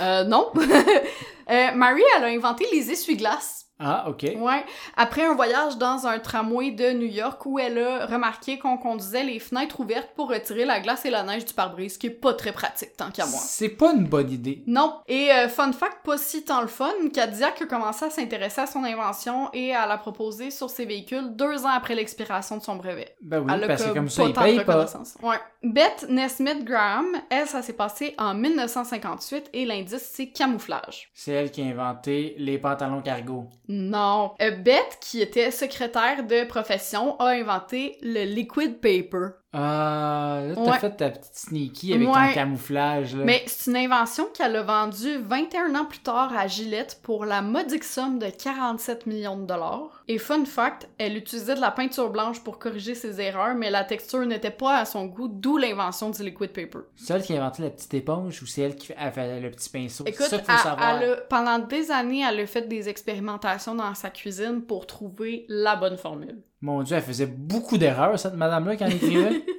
Euh, 0.00 0.24
non. 0.24 0.50
euh, 0.56 1.72
Mary, 1.74 2.02
elle 2.16 2.24
a 2.24 2.26
inventé 2.26 2.66
les 2.72 2.90
essuie-glaces. 2.90 3.66
Ah, 3.82 4.08
ok. 4.08 4.22
Ouais. 4.36 4.64
Après 4.96 5.24
un 5.24 5.34
voyage 5.34 5.76
dans 5.78 6.06
un 6.06 6.18
tramway 6.18 6.70
de 6.70 6.92
New 6.92 7.06
York 7.06 7.44
où 7.46 7.58
elle 7.58 7.78
a 7.78 8.06
remarqué 8.06 8.58
qu'on 8.58 8.76
conduisait 8.76 9.24
les 9.24 9.38
fenêtres 9.38 9.80
ouvertes 9.80 10.10
pour 10.14 10.28
retirer 10.30 10.64
la 10.64 10.80
glace 10.80 11.04
et 11.04 11.10
la 11.10 11.22
neige 11.22 11.44
du 11.44 11.54
pare-brise, 11.54 11.94
ce 11.94 11.98
qui 11.98 12.06
est 12.06 12.10
pas 12.10 12.34
très 12.34 12.52
pratique 12.52 12.96
tant 12.96 13.10
qu'à 13.10 13.26
moi. 13.26 13.38
C'est 13.40 13.70
pas 13.70 13.92
une 13.92 14.06
bonne 14.06 14.30
idée. 14.30 14.62
Non. 14.66 15.00
Et 15.08 15.30
euh, 15.32 15.48
fun 15.48 15.72
fact, 15.72 15.98
pas 16.04 16.18
si 16.18 16.44
tant 16.44 16.60
le 16.60 16.68
fun, 16.68 16.92
Cadillac 17.12 17.62
a 17.62 17.66
commencé 17.66 18.04
à 18.04 18.10
s'intéresser 18.10 18.60
à 18.60 18.66
son 18.66 18.84
invention 18.84 19.50
et 19.52 19.74
à 19.74 19.86
la 19.86 19.98
proposer 19.98 20.50
sur 20.50 20.70
ses 20.70 20.84
véhicules 20.84 21.34
deux 21.36 21.64
ans 21.64 21.72
après 21.74 21.94
l'expiration 21.94 22.56
de 22.56 22.62
son 22.62 22.76
brevet. 22.76 23.16
Ben 23.20 23.40
oui, 23.40 23.52
Elle 23.54 23.66
parce 23.66 23.84
que 23.84 23.90
comme 23.92 24.08
ça, 24.08 24.26
de 24.26 24.32
payent 24.32 24.64
pas. 24.64 24.86
Ouais. 25.22 25.36
Beth 25.62 26.06
Nesmith 26.08 26.64
Graham, 26.64 27.06
elle, 27.30 27.46
ça 27.46 27.62
s'est 27.62 27.72
passé 27.72 28.14
en 28.18 28.34
1958 28.34 29.50
et 29.52 29.64
l'indice, 29.64 30.10
c'est 30.12 30.28
camouflage. 30.28 31.10
C'est 31.14 31.32
elle 31.32 31.50
qui 31.50 31.62
a 31.62 31.66
inventé 31.66 32.34
les 32.38 32.58
pantalons 32.58 33.00
cargo. 33.00 33.46
Non. 33.74 34.34
Euh, 34.42 34.50
Beth, 34.50 34.98
qui 35.00 35.22
était 35.22 35.50
secrétaire 35.50 36.26
de 36.26 36.44
profession, 36.44 37.18
a 37.18 37.28
inventé 37.28 37.96
le 38.02 38.24
liquid 38.24 38.82
paper. 38.82 39.41
Ah, 39.54 40.40
là, 40.46 40.54
t'as 40.54 40.60
Ouais. 40.72 40.78
fait 40.78 40.96
ta 40.96 41.10
petite 41.10 41.34
sneaky 41.34 41.92
avec 41.92 42.08
Ouais. 42.08 42.28
ton 42.28 42.34
camouflage, 42.34 43.14
là. 43.14 43.24
Mais 43.24 43.42
c'est 43.46 43.70
une 43.70 43.76
invention 43.76 44.24
qu'elle 44.32 44.56
a 44.56 44.62
vendue 44.62 45.18
21 45.18 45.74
ans 45.74 45.84
plus 45.84 45.98
tard 45.98 46.32
à 46.36 46.46
Gillette 46.46 47.00
pour 47.02 47.26
la 47.26 47.42
modique 47.42 47.84
somme 47.84 48.18
de 48.18 48.26
47 48.30 49.06
millions 49.06 49.36
de 49.36 49.44
dollars. 49.44 50.04
Et 50.08 50.18
fun 50.18 50.44
fact, 50.46 50.88
elle 50.98 51.16
utilisait 51.16 51.54
de 51.54 51.60
la 51.60 51.70
peinture 51.70 52.10
blanche 52.10 52.40
pour 52.42 52.58
corriger 52.58 52.94
ses 52.94 53.20
erreurs, 53.20 53.54
mais 53.54 53.70
la 53.70 53.84
texture 53.84 54.24
n'était 54.24 54.50
pas 54.50 54.78
à 54.78 54.84
son 54.86 55.04
goût, 55.06 55.28
d'où 55.28 55.58
l'invention 55.58 56.08
du 56.10 56.22
liquid 56.22 56.50
paper. 56.52 56.80
C'est 56.96 57.12
elle 57.14 57.22
qui 57.22 57.34
a 57.36 57.42
inventé 57.42 57.62
la 57.62 57.70
petite 57.70 57.92
éponge 57.94 58.42
ou 58.42 58.46
c'est 58.46 58.62
elle 58.62 58.74
qui 58.76 58.92
elle 58.98 59.12
fait 59.12 59.40
le 59.40 59.50
petit 59.50 59.68
pinceau? 59.68 60.04
Écoute, 60.06 60.26
ça 60.26 60.38
faut 60.38 60.46
savoir. 60.62 60.80
a- 60.80 61.16
pendant 61.28 61.58
des 61.58 61.90
années, 61.90 62.24
elle 62.26 62.40
a 62.40 62.46
fait 62.46 62.66
des 62.66 62.88
expérimentations 62.88 63.74
dans 63.74 63.94
sa 63.94 64.10
cuisine 64.10 64.62
pour 64.62 64.86
trouver 64.86 65.44
la 65.48 65.76
bonne 65.76 65.98
formule. 65.98 66.42
Mon 66.62 66.82
Dieu, 66.82 66.96
elle 66.96 67.02
faisait 67.02 67.26
beaucoup 67.26 67.76
d'erreurs, 67.76 68.18
cette 68.18 68.34
madame-là, 68.34 68.76
quand 68.76 68.86
elle 68.86 68.94
écrivait. 68.96 69.44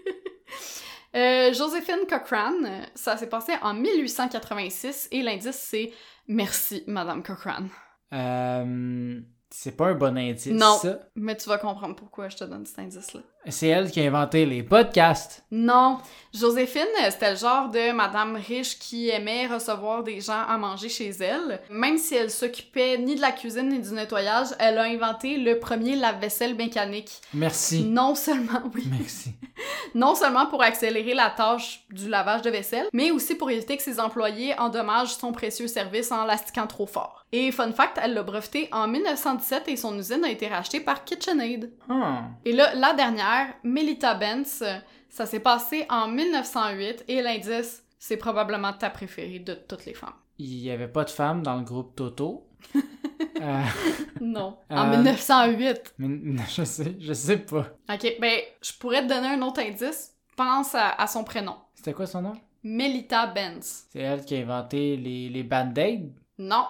Euh, 1.16 1.54
Joséphine 1.54 2.08
Cochrane, 2.10 2.88
ça 2.96 3.18
s'est 3.18 3.30
passé 3.30 3.52
en 3.62 3.76
1886 3.76 5.10
et 5.12 5.22
l'indice 5.22 5.56
c'est 5.70 5.92
Merci, 6.28 6.84
Madame 6.88 7.22
Cochrane. 7.22 7.70
euh, 8.16 9.22
c'est 9.52 9.78
pas 9.78 9.90
un 9.90 9.94
bon 9.94 10.18
indice, 10.18 10.48
Non. 10.48 10.76
ça. 10.80 10.98
Mais 11.16 11.38
tu 11.38 11.48
vas 11.50 11.60
comprendre 11.60 11.96
pourquoi 11.96 12.30
je 12.30 12.38
te 12.38 12.44
donne 12.46 12.66
cet 12.66 12.80
indice-là. 12.80 13.22
C'est 13.50 13.68
elle 13.68 13.92
qui 13.92 14.00
a 14.02 14.06
inventé 14.06 14.46
les 14.46 14.64
podcasts. 14.64 15.44
Non. 15.52 15.98
Joséphine, 16.34 16.82
c'était 17.12 17.32
le 17.32 17.38
genre 17.38 17.70
de 17.70 17.92
madame 17.92 18.36
riche 18.36 18.80
qui 18.80 19.10
aimait 19.10 19.46
recevoir 19.46 20.04
des 20.04 20.20
gens 20.20 20.42
à 20.48 20.58
manger 20.58 20.90
chez 20.90 21.10
elle. 21.20 21.62
Même 21.70 22.00
si 22.00 22.16
elle 22.16 22.32
s'occupait 22.32 22.98
ni 22.98 23.16
de 23.16 23.22
la 23.22 23.32
cuisine 23.32 23.70
ni 23.70 23.78
du 23.78 23.92
nettoyage, 23.92 24.48
elle 24.58 24.80
a 24.80 24.84
inventé 24.84 25.38
le 25.38 25.60
premier 25.60 25.96
lave-vaisselle 25.96 26.56
mécanique. 26.56 27.22
Merci. 27.36 27.84
Non 27.84 28.16
seulement, 28.16 28.64
oui, 28.74 28.88
Merci. 29.00 29.34
non 29.96 30.16
seulement 30.16 30.48
pour 30.48 30.64
accélérer 30.64 31.14
la 31.14 31.30
tâche 31.30 31.84
du 31.92 32.10
lavage 32.10 32.42
de 32.42 32.50
vaisselle, 32.50 32.88
mais 32.94 33.12
aussi 33.12 33.36
pour 33.36 33.52
éviter 33.52 33.78
que 33.78 33.84
ses 33.84 34.00
employés 34.00 34.58
endommagent 34.58 35.16
son 35.16 35.34
précieux 35.34 35.68
service 35.68 36.12
en 36.12 36.26
l'astiquant 36.26 36.66
trop 36.66 36.88
fort. 36.88 37.26
Et 37.32 37.52
fun 37.52 37.72
fact, 37.72 38.00
elle 38.02 38.14
l'a 38.14 38.24
breveté 38.24 38.70
en 38.72 38.88
1917 38.88 39.68
et 39.68 39.76
son 39.76 39.98
usine 39.98 40.24
a 40.24 40.30
été 40.30 40.48
rachetée 40.48 40.80
par 40.80 41.04
KitchenAid. 41.04 41.72
Ah. 41.90 42.22
Et 42.46 42.54
là, 42.54 42.74
la 42.76 42.94
dernière, 42.94 43.33
Melita 43.64 44.14
Benz, 44.16 44.62
euh, 44.62 44.78
ça 45.10 45.26
s'est 45.26 45.40
passé 45.40 45.86
en 45.90 46.08
1908 46.08 47.06
et 47.08 47.22
l'indice, 47.22 47.84
c'est 48.00 48.18
probablement 48.18 48.74
ta 48.74 48.90
préférée 48.90 49.40
de 49.40 49.54
toutes 49.54 49.86
les 49.86 49.94
femmes. 49.94 50.14
Il 50.40 50.56
y 50.60 50.72
avait 50.72 50.88
pas 50.88 51.04
de 51.04 51.10
femmes 51.10 51.44
dans 51.44 51.56
le 51.58 51.64
groupe 51.64 51.96
Toto. 51.96 52.48
Euh, 53.42 53.62
Non. 54.22 54.58
En 54.70 54.88
Euh. 54.94 54.98
1908. 54.98 55.96
mais 55.98 56.44
je 56.56 56.64
sais, 56.64 56.96
je 57.00 57.12
sais 57.14 57.38
pas. 57.40 57.68
Ok, 57.92 58.16
ben, 58.22 58.40
je 58.62 58.72
pourrais 58.80 59.02
te 59.04 59.08
donner 59.10 59.28
un 59.28 59.42
autre 59.42 59.60
indice. 59.60 60.14
Pense 60.38 60.76
à, 60.76 60.90
à 60.92 61.08
son 61.08 61.24
prénom. 61.26 61.56
C'était 61.76 61.92
quoi 61.94 62.06
son 62.06 62.22
nom? 62.22 62.34
Melita 62.64 63.28
Benz. 63.28 63.86
C'est 63.92 64.00
elle 64.00 64.24
qui 64.24 64.36
a 64.36 64.40
inventé 64.40 64.96
les, 64.96 65.28
les 65.30 65.44
band-aids? 65.44 66.10
Non. 66.38 66.66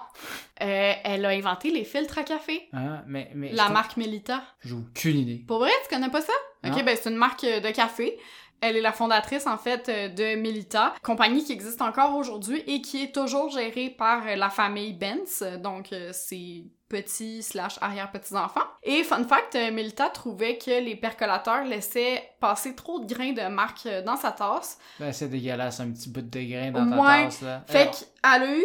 Euh, 0.62 0.92
elle 1.04 1.24
a 1.24 1.28
inventé 1.28 1.70
les 1.70 1.84
filtres 1.84 2.18
à 2.18 2.24
café. 2.24 2.68
Hein? 2.72 3.02
Mais, 3.06 3.30
mais 3.34 3.52
La 3.52 3.68
marque 3.68 3.96
Melita. 3.96 4.42
J'ai 4.64 4.74
aucune 4.74 5.18
idée. 5.18 5.44
Pour 5.46 5.58
vrai, 5.58 5.70
tu 5.88 5.94
connais 5.94 6.10
pas 6.10 6.22
ça? 6.22 6.32
Ok, 6.66 6.84
ben 6.84 6.96
c'est 7.00 7.10
une 7.10 7.16
marque 7.16 7.44
euh, 7.44 7.60
de 7.60 7.70
café. 7.70 8.18
Elle 8.60 8.76
est 8.76 8.80
la 8.80 8.92
fondatrice, 8.92 9.46
en 9.46 9.58
fait, 9.58 9.88
euh, 9.88 10.08
de 10.08 10.36
Melita, 10.40 10.94
compagnie 11.02 11.44
qui 11.44 11.52
existe 11.52 11.82
encore 11.82 12.14
aujourd'hui 12.16 12.62
et 12.66 12.80
qui 12.80 13.02
est 13.02 13.14
toujours 13.14 13.50
gérée 13.50 13.90
par 13.90 14.26
euh, 14.26 14.36
la 14.36 14.48
famille 14.48 14.92
Benz, 14.94 15.42
donc 15.62 15.94
ses 16.12 16.64
petits 16.88 17.42
slash 17.42 17.76
arrière-petits-enfants. 17.80 18.60
Et 18.84 19.02
fun 19.02 19.24
fact, 19.24 19.54
Melita 19.72 20.08
trouvait 20.10 20.56
que 20.58 20.70
les 20.82 20.94
percolateurs 20.96 21.64
laissaient 21.64 22.22
passer 22.40 22.74
trop 22.74 23.00
de 23.00 23.12
grains 23.12 23.32
de 23.32 23.48
marque 23.48 23.88
dans 24.06 24.16
sa 24.16 24.30
tasse. 24.32 24.78
Ben, 25.00 25.12
c'est 25.12 25.28
dégueulasse, 25.28 25.80
un 25.80 25.90
petit 25.90 26.08
bout 26.08 26.22
de 26.22 26.40
grain 26.40 26.70
dans 26.70 26.88
ta 26.88 26.96
Ouais. 27.02 27.24
tasse, 27.24 27.42
là. 27.42 27.64
Fait 27.66 27.90
Alors, 28.22 28.40
qu'elle 28.40 28.42
a 28.42 28.56
eu 28.58 28.64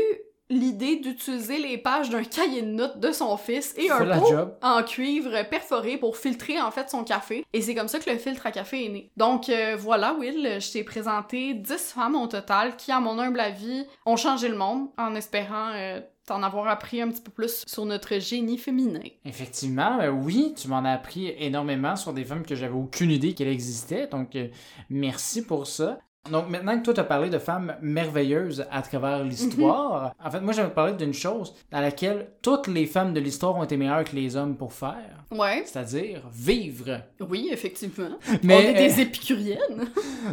l'idée 0.50 0.98
d'utiliser 0.98 1.60
les 1.60 1.78
pages 1.78 2.10
d'un 2.10 2.24
cahier 2.24 2.62
de 2.62 2.68
notes 2.68 3.00
de 3.00 3.12
son 3.12 3.38
fils 3.38 3.74
et 3.78 3.90
un 3.90 4.20
pot 4.20 4.28
job. 4.28 4.58
en 4.62 4.84
cuivre 4.84 5.48
perforé 5.50 5.98
pour 5.98 6.18
filtrer 6.18 6.60
en 6.60 6.72
fait 6.72 6.90
son 6.90 7.04
café. 7.04 7.46
Et 7.54 7.62
c'est 7.62 7.76
comme 7.76 7.88
ça 7.88 8.00
que 8.00 8.10
le 8.10 8.18
filtre 8.18 8.46
à 8.46 8.52
café 8.52 8.86
est 8.86 8.90
né. 8.90 9.12
Donc 9.18 9.50
euh, 9.50 9.76
voilà, 9.78 10.14
Will, 10.14 10.58
je 10.60 10.72
t'ai 10.72 10.84
présenté 10.84 11.54
10 11.54 11.94
femmes 11.94 12.16
au 12.16 12.28
total 12.28 12.76
qui, 12.78 12.92
à 12.92 13.00
mon 13.00 13.20
humble 13.20 13.40
avis, 13.40 13.86
ont 14.06 14.18
changé 14.18 14.50
le 14.50 14.58
monde 14.58 14.88
en 14.98 15.16
espérant 15.16 15.72
euh, 15.74 16.02
t'en 16.30 16.44
avoir 16.44 16.68
appris 16.68 17.02
un 17.02 17.10
petit 17.10 17.22
peu 17.22 17.32
plus 17.32 17.64
sur 17.66 17.86
notre 17.86 18.20
génie 18.20 18.60
féminin. 18.60 19.02
Effectivement, 19.26 19.98
ben 19.98 20.10
oui, 20.12 20.54
tu 20.56 20.68
m'en 20.68 20.86
as 20.86 20.92
appris 20.92 21.34
énormément 21.38 21.96
sur 21.96 22.14
des 22.14 22.24
femmes 22.24 22.46
que 22.46 22.56
j'avais 22.56 22.76
aucune 22.76 23.10
idée 23.10 23.34
qu'elles 23.34 23.48
existaient, 23.48 24.08
donc 24.08 24.36
euh, 24.36 24.48
merci 24.90 25.44
pour 25.44 25.66
ça. 25.66 26.00
Donc 26.30 26.50
maintenant 26.50 26.78
que 26.78 26.84
toi 26.84 26.94
t'as 26.94 27.04
parlé 27.06 27.30
de 27.30 27.40
femmes 27.40 27.76
merveilleuses 27.82 28.66
à 28.70 28.82
travers 28.82 29.24
l'histoire, 29.24 30.14
en 30.24 30.30
fait 30.30 30.42
moi 30.42 30.54
j'avais 30.54 30.70
parlé 30.74 30.94
d'une 30.94 31.14
chose 31.14 31.56
dans 31.72 31.80
laquelle 31.80 32.28
toutes 32.42 32.68
les 32.68 32.86
femmes 32.86 33.14
de 33.14 33.20
l'histoire 33.20 33.56
ont 33.56 33.64
été 33.64 33.78
meilleures 33.78 34.04
que 34.04 34.16
les 34.16 34.36
hommes 34.36 34.56
pour 34.58 34.74
faire, 34.74 35.24
Ouais. 35.32 35.64
c'est-à-dire 35.66 36.22
vivre. 36.32 37.02
Oui, 37.22 37.50
effectivement. 37.52 38.10
Mais, 38.44 38.56
On 38.56 38.60
est 38.60 38.74
des 38.74 39.02
épicuriennes. 39.02 39.90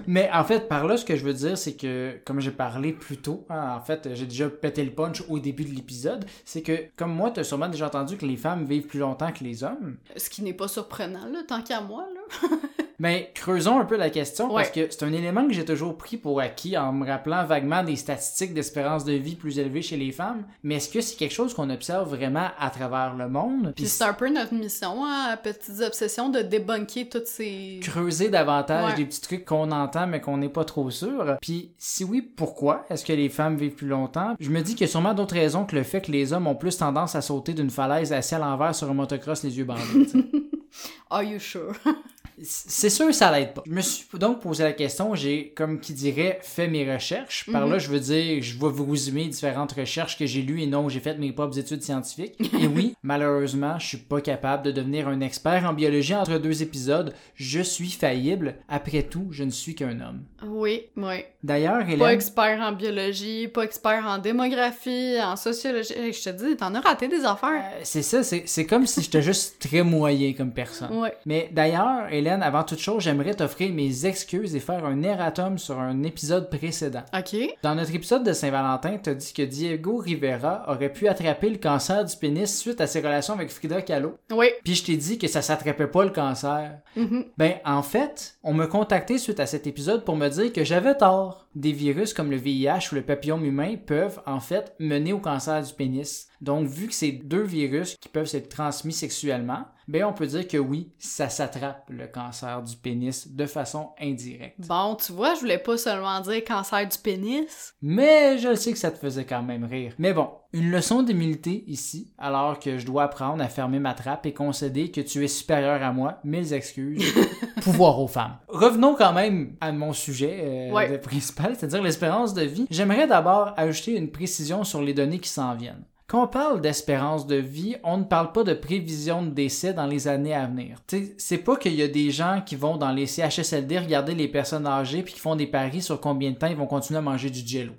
mais 0.07 0.29
en 0.35 0.45
fait 0.45 0.69
par 0.69 0.87
là 0.87 0.97
ce 0.97 1.05
que 1.05 1.17
je 1.17 1.25
veux 1.25 1.33
dire 1.35 1.57
c'est 1.57 1.75
que 1.77 2.19
comme 2.25 2.41
j'ai 2.41 2.51
parlé 2.51 2.93
plus 2.93 3.19
tôt, 3.19 3.47
hein, 3.49 3.77
en 3.77 3.81
fait 3.81 4.09
j'ai 4.15 4.27
déjà 4.27 4.51
pété 4.51 4.85
le 4.85 4.91
punch 4.91 5.23
au 5.29 5.39
début 5.39 5.65
de 5.65 5.75
l'épisode, 5.75 6.27
c'est 6.45 6.63
que 6.63 6.87
comme 6.97 7.15
moi 7.15 7.31
t'as 7.31 7.45
sûrement 7.45 7.69
déjà 7.69 7.87
entendu 7.87 8.17
que 8.17 8.27
les 8.27 8.37
femmes 8.37 8.65
vivent 8.67 8.87
plus 8.89 8.99
longtemps 9.01 9.33
que 9.33 9.45
les 9.45 9.63
hommes. 9.65 9.97
Ce 10.17 10.29
qui 10.29 10.43
n'est 10.43 10.53
pas 10.53 10.69
surprenant, 10.69 11.27
là, 11.33 11.43
tant 11.47 11.63
qu'à 11.63 11.81
moi, 11.81 12.05
là. 12.13 12.49
Mais 12.99 13.31
creusons 13.35 13.79
un 13.79 13.85
peu 13.85 13.97
la 13.97 14.11
question 14.11 14.49
parce 14.49 14.71
que 14.71 14.89
c'est 14.91 15.03
un 15.05 15.13
élément 15.13 15.47
que 15.47 15.53
j'ai 15.53 15.65
toujours 15.65 15.97
pris 15.97 16.17
pour 16.17 16.41
acquis 16.41 16.77
en 16.77 16.93
me 16.93 17.07
rappelant 17.07 17.45
vaguement 17.45 17.83
des 17.83 17.97
statistiques 17.97 18.55
d'espérance 18.55 19.05
de 19.05 19.13
vie 19.13 19.35
plus 19.37 19.59
élevées 19.59 19.83
chez 19.83 19.97
les 19.97 20.13
femmes. 20.13 20.45
Mais 20.63 20.77
est-ce 20.77 20.89
que 20.89 21.01
c'est 21.01 21.17
quelque 21.17 21.35
chose 21.35 21.53
qu'on 21.55 21.69
observe 21.71 22.09
vraiment 22.15 22.49
à 22.59 22.71
travers 22.71 23.15
le 23.15 23.29
monde? 23.29 23.73
Puis 23.77 23.87
c'est 23.87 24.05
un 24.05 24.15
peu 24.15 24.29
notre 24.29 24.55
mission, 24.55 25.05
hein, 25.05 25.37
petites 25.43 25.81
obsessions, 25.81 26.29
de 26.31 26.41
débunker 26.41 27.09
toutes 27.09 27.27
ces... 27.27 27.81
creuser 27.83 28.29
davantage 28.29 28.91
Ouais. 28.91 28.95
des 28.95 29.05
petits 29.07 29.21
trucs 29.21 29.45
qu'on 29.45 29.71
entend 29.73 30.07
mais 30.07 30.21
qu'on 30.21 30.37
n'est 30.39 30.49
pas 30.49 30.65
trop 30.65 30.91
sûr. 30.91 31.37
Puis 31.41 31.73
si 31.79 32.05
oui, 32.05 32.23
pourquoi 32.23 32.85
est-ce 32.91 33.05
que 33.05 33.13
les 33.13 33.29
femmes 33.29 33.57
vivent 33.57 33.75
plus 33.75 33.89
longtemps? 33.89 34.35
Je 34.41 34.51
me 34.51 34.61
dis 34.63 34.73
qu'il 34.75 34.83
y 34.87 34.89
a 34.89 34.91
sûrement 34.91 35.15
d'autres 35.15 35.35
raisons 35.35 35.65
que 35.65 35.75
le 35.77 35.83
fait 35.83 36.01
que 36.01 36.13
les 36.13 36.33
hommes 36.33 36.47
ont 36.47 36.55
plus 36.55 36.77
tendance 36.77 37.15
à 37.15 37.21
sauter 37.23 37.53
d'une 37.55 37.71
falaise 37.71 38.13
assis 38.13 38.35
à 38.35 38.39
l'envers 38.39 38.75
sur 38.75 38.91
un 38.91 38.95
motocross 38.95 39.43
les 39.43 39.59
yeux 39.59 39.65
bandés. 39.65 39.83
Are 41.11 41.23
you 41.23 41.39
sure? 41.39 41.73
C'est 42.43 42.91
sûr, 42.91 43.15
ça 43.15 43.33
l'aide 43.33 43.55
pas. 43.55 43.63
Je 43.67 43.73
me 43.73 43.81
suis 43.81 44.07
donc 44.19 44.41
posé 44.41 44.63
la 44.63 44.73
question, 44.73 45.15
j'ai, 45.15 45.53
comme 45.57 45.81
qui 45.81 45.93
dirait, 45.95 46.39
fait 46.43 46.69
mes 46.69 46.91
recherches. 46.93 47.47
Par 47.51 47.65
Mhm. 47.67 47.73
là, 47.73 47.79
je 47.79 47.89
veux 47.89 48.01
dire, 48.01 48.43
je 48.43 48.59
vais 48.59 48.69
vous 48.69 48.85
résumer 48.91 49.27
différentes 49.27 49.73
recherches 49.73 50.19
que 50.19 50.27
j'ai 50.27 50.43
lues 50.43 50.61
et 50.63 50.67
non, 50.67 50.89
j'ai 50.89 51.01
fait 51.01 51.17
mes 51.19 51.33
propres 51.33 51.59
études 51.59 51.83
scientifiques. 51.83 52.35
et 52.63 52.67
oui, 52.67 52.95
malheureusement, 53.03 53.79
je 53.79 53.87
suis 53.87 53.97
pas 53.97 54.21
capable 54.21 54.65
de 54.65 54.71
devenir 54.73 55.09
un 55.09 55.21
expert 55.21 55.65
en 55.65 55.73
biologie 55.73 56.15
entre 56.15 56.39
deux 56.39 56.63
épisodes. 56.63 57.15
Je 57.37 57.61
suis 57.61 57.91
faillible. 57.91 58.57
Après 58.69 59.03
tout, 59.03 59.29
je 59.31 59.45
ne 59.45 59.51
suis 59.51 59.75
qu'un 59.75 60.01
homme. 60.01 60.23
Oui, 60.47 60.83
oui. 60.97 61.25
D'ailleurs, 61.43 61.85
Pas 61.87 61.91
Hélène, 61.93 62.09
expert 62.09 62.61
en 62.61 62.73
biologie, 62.73 63.49
pas 63.49 63.63
expert 63.63 64.05
en 64.07 64.19
démographie, 64.19 65.17
en 65.23 65.37
sociologie. 65.37 65.95
Je 66.13 66.31
te 66.31 66.31
dis, 66.31 66.57
t'en 66.57 66.75
as 66.75 66.81
raté 66.81 67.09
des 67.09 67.25
affaires. 67.25 67.65
euh, 67.77 67.81
c'est 67.85 68.03
ça, 68.03 68.23
c'est, 68.23 68.67
comme 68.67 68.87
si 68.87 69.03
j'étais 69.03 69.23
juste 69.23 69.59
très 69.61 69.83
moyen 69.83 70.33
comme 70.35 70.53
personne. 70.53 70.93
Ouais. 70.99 71.15
Mais 71.25 71.49
d'ailleurs, 71.53 72.09
Hélène, 72.11 72.26
avant 72.31 72.63
toute 72.65 72.79
chose, 72.79 73.03
j'aimerais 73.03 73.35
t'offrir 73.35 73.73
mes 73.73 74.07
excuses 74.07 74.55
et 74.55 74.61
faire 74.61 74.85
un 74.85 75.03
erratum 75.03 75.59
sur 75.59 75.79
un 75.79 76.03
épisode 76.03 76.51
précédent. 76.51 77.05
OK. 77.17 77.37
Dans 77.63 77.75
notre 77.75 77.95
épisode 77.95 78.25
de 78.25 78.33
Saint-Valentin, 78.33 78.99
t'as 79.03 79.15
dit 79.15 79.33
que 79.33 79.43
Diego 79.43 79.97
Rivera 79.97 80.65
aurait 80.69 80.93
pu 80.93 81.09
attraper 81.09 81.51
le 81.51 81.59
cancer 81.59 82.05
du 82.05 82.17
pénis 82.17 82.59
suite 82.59 82.81
à 82.81 82.87
ses 82.87 83.01
relations 83.01 83.35
avec 83.35 83.51
Frida 83.51 83.83
Kahlo. 83.83 84.17
Oui. 84.31 84.47
Puis 84.65 84.75
je 84.75 84.85
t'ai 84.85 84.97
dit 84.97 85.19
que 85.19 85.29
ça 85.29 85.43
s'attrapait 85.43 85.87
pas 85.87 86.05
le 86.05 86.11
cancer. 86.11 86.79
Mhm. 86.97 87.25
Ben, 87.37 87.55
en 87.65 87.83
fait, 87.83 88.37
on 88.43 88.55
m'a 88.55 88.67
contacté 88.67 89.19
suite 89.19 89.41
à 89.41 89.47
cet 89.47 89.67
épisode 89.67 90.05
pour 90.05 90.17
me 90.17 90.29
dire 90.29 90.53
que 90.53 90.65
j'avais 90.65 90.97
tort. 90.97 91.46
Des 91.57 91.73
virus 91.73 92.13
comme 92.13 92.31
le 92.31 92.37
VIH 92.37 92.91
ou 92.93 92.97
le 92.97 93.03
papillome 93.03 93.45
humain 93.45 93.77
peuvent 93.77 94.21
en 94.27 94.41
fait 94.41 94.75
mener 94.79 95.13
au 95.15 95.19
cancer 95.19 95.63
du 95.63 95.73
pénis. 95.73 96.29
Donc, 96.43 96.69
vu 96.69 96.87
que 96.87 96.95
c'est 96.95 97.13
deux 97.13 97.43
virus 97.43 97.97
qui 97.97 98.11
peuvent 98.11 98.31
être 98.35 98.51
transmis 98.51 98.93
sexuellement, 98.93 99.65
ben 99.89 100.05
on 100.05 100.13
peut 100.13 100.27
dire 100.27 100.47
que 100.47 100.59
oui, 100.59 100.93
ça 100.99 101.31
s'attrape 101.31 101.89
le 101.89 102.07
cancer 102.09 102.63
du 102.63 102.77
pénis 102.77 103.29
de 103.29 103.47
façon 103.47 103.91
indirecte. 103.99 104.67
Bon, 104.67 104.97
tu 104.97 105.13
vois, 105.13 105.35
je 105.35 105.41
voulais 105.41 105.59
pas 105.59 105.79
seulement 105.79 106.21
dire 106.21 106.45
cancer 106.45 106.87
du 106.87 106.99
pénis. 106.99 107.75
Mais 107.81 108.37
je 108.37 108.55
sais 108.55 108.73
que 108.73 108.79
ça 108.79 108.91
te 108.91 108.99
faisait 108.99 109.25
quand 109.25 109.43
même 109.43 109.65
rire. 109.65 109.95
Mais 109.99 110.13
bon, 110.13 110.29
une 110.59 110.71
leçon 110.71 111.03
d'humilité 111.03 111.65
ici, 111.67 112.09
alors 112.19 112.59
que 112.59 112.79
je 112.79 112.87
dois 112.87 113.05
apprendre 113.05 113.43
à 113.43 113.49
fermer 113.49 113.79
ma 113.79 113.95
trappe 113.95 114.25
et 114.27 114.33
concéder 114.33 114.91
que 114.91 115.01
tu 115.01 115.23
es 115.25 115.29
supérieur 115.29 115.83
à 115.83 115.93
moi. 115.93 116.19
Mille 116.25 116.53
excuses. 116.53 117.05
Pouvoir 117.63 118.01
aux 118.01 118.07
femmes. 118.09 118.37
Revenons 118.49 118.95
quand 118.95 119.13
même 119.13 119.55
à 119.61 119.73
mon 119.73 119.93
sujet 119.93 120.39
euh, 120.43 120.73
Ouais. 120.73 120.99
principal, 120.99 121.55
c'est-à-dire 121.57 121.83
l'espérance 121.83 122.33
de 122.35 122.43
vie. 122.43 122.67
J'aimerais 122.71 123.07
d'abord 123.07 123.53
ajouter 123.57 123.97
une 123.97 124.11
précision 124.11 124.65
sur 124.65 124.81
les 124.83 124.95
données 124.95 125.19
qui 125.19 125.29
s'en 125.29 125.55
viennent. 125.55 125.85
Quand 126.09 126.23
on 126.23 126.29
parle 126.29 126.61
d'espérance 126.61 127.27
de 127.27 127.35
vie, 127.35 127.75
on 127.83 127.97
ne 127.99 128.05
parle 128.05 128.31
pas 128.31 128.45
de 128.45 128.55
prévision 128.55 129.25
de 129.25 129.31
décès 129.31 129.75
dans 129.75 129.87
les 129.87 130.07
années 130.07 130.35
à 130.35 130.47
venir. 130.47 130.79
C'est 131.19 131.39
pas 131.39 131.57
qu'il 131.57 131.75
y 131.75 131.83
a 131.83 131.89
des 131.89 132.11
gens 132.13 132.43
qui 132.47 132.55
vont 132.55 132.77
dans 132.77 132.93
les 132.93 133.07
CHSLD 133.07 133.81
regarder 133.81 134.15
les 134.15 134.29
personnes 134.29 134.69
âgées 134.69 135.03
puis 135.03 135.15
qui 135.15 135.21
font 135.21 135.35
des 135.35 135.49
paris 135.49 135.83
sur 135.83 136.01
combien 136.01 136.31
de 136.31 136.37
temps 136.37 136.47
ils 136.47 136.57
vont 136.57 136.67
continuer 136.69 136.99
à 136.99 137.03
manger 137.03 137.29
du 137.31 137.45
jello 137.45 137.73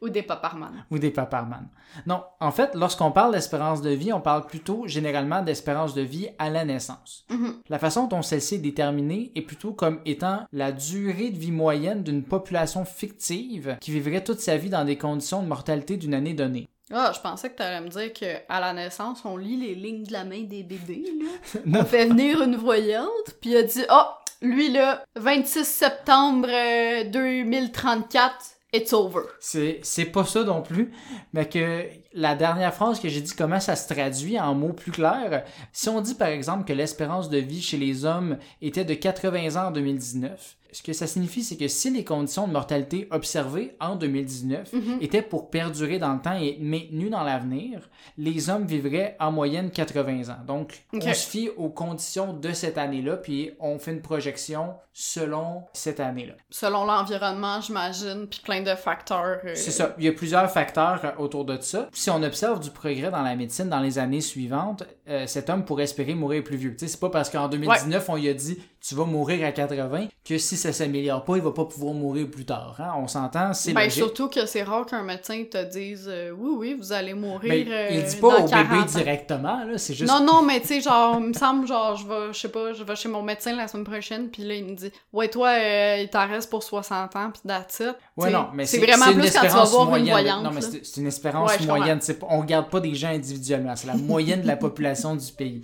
Ou 0.00 0.08
des 0.08 0.22
paparman. 0.22 0.84
ou 0.90 0.98
des 0.98 1.10
paparman. 1.10 1.68
Non, 2.06 2.22
en 2.40 2.52
fait, 2.52 2.74
lorsqu'on 2.74 3.10
parle 3.10 3.32
d'espérance 3.32 3.82
de 3.82 3.90
vie, 3.90 4.12
on 4.12 4.20
parle 4.20 4.46
plutôt 4.46 4.86
généralement 4.86 5.42
d'espérance 5.42 5.94
de 5.94 6.02
vie 6.02 6.28
à 6.38 6.50
la 6.50 6.64
naissance. 6.64 7.24
Mhm. 7.30 7.54
La 7.68 7.78
façon 7.78 8.06
dont 8.06 8.22
celle-ci 8.22 8.56
est 8.56 8.58
déterminée 8.58 9.32
est 9.34 9.42
plutôt 9.42 9.72
comme 9.72 10.00
étant 10.04 10.46
la 10.52 10.70
durée 10.70 11.30
de 11.30 11.38
vie 11.38 11.50
moyenne 11.50 12.02
d'une 12.02 12.22
population 12.22 12.84
fictive 12.84 13.76
qui 13.80 13.90
vivrait 13.90 14.22
toute 14.22 14.40
sa 14.40 14.56
vie 14.56 14.70
dans 14.70 14.84
des 14.84 14.98
conditions 14.98 15.42
de 15.42 15.48
mortalité 15.48 15.96
d'une 15.96 16.14
année 16.14 16.34
donnée. 16.34 16.68
Ah, 16.90 17.12
je 17.14 17.20
pensais 17.20 17.50
que 17.50 17.56
t'allais 17.56 17.80
me 17.82 17.88
dire 17.88 18.12
que 18.12 18.36
à 18.48 18.60
la 18.60 18.72
naissance, 18.72 19.22
on 19.24 19.36
lit 19.36 19.56
les 19.56 19.74
lignes 19.74 20.04
de 20.04 20.12
la 20.12 20.24
main 20.24 20.42
des 20.44 20.62
bébés, 20.62 21.04
là. 21.20 21.60
On 21.80 21.84
fait 21.84 22.06
venir 22.06 22.40
une 22.40 22.56
voyante, 22.56 23.34
puis 23.42 23.52
elle 23.52 23.66
dit 23.66 23.84
Ah, 23.90 24.18
lui 24.40 24.70
là, 24.70 25.04
26 25.16 25.66
septembre 25.66 26.48
euh, 26.48 27.04
2034, 27.10 28.34
it's 28.72 28.92
over. 28.92 29.22
C'est, 29.40 30.04
pas 30.12 30.24
ça 30.24 30.44
non 30.44 30.62
plus, 30.62 30.92
mais 31.32 31.48
que 31.48 31.84
la 32.12 32.34
dernière 32.34 32.74
phrase 32.74 33.00
que 33.00 33.08
j'ai 33.08 33.20
dit, 33.20 33.32
comment 33.36 33.60
ça 33.60 33.76
se 33.76 33.92
traduit 33.92 34.38
en 34.38 34.54
mots 34.54 34.72
plus 34.72 34.92
clairs. 34.92 35.44
Si 35.72 35.88
on 35.88 36.00
dit 36.00 36.14
par 36.14 36.28
exemple 36.28 36.64
que 36.64 36.72
l'espérance 36.72 37.30
de 37.30 37.38
vie 37.38 37.62
chez 37.62 37.76
les 37.76 38.04
hommes 38.04 38.38
était 38.60 38.84
de 38.84 38.94
80 38.94 39.56
ans 39.56 39.68
en 39.68 39.70
2019, 39.70 40.57
ce 40.72 40.82
que 40.82 40.92
ça 40.92 41.06
signifie, 41.06 41.42
c'est 41.42 41.56
que 41.56 41.68
si 41.68 41.90
les 41.90 42.04
conditions 42.04 42.46
de 42.46 42.52
mortalité 42.52 43.08
observées 43.10 43.76
en 43.80 43.96
2019 43.96 44.72
Mhm. 44.72 44.98
étaient 45.00 45.22
pour 45.22 45.50
perdurer 45.50 45.98
dans 45.98 46.12
le 46.14 46.20
temps 46.20 46.36
et 46.38 46.58
maintenues 46.60 47.10
dans 47.10 47.22
l'avenir, 47.24 47.88
les 48.16 48.50
hommes 48.50 48.66
vivraient 48.66 49.16
en 49.20 49.32
moyenne 49.32 49.70
80 49.70 50.28
ans. 50.30 50.38
Donc, 50.46 50.84
on 50.92 51.00
se 51.00 51.26
fie 51.28 51.50
aux 51.56 51.68
conditions 51.70 52.32
de 52.32 52.52
cette 52.52 52.78
année-là, 52.78 53.16
puis 53.16 53.50
on 53.60 53.78
fait 53.78 53.92
une 53.92 54.02
projection 54.02 54.74
selon 54.92 55.62
cette 55.72 56.00
année-là. 56.00 56.34
Selon 56.50 56.84
l'environnement, 56.84 57.60
j'imagine, 57.60 58.26
puis 58.28 58.40
plein 58.44 58.62
de 58.62 58.74
facteurs. 58.74 59.38
euh, 59.44 59.52
C'est 59.54 59.70
ça. 59.70 59.94
Il 59.98 60.04
y 60.04 60.08
a 60.08 60.12
plusieurs 60.12 60.50
facteurs 60.50 61.00
euh, 61.04 61.10
autour 61.22 61.44
de 61.44 61.56
ça. 61.60 61.88
Si 61.92 62.10
on 62.10 62.20
observe 62.22 62.58
du 62.60 62.70
progrès 62.70 63.10
dans 63.10 63.22
la 63.22 63.36
médecine 63.36 63.68
dans 63.68 63.78
les 63.80 63.98
années 63.98 64.20
suivantes, 64.20 64.82
euh, 65.08 65.26
cet 65.26 65.50
homme 65.50 65.64
pourrait 65.64 65.84
espérer 65.84 66.14
mourir 66.14 66.42
plus 66.42 66.56
vieux. 66.56 66.74
C'est 66.78 66.98
pas 66.98 67.10
parce 67.10 67.30
qu'en 67.30 67.48
2019, 67.48 68.08
on 68.08 68.16
lui 68.16 68.28
a 68.28 68.34
dit 68.34 68.58
tu 68.80 68.94
vas 68.94 69.04
mourir 69.04 69.44
à 69.46 69.52
80 69.52 70.06
que 70.24 70.38
si 70.38 70.56
ça 70.56 70.72
s'améliore 70.72 71.24
pas, 71.24 71.36
il 71.36 71.42
va 71.42 71.50
pas 71.52 71.64
pouvoir 71.64 71.94
mourir 71.94 72.30
plus 72.30 72.44
tard. 72.44 72.76
hein? 72.78 72.92
On 72.96 73.08
s'entend, 73.08 73.52
c'est 73.52 73.72
Ben, 73.72 73.80
logique. 73.84 73.92
surtout 73.98 74.28
que 74.28 74.46
c'est 74.46 74.62
rare 74.62 74.86
qu'un 74.86 75.02
médecin 75.02 75.42
te 75.50 75.64
dise 75.64 76.06
euh, 76.08 76.30
Oui, 76.30 76.50
oui, 76.56 76.76
vous 76.78 76.92
allez 76.92 77.14
mourir. 77.14 77.66
Euh, 77.68 77.88
il 77.90 78.04
dit 78.04 78.16
pas 78.16 78.38
dans 78.38 78.44
au 78.44 78.48
40 78.48 78.68
bébé 78.68 78.82
ans. 78.82 78.84
directement, 78.84 79.64
là, 79.64 79.78
c'est 79.78 79.94
juste 79.94 80.10
Non, 80.12 80.24
non, 80.24 80.42
mais 80.42 80.60
tu 80.60 80.68
sais, 80.68 80.80
genre, 80.80 81.16
il 81.20 81.26
me 81.28 81.32
semble, 81.32 81.66
genre, 81.66 81.96
je 81.96 82.06
vais, 82.06 82.32
je 82.32 82.38
sais 82.38 82.48
pas, 82.50 82.72
je 82.72 82.82
vais 82.84 82.96
chez 82.96 83.08
mon 83.08 83.22
médecin 83.22 83.54
la 83.56 83.66
semaine 83.68 83.84
prochaine, 83.84 84.28
puis 84.28 84.44
là, 84.44 84.54
il 84.54 84.64
me 84.64 84.74
dit, 84.74 84.90
ouais, 85.12 85.28
toi, 85.28 85.48
euh, 85.48 85.96
il 86.00 86.08
t'en 86.08 86.28
reste 86.28 86.48
pour 86.50 86.62
60 86.62 87.16
ans, 87.16 87.30
puis 87.32 87.42
that's 87.46 87.80
it. 87.80 87.94
Ouais, 88.16 88.30
non, 88.30 88.48
mais 88.54 88.64
c'est 88.66 88.78
vraiment 88.78 89.12
plus 89.12 89.32
quand 89.32 89.40
tu 89.40 89.46
vas 89.48 89.64
voir 89.64 89.86
moyenne, 89.86 90.06
une 90.06 90.12
voyante. 90.12 90.44
Non, 90.44 90.50
mais 90.52 90.60
c'est 90.60 91.00
une 91.00 91.06
espérance 91.06 91.50
Ouais, 91.58 91.66
moyenne. 91.66 92.00
On 92.28 92.40
regarde 92.40 92.68
pas 92.70 92.80
des 92.80 92.94
gens 92.94 93.08
individuellement. 93.10 93.74
C'est 93.76 93.86
la 93.86 93.94
moyenne 93.96 94.42
de 94.42 94.46
la 94.46 94.56
population 94.56 95.14
du 95.16 95.32
pays. 95.32 95.62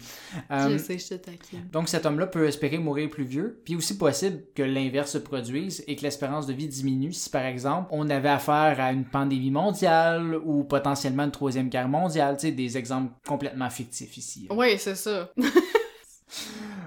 Euh, 0.51 0.71
Je 0.71 0.79
sais, 0.79 0.99
je 0.99 1.09
te 1.09 1.15
taquine. 1.15 1.69
Donc 1.73 1.89
cet 1.89 2.07
homme-là 2.07 2.27
peut 2.27 2.47
espérer 2.47 2.79
mourir 2.79 3.04
plus 3.09 3.25
vieux, 3.25 3.61
puis 3.65 3.77
aussi 3.77 3.97
possible 3.97 4.43
que 4.55 4.63
l'inverse 4.63 5.13
se 5.13 5.19
produise 5.19 5.85
et 5.87 5.97
que 5.97 6.03
l'espérance 6.03 6.47
de 6.47 6.53
vie 6.53 6.69
diminue 6.69 7.13
si 7.13 7.31
par 7.31 7.45
exemple 7.45 7.89
on 7.91 8.09
avait 8.11 8.29
affaire 8.29 8.81
à 8.81 8.93
une 8.93 9.05
pandémie 9.05 9.51
mondiale 9.51 10.37
ou 10.45 10.65
potentiellement 10.65 11.25
une 11.25 11.31
troisième 11.31 11.69
guerre 11.69 11.89
mondiale, 11.89 12.37
tu 12.37 12.49
sais, 12.49 12.53
des 12.53 12.77
exemples 12.77 13.13
complètement 13.27 13.71
fictifs 13.71 14.17
ici. 14.17 14.49
Oui, 14.51 14.79
c'est 14.79 14.97
ça. 14.97 15.31
oh 15.39 15.45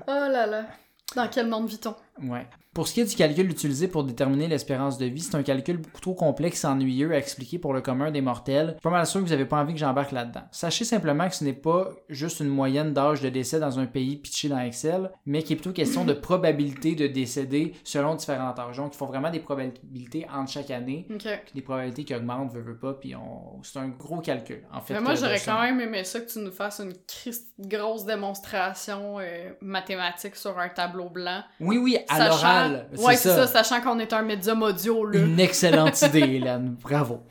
là 0.08 0.46
là. 0.46 0.68
Dans 1.16 1.28
quel 1.30 1.48
monde 1.48 1.68
vit-on? 1.68 1.96
Ouais. 2.22 2.48
Pour 2.78 2.88
ce 2.88 2.94
qui 2.94 3.02
est 3.02 3.06
du 3.06 3.16
calcul 3.16 3.50
utilisé 3.50 3.88
pour 3.88 4.04
déterminer 4.04 4.48
l'espérance 4.48 5.00
de 5.00 5.08
vie, 5.08 5.22
c'est 5.22 5.34
un 5.34 5.42
calcul 5.42 5.78
beaucoup 5.78 6.00
trop 6.00 6.14
complexe 6.14 6.64
et 6.64 6.68
ennuyeux 6.68 7.12
à 7.12 7.18
expliquer 7.18 7.58
pour 7.58 7.74
le 7.74 7.82
commun 7.82 8.12
des 8.12 8.22
mortels. 8.22 8.68
Je 8.68 8.72
suis 8.74 8.82
pas 8.82 8.92
mal 8.92 9.08
sûr 9.08 9.20
que 9.20 9.26
vous 9.26 9.32
avez 9.32 9.46
pas 9.46 9.58
envie 9.58 9.74
que 9.74 9.80
j'embarque 9.80 10.12
là-dedans. 10.12 10.44
Sachez 10.52 10.86
simplement 10.86 11.28
que 11.28 11.34
ce 11.34 11.44
n'est 11.44 11.54
pas 11.54 11.90
juste 12.08 12.40
une 12.40 12.50
moyenne 12.50 12.94
d'âge 12.94 13.22
de 13.22 13.30
décès 13.30 13.60
dans 13.60 13.80
un 13.80 13.88
pays 13.88 14.18
pitché 14.18 14.48
dans 14.48 14.60
Excel, 14.60 15.10
mais 15.26 15.42
qu'il 15.42 15.54
est 15.54 15.56
plutôt 15.56 15.74
question 15.74 16.06
de 16.06 16.14
probabilité 16.14 16.94
de 16.94 17.08
décéder 17.08 17.74
selon 17.84 18.14
différents 18.14 18.54
âges. 18.60 18.78
Donc, 18.78 18.94
il 18.94 18.98
faut 18.98 19.08
vraiment 19.08 19.32
des 19.32 19.40
probabilités 19.40 20.28
entre 20.32 20.52
chaque 20.52 20.70
année, 20.70 21.08
des 21.56 21.62
probabilités 21.64 22.04
qui 22.04 22.14
augmentent, 22.14 22.54
veut, 22.54 22.62
veut 22.62 22.78
pas, 22.78 22.94
puis 22.94 23.16
on... 23.16 23.60
c'est 23.64 23.80
un 23.80 23.88
gros 23.88 24.20
calcul, 24.20 24.68
en 24.72 24.82
fait. 24.82 24.94
Mais 24.94 25.02
moi, 25.02 25.16
j'aurais 25.16 25.40
quand 25.44 25.62
même 25.64 25.82
aimé 25.82 26.04
ça 26.04 26.20
que 26.20 26.32
tu 26.32 26.38
nous 26.38 26.52
fasses 26.52 26.80
une 26.80 26.94
grosse 27.58 28.06
démonstration 28.06 29.18
euh, 29.20 29.50
mathématique 29.62 30.36
sur 30.36 30.60
un 30.60 30.70
tableau 30.70 31.10
blanc. 31.10 31.42
Oui, 31.60 31.80
oui, 31.80 31.98
à 32.08 32.18
Sachant- 32.18 32.67
Ouais, 32.98 33.16
c'est 33.16 33.30
ça. 33.30 33.48
sachant 33.48 33.82
qu'on 33.82 34.00
est 34.00 34.14
un 34.14 34.22
médium 34.22 34.62
audio, 34.62 35.06
là. 35.06 35.20
Une 35.20 35.40
excellente 35.40 36.02
idée, 36.02 36.20
Hélène. 36.20 36.76
Bravo. 36.82 37.22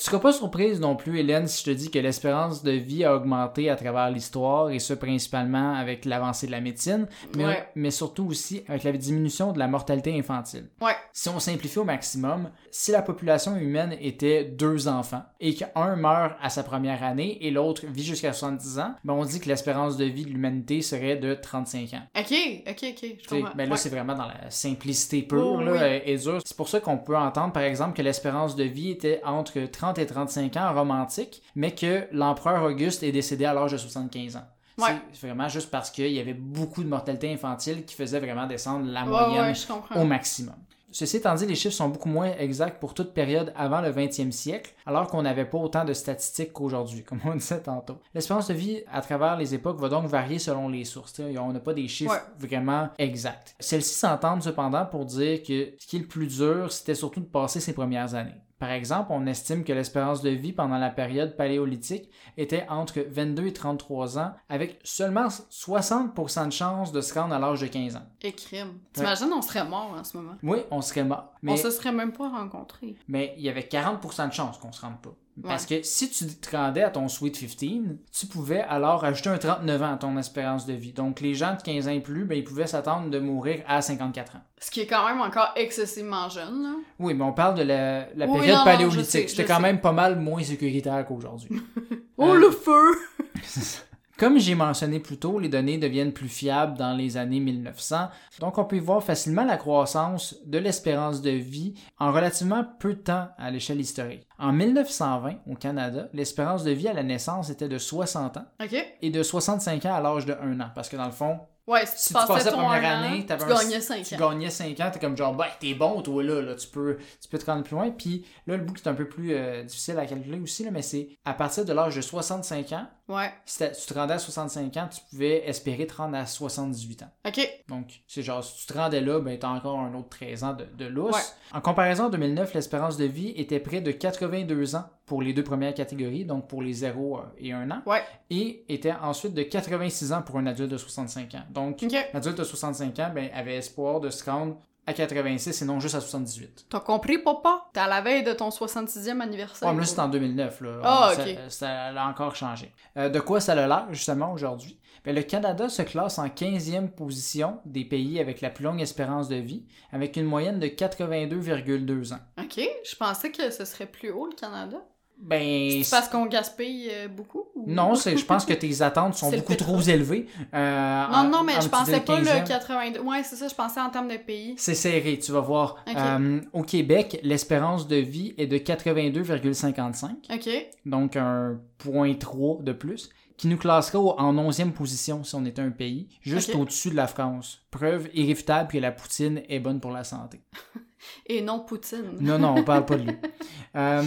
Tu 0.00 0.06
seras 0.06 0.18
pas 0.18 0.32
surprise 0.32 0.80
non 0.80 0.96
plus, 0.96 1.18
Hélène, 1.18 1.46
si 1.46 1.60
je 1.62 1.70
te 1.70 1.76
dis 1.76 1.90
que 1.90 1.98
l'espérance 1.98 2.62
de 2.62 2.70
vie 2.70 3.04
a 3.04 3.14
augmenté 3.14 3.68
à 3.68 3.76
travers 3.76 4.10
l'histoire, 4.10 4.70
et 4.70 4.78
ce 4.78 4.94
principalement 4.94 5.74
avec 5.74 6.06
l'avancée 6.06 6.46
de 6.46 6.52
la 6.52 6.62
médecine, 6.62 7.06
mais, 7.36 7.44
Ouais. 7.44 7.68
mais 7.74 7.90
surtout 7.90 8.24
aussi 8.24 8.62
avec 8.66 8.82
la 8.84 8.92
diminution 8.92 9.52
de 9.52 9.58
la 9.58 9.68
mortalité 9.68 10.18
infantile. 10.18 10.70
Ouais. 10.80 10.94
Si 11.12 11.28
on 11.28 11.38
simplifie 11.38 11.80
au 11.80 11.84
maximum, 11.84 12.48
si 12.70 12.92
la 12.92 13.02
population 13.02 13.56
humaine 13.56 13.94
était 14.00 14.44
deux 14.44 14.88
enfants 14.88 15.22
et 15.38 15.52
qu'un 15.54 15.96
meurt 15.96 16.32
à 16.40 16.48
sa 16.48 16.62
première 16.62 17.02
année 17.04 17.36
et 17.44 17.50
l'autre 17.50 17.84
vit 17.86 18.02
jusqu'à 18.04 18.32
70 18.32 18.78
ans, 18.78 18.94
ben 19.04 19.12
on 19.12 19.24
dit 19.26 19.38
que 19.38 19.48
l'espérance 19.48 19.98
de 19.98 20.06
vie 20.06 20.24
de 20.24 20.30
l'humanité 20.30 20.80
serait 20.80 21.16
de 21.16 21.34
35 21.34 21.92
ans. 21.92 22.02
Ok, 22.18 22.32
ok, 22.66 22.84
ok. 22.88 23.16
Je 23.22 23.28
comprends. 23.28 23.50
ben 23.54 23.64
là, 23.64 23.72
Ouais. 23.72 23.76
c'est 23.76 23.90
vraiment 23.90 24.14
dans 24.14 24.28
la 24.28 24.48
simplicité 24.48 25.20
pure 25.20 25.56
Oh, 25.58 25.60
là, 25.60 25.72
oui. 25.72 26.00
et 26.06 26.16
dure. 26.16 26.40
C'est 26.42 26.56
pour 26.56 26.70
ça 26.70 26.80
qu'on 26.80 26.96
peut 26.96 27.18
entendre, 27.18 27.52
par 27.52 27.64
exemple, 27.64 27.94
que 27.94 28.02
l'espérance 28.02 28.56
de 28.56 28.64
vie 28.64 28.92
était 28.92 29.20
entre 29.26 29.60
30 29.70 29.89
et 29.98 30.06
35 30.06 30.56
ans 30.56 30.72
romantique, 30.74 31.42
mais 31.54 31.74
que 31.74 32.06
l'empereur 32.12 32.62
Auguste 32.64 33.02
est 33.02 33.12
décédé 33.12 33.44
à 33.44 33.54
l'âge 33.54 33.72
de 33.72 33.76
75 33.76 34.36
ans. 34.36 34.46
Ouais. 34.78 34.96
C'est 35.12 35.26
vraiment 35.26 35.48
juste 35.48 35.70
parce 35.70 35.90
qu'il 35.90 36.10
y 36.12 36.20
avait 36.20 36.34
beaucoup 36.34 36.82
de 36.82 36.88
mortalité 36.88 37.32
infantile 37.32 37.84
qui 37.84 37.94
faisait 37.94 38.20
vraiment 38.20 38.46
descendre 38.46 38.90
la 38.90 39.04
moyenne 39.04 39.52
ouais, 39.54 40.00
au 40.00 40.04
maximum. 40.04 40.54
Ceci 40.92 41.18
étant 41.18 41.34
dit, 41.36 41.46
les 41.46 41.54
chiffres 41.54 41.74
sont 41.74 41.88
beaucoup 41.88 42.08
moins 42.08 42.32
exacts 42.38 42.80
pour 42.80 42.94
toute 42.94 43.14
période 43.14 43.52
avant 43.56 43.80
le 43.80 43.92
20e 43.92 44.32
siècle, 44.32 44.74
alors 44.86 45.06
qu'on 45.06 45.22
n'avait 45.22 45.44
pas 45.44 45.58
autant 45.58 45.84
de 45.84 45.92
statistiques 45.92 46.52
qu'aujourd'hui, 46.52 47.04
comme 47.04 47.20
on 47.24 47.34
disait 47.36 47.60
tantôt. 47.60 47.98
L'espérance 48.12 48.48
de 48.48 48.54
vie 48.54 48.82
à 48.90 49.00
travers 49.00 49.36
les 49.36 49.54
époques 49.54 49.78
va 49.78 49.88
donc 49.88 50.06
varier 50.06 50.40
selon 50.40 50.68
les 50.68 50.84
sources. 50.84 51.12
T'sais, 51.12 51.38
On 51.38 51.52
n'a 51.52 51.60
pas 51.60 51.74
des 51.74 51.86
chiffres 51.86 52.12
Ouais. 52.12 52.48
vraiment 52.48 52.88
exacts. 52.98 53.54
Celles-ci 53.60 53.94
s'entendent 53.94 54.42
cependant 54.42 54.84
pour 54.84 55.04
dire 55.04 55.42
que 55.42 55.74
ce 55.78 55.86
qui 55.86 55.96
est 55.96 56.00
le 56.00 56.06
plus 56.06 56.26
dur, 56.26 56.72
c'était 56.72 56.96
surtout 56.96 57.20
de 57.20 57.26
passer 57.26 57.60
ses 57.60 57.72
premières 57.72 58.14
années. 58.14 58.40
Par 58.60 58.70
exemple, 58.70 59.08
on 59.10 59.26
estime 59.26 59.64
que 59.64 59.72
l'espérance 59.72 60.20
de 60.20 60.28
vie 60.30 60.52
pendant 60.52 60.76
la 60.78 60.90
période 60.90 61.34
paléolithique 61.34 62.10
était 62.36 62.66
entre 62.68 63.00
22 63.00 63.46
et 63.46 63.52
33 63.54 64.18
ans, 64.18 64.32
avec 64.50 64.78
seulement 64.84 65.28
60% 65.28 66.46
de 66.46 66.52
chances 66.52 66.92
de 66.92 67.00
se 67.00 67.14
rendre 67.18 67.34
à 67.34 67.38
l'âge 67.38 67.62
de 67.62 67.66
15 67.66 67.96
ans. 67.96 68.06
Et 68.22 68.32
crime. 68.32 68.74
T'imagines, 68.92 69.32
on 69.32 69.40
serait 69.42 69.64
mort 69.64 69.96
en 69.98 70.04
ce 70.04 70.16
moment. 70.16 70.36
Oui, 70.42 70.58
on 70.70 70.82
serait 70.82 71.04
mort. 71.04 71.32
Mais 71.42 71.52
On 71.52 71.56
se 71.56 71.70
serait 71.70 71.90
même 71.92 72.12
pas 72.12 72.28
rencontrés. 72.28 72.96
mais 73.08 73.34
il 73.38 73.42
y 73.44 73.48
avait 73.48 73.62
40% 73.62 74.28
de 74.28 74.32
chances 74.34 74.58
qu'on 74.58 74.72
se 74.72 74.82
rende 74.82 75.00
pas. 75.00 75.14
Parce 75.42 75.66
que 75.66 75.82
si 75.82 76.10
tu 76.10 76.26
te 76.26 76.56
rendais 76.56 76.82
à 76.82 76.90
ton 76.90 77.08
Sweet 77.08 77.38
15, 77.38 77.96
tu 78.12 78.26
pouvais 78.26 78.60
alors 78.60 79.04
ajouter 79.04 79.30
un 79.30 79.38
39 79.38 79.82
ans 79.82 79.92
à 79.92 79.96
ton 79.96 80.16
espérance 80.18 80.66
de 80.66 80.72
vie. 80.72 80.92
Donc 80.92 81.20
les 81.20 81.34
gens 81.34 81.54
de 81.56 81.62
15 81.62 81.88
ans 81.88 81.92
et 81.92 82.00
plus, 82.00 82.24
ben, 82.24 82.36
ils 82.38 82.44
pouvaient 82.44 82.66
s'attendre 82.66 83.10
de 83.10 83.18
mourir 83.18 83.62
à 83.66 83.80
54 83.82 84.36
ans. 84.36 84.40
Ce 84.58 84.70
qui 84.70 84.80
est 84.80 84.86
quand 84.86 85.06
même 85.06 85.20
encore 85.20 85.52
excessivement 85.56 86.28
jeune, 86.28 86.62
là. 86.62 86.74
Oui, 86.98 87.14
mais 87.14 87.24
on 87.24 87.32
parle 87.32 87.54
de 87.56 87.62
la, 87.62 88.12
la 88.14 88.26
Oui, 88.26 88.38
période 88.40 88.58
non, 88.58 88.64
paléolithique. 88.64 89.30
C'était 89.30 89.44
quand 89.44 89.56
sais. 89.56 89.62
même 89.62 89.80
pas 89.80 89.92
mal 89.92 90.18
moins 90.18 90.42
sécuritaire 90.42 91.04
qu'aujourd'hui. 91.06 91.60
Oh, 92.18 92.32
Euh, 92.32 92.34
le 92.34 92.50
feu! 92.50 92.90
Comme 94.18 94.38
j'ai 94.38 94.54
mentionné 94.54 95.00
plus 95.00 95.16
tôt, 95.16 95.38
les 95.38 95.48
données 95.48 95.78
deviennent 95.78 96.12
plus 96.12 96.28
fiables 96.28 96.76
dans 96.76 96.92
les 96.92 97.16
années 97.16 97.40
1900, 97.40 98.10
donc 98.38 98.58
on 98.58 98.66
peut 98.66 98.78
voir 98.78 99.02
facilement 99.02 99.44
la 99.46 99.56
croissance 99.56 100.36
de 100.44 100.58
l'espérance 100.58 101.22
de 101.22 101.30
vie 101.30 101.72
en 101.98 102.12
relativement 102.12 102.62
peu 102.78 102.92
de 102.92 102.98
temps 102.98 103.28
à 103.38 103.50
l'échelle 103.50 103.80
historique. 103.80 104.26
En 104.40 104.52
1920, 104.52 105.34
au 105.46 105.54
Canada, 105.54 106.08
l'espérance 106.12 106.64
de 106.64 106.70
vie 106.70 106.88
à 106.88 106.92
la 106.94 107.02
naissance 107.02 107.50
était 107.50 107.68
de 107.68 107.78
60 107.78 108.36
ans 108.38 108.44
OK. 108.62 108.74
et 109.02 109.10
de 109.10 109.22
65 109.22 109.84
ans 109.86 109.94
à 109.94 110.00
l'âge 110.00 110.26
de 110.26 110.32
1 110.32 110.60
an, 110.60 110.70
parce 110.74 110.88
que 110.88 110.96
dans 110.96 111.06
le 111.06 111.12
fond, 111.12 111.40
Ouais, 111.66 111.86
si, 111.86 112.08
Si 112.08 112.08
tu 112.08 112.14
passais 112.26 112.50
ton 112.50 112.56
première 112.56 112.82
an, 112.98 113.04
année, 113.04 113.24
tu 113.24 113.46
gagnais 113.46 113.80
5 113.80 114.02
tu 114.02 114.14
ans. 114.16 114.30
gagnais 114.30 114.50
5 114.50 114.80
ans, 114.80 114.90
t'es 114.92 114.98
comme 114.98 115.16
genre, 115.16 115.34
ben, 115.36 115.44
t'es 115.60 115.74
bon, 115.74 116.02
toi, 116.02 116.20
là, 116.24 116.40
là, 116.42 116.54
tu 116.56 116.66
peux, 116.66 116.96
tu 117.20 117.28
peux 117.28 117.38
te 117.38 117.46
rendre 117.48 117.62
plus 117.62 117.76
loin. 117.76 117.90
Puis 117.92 118.26
là, 118.48 118.56
le 118.56 118.64
bout 118.64 118.72
qui 118.72 118.82
est 118.82 118.88
un 118.88 118.94
peu 118.94 119.08
plus 119.08 119.34
euh, 119.36 119.62
difficile 119.62 119.96
à 119.98 120.04
calculer 120.06 120.40
aussi, 120.40 120.64
là, 120.64 120.72
mais 120.72 120.82
c'est 120.82 121.10
à 121.24 121.32
partir 121.32 121.64
de 121.64 121.72
l'âge 121.72 121.94
de 121.94 122.00
65 122.00 122.72
ans, 122.72 122.88
Ouais. 123.06 123.30
si 123.44 123.58
tu 123.58 123.86
te 123.86 123.94
rendais 123.94 124.14
à 124.14 124.18
65 124.18 124.76
ans, 124.78 124.88
tu 124.92 125.00
pouvais 125.10 125.46
espérer 125.48 125.86
te 125.86 125.94
rendre 125.94 126.16
à 126.16 126.26
78 126.26 127.02
ans. 127.04 127.10
OK. 127.28 127.48
Donc, 127.68 128.02
c'est 128.08 128.22
genre, 128.22 128.42
si 128.42 128.66
tu 128.66 128.72
te 128.72 128.76
rendais 128.78 129.00
là, 129.00 129.20
ben, 129.20 129.38
t'as 129.38 129.48
encore 129.50 129.78
un 129.78 129.94
autre 129.94 130.08
13 130.08 130.42
ans 130.44 130.52
de, 130.54 130.64
de 130.76 130.86
lousse. 130.86 131.14
Ouais. 131.14 131.22
En 131.52 131.60
comparaison, 131.60 132.04
en 132.06 132.10
2009, 132.10 132.52
l'espérance 132.54 132.96
de 132.96 133.04
vie 133.04 133.32
était 133.36 133.60
près 133.60 133.80
de 133.80 133.92
82 134.30 134.76
ans 134.76 134.84
pour 135.06 135.22
les 135.22 135.32
deux 135.32 135.42
premières 135.44 135.74
catégories, 135.74 136.24
donc 136.24 136.48
pour 136.48 136.62
les 136.62 136.72
0 136.72 137.20
et 137.38 137.52
1 137.52 137.70
an, 137.70 137.82
Ouais. 137.86 138.02
et 138.30 138.64
était 138.68 138.92
ensuite 138.92 139.34
de 139.34 139.42
86 139.42 140.12
ans 140.12 140.22
pour 140.22 140.38
un 140.38 140.46
adulte 140.46 140.70
de 140.70 140.76
65 140.78 141.34
ans. 141.34 141.42
Donc, 141.50 141.82
OK. 141.82 141.92
l'adulte 142.14 142.38
de 142.38 142.44
65 142.44 142.98
ans 143.00 143.10
ben, 143.14 143.28
avait 143.34 143.56
espoir 143.56 144.00
de 144.00 144.08
se 144.10 144.28
rendre 144.28 144.58
à 144.90 144.92
86 144.92 145.62
et 145.62 145.64
non 145.64 145.80
juste 145.80 145.94
à 145.94 146.00
78. 146.00 146.66
T'as 146.68 146.80
compris, 146.80 147.18
papa? 147.18 147.68
T'es 147.72 147.80
à 147.80 147.88
la 147.88 148.00
veille 148.00 148.22
de 148.22 148.32
ton 148.32 148.50
66e 148.50 149.20
anniversaire. 149.20 149.68
Ouais, 149.68 149.74
mais 149.74 149.80
là, 149.80 149.86
c'est 149.86 149.98
en 149.98 150.08
2009. 150.08 150.60
Là. 150.60 150.80
Ah, 150.82 151.12
ça, 151.14 151.22
ok. 151.22 151.36
ça 151.48 151.84
a 151.86 152.08
encore 152.08 152.36
changé. 152.36 152.72
Euh, 152.96 153.08
de 153.08 153.20
quoi 153.20 153.40
ça 153.40 153.52
a 153.52 153.66
l'air, 153.66 153.86
justement, 153.90 154.32
aujourd'hui? 154.32 154.78
Ben, 155.04 155.14
le 155.14 155.22
Canada 155.22 155.68
se 155.68 155.82
classe 155.82 156.18
en 156.18 156.26
15e 156.26 156.90
position 156.90 157.60
des 157.64 157.84
pays 157.84 158.20
avec 158.20 158.40
la 158.40 158.50
plus 158.50 158.64
longue 158.64 158.80
espérance 158.80 159.28
de 159.28 159.36
vie, 159.36 159.64
avec 159.92 160.16
une 160.16 160.26
moyenne 160.26 160.58
de 160.58 160.66
82,2 160.66 162.12
ans. 162.12 162.18
OK. 162.38 162.60
Je 162.84 162.96
pensais 162.96 163.30
que 163.30 163.50
ce 163.50 163.64
serait 163.64 163.86
plus 163.86 164.10
haut, 164.10 164.26
le 164.26 164.34
Canada. 164.34 164.78
Ben, 165.22 165.82
C'est 165.84 165.90
parce 165.90 166.08
qu'on 166.08 166.26
gaspille 166.26 166.88
euh, 166.90 167.08
beaucoup? 167.08 167.44
ou- 167.54 167.70
non, 167.70 167.94
c'est, 167.94 168.16
je 168.16 168.24
pense 168.24 168.46
que 168.46 168.54
tes 168.54 168.80
attentes 168.80 169.14
sont 169.14 169.30
beaucoup 169.30 169.54
trop 169.54 169.80
élevées. 169.80 170.26
euh, 170.54 171.06
Non, 171.12 171.28
non, 171.28 171.42
mais 171.44 171.56
en 171.56 171.60
je 171.60 171.68
pensais 171.68 172.00
pas 172.00 172.20
15e. 172.20 172.40
le 172.42 172.46
82. 172.48 173.00
Ouais, 173.00 173.22
c'est 173.22 173.36
ça, 173.36 173.46
je 173.48 173.54
pensais 173.54 173.80
en 173.80 173.90
termes 173.90 174.08
de 174.08 174.16
pays. 174.16 174.54
C'est 174.56 174.74
serré, 174.74 175.18
tu 175.18 175.30
vas 175.32 175.40
voir. 175.40 175.76
Euh, 175.94 176.40
au 176.54 176.62
Québec, 176.62 177.20
l'espérance 177.22 177.86
de 177.86 177.96
vie 177.96 178.34
est 178.38 178.46
de 178.46 178.56
82,55. 178.58 180.10
OK. 180.32 180.48
donc 180.86 181.16
un 181.16 181.60
point 181.78 182.14
3 182.14 182.62
de 182.62 182.72
plus, 182.72 183.10
qui 183.36 183.48
nous 183.48 183.56
classerait 183.56 183.98
au- 183.98 184.18
en 184.18 184.36
11e 184.36 184.72
position 184.72 185.24
si 185.24 185.34
on 185.34 185.44
était 185.44 185.62
un 185.62 185.70
pays, 185.70 186.08
juste 186.22 186.54
au-dessus 186.54 186.90
de 186.90 186.96
la 186.96 187.06
France. 187.06 187.62
Preuve 187.70 188.08
irréfutable 188.14 188.70
que 188.70 188.78
la 188.78 188.92
poutine 188.92 189.42
est 189.48 189.60
bonne 189.60 189.80
pour 189.80 189.90
la 189.92 190.04
santé. 190.04 190.40
Et 191.26 191.40
non 191.40 191.60
Poutine. 191.60 192.16
Non, 192.20 192.38
non, 192.38 192.54
on 192.58 192.64
parle 192.64 192.84
pas 192.84 192.96
de 192.96 193.02
lui. 193.04 193.16
Euh, 193.76 194.02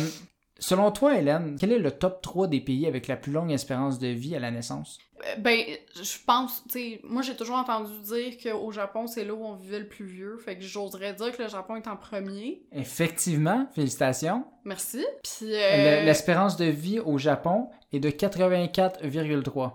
selon 0.60 0.92
toi, 0.92 1.18
Hélène, 1.18 1.58
quel 1.60 1.72
est 1.72 1.80
le 1.80 1.92
top 1.92 2.22
3 2.22 2.48
des 2.48 2.62
pays 2.62 2.88
avec 2.88 3.08
la 3.08 3.18
plus 3.18 3.32
longue 3.32 3.52
espérance 3.52 4.00
de 4.00 4.08
vie 4.08 4.36
à 4.36 4.40
la 4.40 4.52
naissance? 4.52 5.00
Euh, 5.26 5.36
Ben, 5.38 5.60
je 5.96 6.18
pense, 6.26 6.64
tu 6.66 6.72
sais, 6.72 7.02
moi 7.04 7.22
j'ai 7.22 7.36
toujours 7.36 7.56
entendu 7.56 7.92
dire 8.04 8.34
qu'au 8.42 8.72
Japon, 8.72 9.08
c'est 9.08 9.24
là 9.24 9.34
où 9.34 9.44
on 9.44 9.56
vivait 9.56 9.80
le 9.80 9.88
plus 9.88 10.06
vieux. 10.06 10.38
Fait 10.38 10.58
que 10.58 10.64
j'oserais 10.64 11.14
dire 11.14 11.36
que 11.36 11.44
le 11.44 11.50
Japon 11.50 11.76
est 11.76 11.88
en 11.88 11.96
premier. 11.96 12.64
Effectivement, 12.72 13.68
félicitations. 13.74 14.46
Merci. 14.66 15.06
Puis. 15.24 15.54
Euh... 15.54 16.04
L'espérance 16.04 16.58
de 16.58 16.66
vie 16.66 17.00
au 17.00 17.18
Japon 17.18 17.70
est 17.92 18.00
de 18.00 18.10
84,3. 18.10 19.72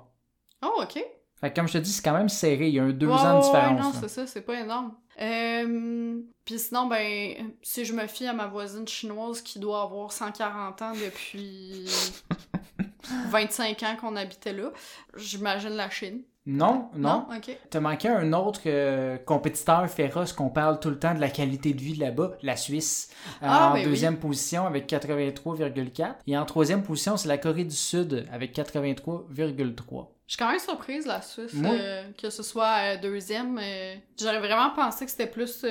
Oh, 0.62 0.82
ok. 0.82 1.04
Fait 1.41 1.51
que 1.51 1.55
comme 1.57 1.68
je 1.68 1.74
te 1.74 1.78
dis, 1.78 1.93
c'est 1.93 2.03
quand 2.03 2.14
même 2.16 2.28
serré, 2.28 2.68
il 2.68 2.74
y 2.74 2.78
a 2.80 2.84
un 2.84 2.91
deux 2.91 3.07
Ouais, 3.07 3.12
ans 3.14 3.34
de 3.34 3.39
ouais, 3.39 3.45
différence. 3.45 3.80
non, 3.80 3.91
là. 3.93 3.97
c'est 4.01 4.09
ça, 4.09 4.26
c'est 4.26 4.41
pas 4.43 4.61
énorme. 4.61 4.93
Euh, 5.20 6.20
Puis 6.45 6.59
sinon, 6.59 6.86
ben, 6.86 7.53
si 7.62 7.84
je 7.84 7.93
me 7.93 8.07
fie 8.07 8.26
à 8.26 8.32
ma 8.32 8.47
voisine 8.47 8.86
chinoise 8.86 9.41
qui 9.43 9.59
doit 9.59 9.82
avoir 9.82 10.12
140 10.12 10.82
ans 10.82 10.93
depuis 10.93 11.86
25 13.30 13.82
ans 13.84 13.97
qu'on 14.01 14.16
habitait 14.16 14.53
là, 14.53 14.70
j'imagine 15.16 15.70
la 15.70 15.91
Chine. 15.91 16.22
non, 16.47 16.89
non, 16.97 17.26
Ok. 17.36 17.57
T'as 17.70 17.80
manqué 17.80 18.09
un 18.09 18.32
autre 18.32 18.61
euh, 18.66 19.16
compétiteur 19.18 19.89
féroce 19.89 20.32
qu'on 20.32 20.49
parle 20.51 20.78
tout 20.80 20.91
le 20.91 20.99
temps 20.99 21.14
de 21.14 21.20
la 21.20 21.28
qualité 21.30 21.72
de 21.74 21.80
vie 21.80 21.95
là-bas, 21.97 22.32
la 22.43 22.57
Suisse. 22.57 23.11
Euh, 23.43 23.47
Ah, 23.49 23.70
en 23.70 23.74
ben 23.74 23.80
oui. 23.80 23.84
deuxième 23.84 24.18
position 24.18 24.66
avec 24.66 24.86
83,4. 24.89 26.14
Et 26.26 26.36
en 26.39 26.45
troisième 26.45 26.82
position, 26.82 27.16
c'est 27.16 27.28
la 27.28 27.39
Corée 27.39 27.64
du 27.64 27.76
Sud 27.76 28.26
avec 28.32 28.55
83,3. 28.55 30.09
Je 30.28 30.34
suis 30.34 30.38
quand 30.44 30.50
même 30.50 30.60
surprise, 30.60 31.06
la 31.06 31.22
Suisse, 31.22 31.54
euh, 31.64 32.04
que 32.20 32.28
ce 32.28 32.42
soit 32.42 32.76
euh, 32.82 32.96
deuxième. 32.98 33.58
euh, 33.60 33.94
J'aurais 34.20 34.38
vraiment 34.40 34.70
pensé 34.76 35.06
que 35.06 35.10
c'était 35.10 35.26
plus. 35.26 35.64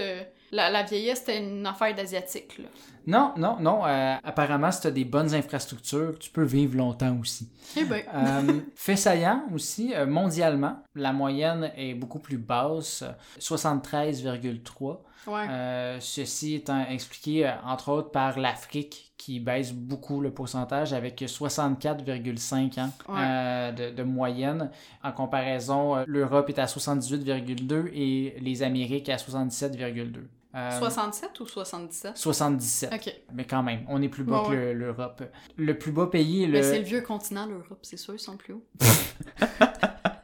la, 0.52 0.72
la 0.72 0.82
vieillesse, 0.84 1.20
c'était 1.20 1.38
une 1.38 1.66
affaire 1.68 1.94
d'asiatique, 1.94 2.58
là. 2.58 2.66
Non, 3.06 3.34
non, 3.38 3.58
non. 3.62 3.84
apparemment, 3.84 4.72
si 4.72 4.82
t'as 4.82 4.92
des 4.92 5.06
bonnes 5.06 5.34
infrastructures, 5.34 6.18
tu 6.20 6.30
peux 6.32 6.44
vivre 6.44 6.76
longtemps 6.76 7.16
aussi. 7.22 7.48
Eh. 7.78 7.82
Euh, 7.84 8.60
fait 8.76 8.96
saillant 8.98 9.44
aussi, 9.54 9.94
mondialement, 10.08 10.82
la 10.96 11.14
moyenne 11.14 11.72
est 11.78 11.94
beaucoup 11.94 12.20
plus 12.20 12.38
basse, 12.38 13.04
euh, 13.04 13.12
73,3. 13.40 14.98
Ouais. 15.26 15.46
Euh, 15.50 16.00
ceci 16.00 16.56
étant 16.56 16.86
expliqué 16.88 17.48
euh, 17.48 17.52
entre 17.66 17.90
autres 17.90 18.12
par 18.12 18.40
l'Afrique 18.40 19.12
qui 19.18 19.40
baisse 19.40 19.74
beaucoup 19.74 20.22
le 20.22 20.32
pourcentage 20.32 20.94
avec 20.94 21.22
64,5 21.22 22.80
ans 22.80 22.92
Ouais. 23.10 23.16
euh, 23.20 23.72
de, 23.72 23.90
de 23.96 24.04
moyenne. 24.04 24.70
En 25.04 25.12
comparaison, 25.12 25.96
euh, 25.98 26.04
l'Europe 26.08 26.50
est 26.50 26.60
à 26.60 26.66
78,2 26.66 27.88
et 27.94 28.36
les 28.40 28.64
Amériques 28.64 29.10
à 29.10 29.16
77,2. 29.18 30.28
Euh, 30.56 30.72
67 30.80 31.40
ou 31.42 31.46
77? 31.46 32.18
77. 32.18 32.94
Ok. 32.94 33.14
Mais 33.34 33.44
quand 33.46 33.62
même, 33.64 33.82
on 33.90 34.02
est 34.02 34.08
plus 34.10 34.24
bas 34.24 34.44
que 34.48 34.54
le- 34.54 34.74
l'Europe. 34.74 35.22
Le 35.58 35.78
plus 35.78 35.92
bas 35.92 36.08
pays 36.08 36.44
est 36.46 36.48
Mais 36.48 36.60
le, 36.60 36.64
c'est 36.64 36.80
le 36.80 36.86
vieux 36.86 37.02
continent, 37.02 37.46
l'Europe, 37.46 37.80
c'est 37.84 37.98
sûr, 37.98 38.14
ils 38.16 38.20
sont 38.20 38.38
plus 38.38 38.54
hauts. 38.54 38.66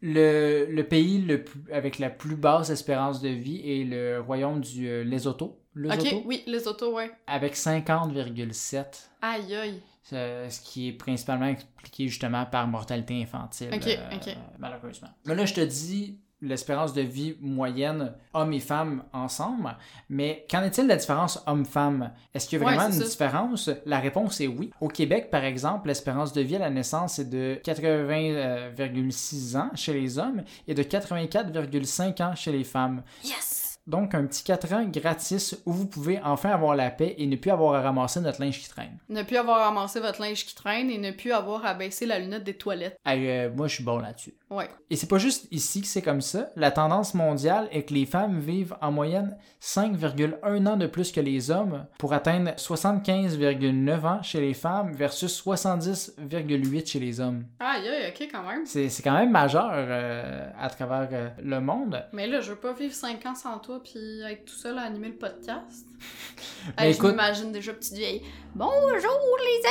le, 0.00 0.66
le 0.70 0.84
pays 0.84 1.18
le 1.22 1.42
plus- 1.44 1.72
avec 1.72 1.98
la 1.98 2.10
plus 2.10 2.36
basse 2.36 2.70
espérance 2.70 3.20
de 3.20 3.28
vie 3.28 3.60
est 3.64 3.84
le 3.84 4.20
royaume 4.20 4.60
du 4.60 4.88
euh, 4.88 5.04
Lesotho. 5.04 5.58
Lesotho? 5.74 6.16
Ok, 6.18 6.22
oui, 6.26 6.42
les 6.46 6.66
autos, 6.68 6.94
ouais. 6.94 7.10
avec 7.26 7.54
50,7, 7.54 9.08
Aïe, 9.22 9.54
aïe. 9.54 9.80
euh, 10.12 10.48
ce 10.48 10.60
qui 10.60 10.88
est 10.88 10.92
principalement 10.92 11.46
expliqué 11.46 12.08
justement 12.08 12.46
par 12.46 12.66
mortalité 12.66 13.20
infantile, 13.22 13.70
Ok, 13.74 13.86
euh, 13.86 14.16
ok. 14.16 14.34
malheureusement. 14.58 15.08
Mais 15.26 15.34
là, 15.34 15.44
je 15.44 15.54
te 15.54 15.60
dis 15.60 16.18
l'espérance 16.42 16.92
de 16.92 17.00
vie 17.00 17.36
moyenne 17.40 18.14
hommes 18.34 18.52
et 18.52 18.60
femmes 18.60 19.02
ensemble, 19.12 19.76
mais 20.08 20.46
qu'en 20.50 20.62
est-il 20.62 20.84
de 20.84 20.88
la 20.88 20.96
différence 20.96 21.42
homme-femme? 21.46 22.12
Est-ce 22.34 22.48
qu'il 22.48 22.58
y 22.58 22.62
a 22.62 22.64
vraiment 22.64 22.86
une 22.86 22.92
ça. 22.92 23.04
différence? 23.04 23.70
La 23.86 23.98
réponse 23.98 24.40
est 24.40 24.46
oui. 24.46 24.70
Au 24.80 24.88
Québec, 24.88 25.30
par 25.30 25.44
exemple, 25.44 25.88
l'espérance 25.88 26.32
de 26.32 26.42
vie 26.42 26.56
à 26.56 26.60
la 26.60 26.70
naissance 26.70 27.18
est 27.18 27.30
de 27.30 27.58
80,6 27.64 29.56
ans 29.56 29.70
chez 29.74 29.94
les 29.94 30.18
hommes 30.18 30.42
et 30.68 30.74
de 30.74 30.82
84,5 30.82 32.22
ans 32.22 32.34
chez 32.34 32.52
les 32.52 32.64
femmes. 32.64 33.02
Yes! 33.24 33.65
Donc, 33.86 34.14
un 34.14 34.26
petit 34.26 34.42
4 34.42 34.72
ans 34.72 34.84
gratis 34.84 35.56
où 35.64 35.72
vous 35.72 35.86
pouvez 35.86 36.20
enfin 36.24 36.50
avoir 36.50 36.74
la 36.74 36.90
paix 36.90 37.14
et 37.18 37.26
ne 37.26 37.36
plus 37.36 37.50
avoir 37.50 37.74
à 37.74 37.82
ramasser 37.82 38.20
notre 38.20 38.40
linge 38.40 38.58
qui 38.58 38.68
traîne. 38.68 38.98
Ne 39.08 39.22
plus 39.22 39.36
avoir 39.36 39.60
ramassé 39.60 40.00
votre 40.00 40.20
linge 40.20 40.44
qui 40.44 40.54
traîne 40.54 40.90
et 40.90 40.98
ne 40.98 41.12
plus 41.12 41.32
avoir 41.32 41.64
à 41.64 41.74
baisser 41.74 42.04
la 42.04 42.18
lunette 42.18 42.44
des 42.44 42.54
toilettes. 42.54 42.98
Hey, 43.04 43.28
euh, 43.28 43.50
moi, 43.54 43.68
je 43.68 43.74
suis 43.76 43.84
bon 43.84 43.98
là-dessus. 43.98 44.34
Ouais. 44.50 44.68
Et 44.90 44.96
c'est 44.96 45.08
pas 45.08 45.18
juste 45.18 45.46
ici 45.50 45.80
que 45.80 45.86
c'est 45.86 46.02
comme 46.02 46.20
ça. 46.20 46.48
La 46.56 46.70
tendance 46.70 47.14
mondiale 47.14 47.68
est 47.72 47.84
que 47.84 47.94
les 47.94 48.06
femmes 48.06 48.40
vivent 48.40 48.76
en 48.80 48.92
moyenne 48.92 49.36
5,1 49.60 50.66
ans 50.66 50.76
de 50.76 50.86
plus 50.86 51.12
que 51.12 51.20
les 51.20 51.50
hommes 51.50 51.86
pour 51.98 52.12
atteindre 52.12 52.52
75,9 52.52 54.06
ans 54.06 54.22
chez 54.22 54.40
les 54.40 54.54
femmes 54.54 54.92
versus 54.92 55.44
70,8 55.44 56.86
chez 56.86 57.00
les 57.00 57.20
hommes. 57.20 57.44
Aïe, 57.60 57.88
aïe, 57.88 58.08
ok, 58.12 58.28
quand 58.30 58.42
même. 58.42 58.66
C'est 58.66 58.88
c'est 58.88 59.02
quand 59.02 59.14
même 59.14 59.30
majeur 59.30 59.70
euh, 59.72 60.48
à 60.58 60.70
travers 60.70 61.08
euh, 61.12 61.28
le 61.42 61.60
monde. 61.60 62.04
Mais 62.12 62.26
là, 62.26 62.40
je 62.40 62.50
veux 62.50 62.56
pas 62.56 62.72
vivre 62.72 62.94
5 62.94 63.26
ans 63.26 63.34
sans 63.34 63.58
toi 63.58 63.75
puis 63.80 64.20
être 64.22 64.44
tout 64.44 64.54
seul 64.54 64.78
à 64.78 64.82
animer 64.82 65.08
le 65.08 65.16
podcast. 65.16 65.86
Je 66.78 67.02
m'imagine 67.06 67.52
déjà 67.52 67.72
petite 67.72 67.94
vieille. 67.94 68.22
Bonjour 68.54 69.38
les 69.40 69.68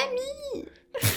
amis! 0.60 0.66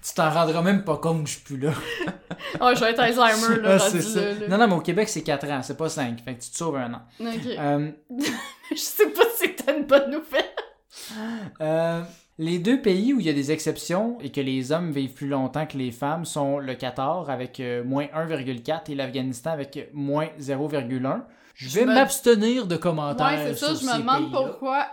Tu 0.00 0.14
t'en 0.14 0.30
rendras 0.30 0.62
même 0.62 0.84
pas 0.84 0.96
compte 0.96 1.24
que 1.24 1.28
je 1.28 1.34
suis 1.34 1.42
plus 1.44 1.58
là. 1.58 1.72
Oh, 2.60 2.70
je 2.74 2.80
vais 2.80 2.92
être 2.92 3.00
Alzheimer 3.00 3.60
là, 3.60 3.74
Ah, 3.74 3.78
ça. 3.78 4.20
là. 4.20 4.48
Non, 4.48 4.56
non, 4.58 4.68
mais 4.68 4.74
au 4.74 4.80
Québec, 4.80 5.08
c'est 5.08 5.22
4 5.22 5.50
ans, 5.50 5.62
c'est 5.62 5.76
pas 5.76 5.88
5. 5.90 6.20
Fait 6.24 6.34
que 6.34 6.42
tu 6.42 6.50
te 6.50 6.56
sauves 6.56 6.76
un 6.76 6.94
an. 6.94 7.02
Ok. 7.20 7.46
Euh, 7.46 7.90
je 8.70 8.76
sais 8.76 9.10
pas 9.10 9.24
si 9.34 9.46
c'était 9.48 9.76
une 9.76 9.84
bonne 9.84 10.10
nouvelle. 10.10 10.44
Euh, 11.60 12.02
les 12.38 12.58
deux 12.58 12.80
pays 12.80 13.12
où 13.12 13.20
il 13.20 13.26
y 13.26 13.30
a 13.30 13.32
des 13.32 13.50
exceptions 13.50 14.16
et 14.20 14.30
que 14.30 14.40
les 14.40 14.70
hommes 14.70 14.92
vivent 14.92 15.12
plus 15.12 15.26
longtemps 15.26 15.66
que 15.66 15.76
les 15.76 15.90
femmes 15.90 16.24
sont 16.24 16.58
le 16.58 16.74
Qatar 16.74 17.28
avec 17.30 17.58
euh, 17.58 17.82
moins 17.82 18.04
1,4 18.04 18.90
et 18.90 18.94
l'Afghanistan 18.94 19.50
avec 19.50 19.90
moins 19.92 20.28
0,1. 20.40 21.22
Je 21.54 21.68
vais 21.80 21.86
m'abstenir 21.86 22.66
de 22.68 22.76
commentaires. 22.76 23.26
Ouais, 23.26 23.54
c'est 23.54 23.56
ça, 23.56 23.74
sur 23.74 23.88
je 23.88 23.92
me 23.92 23.98
demande 23.98 24.30
pourquoi. 24.30 24.86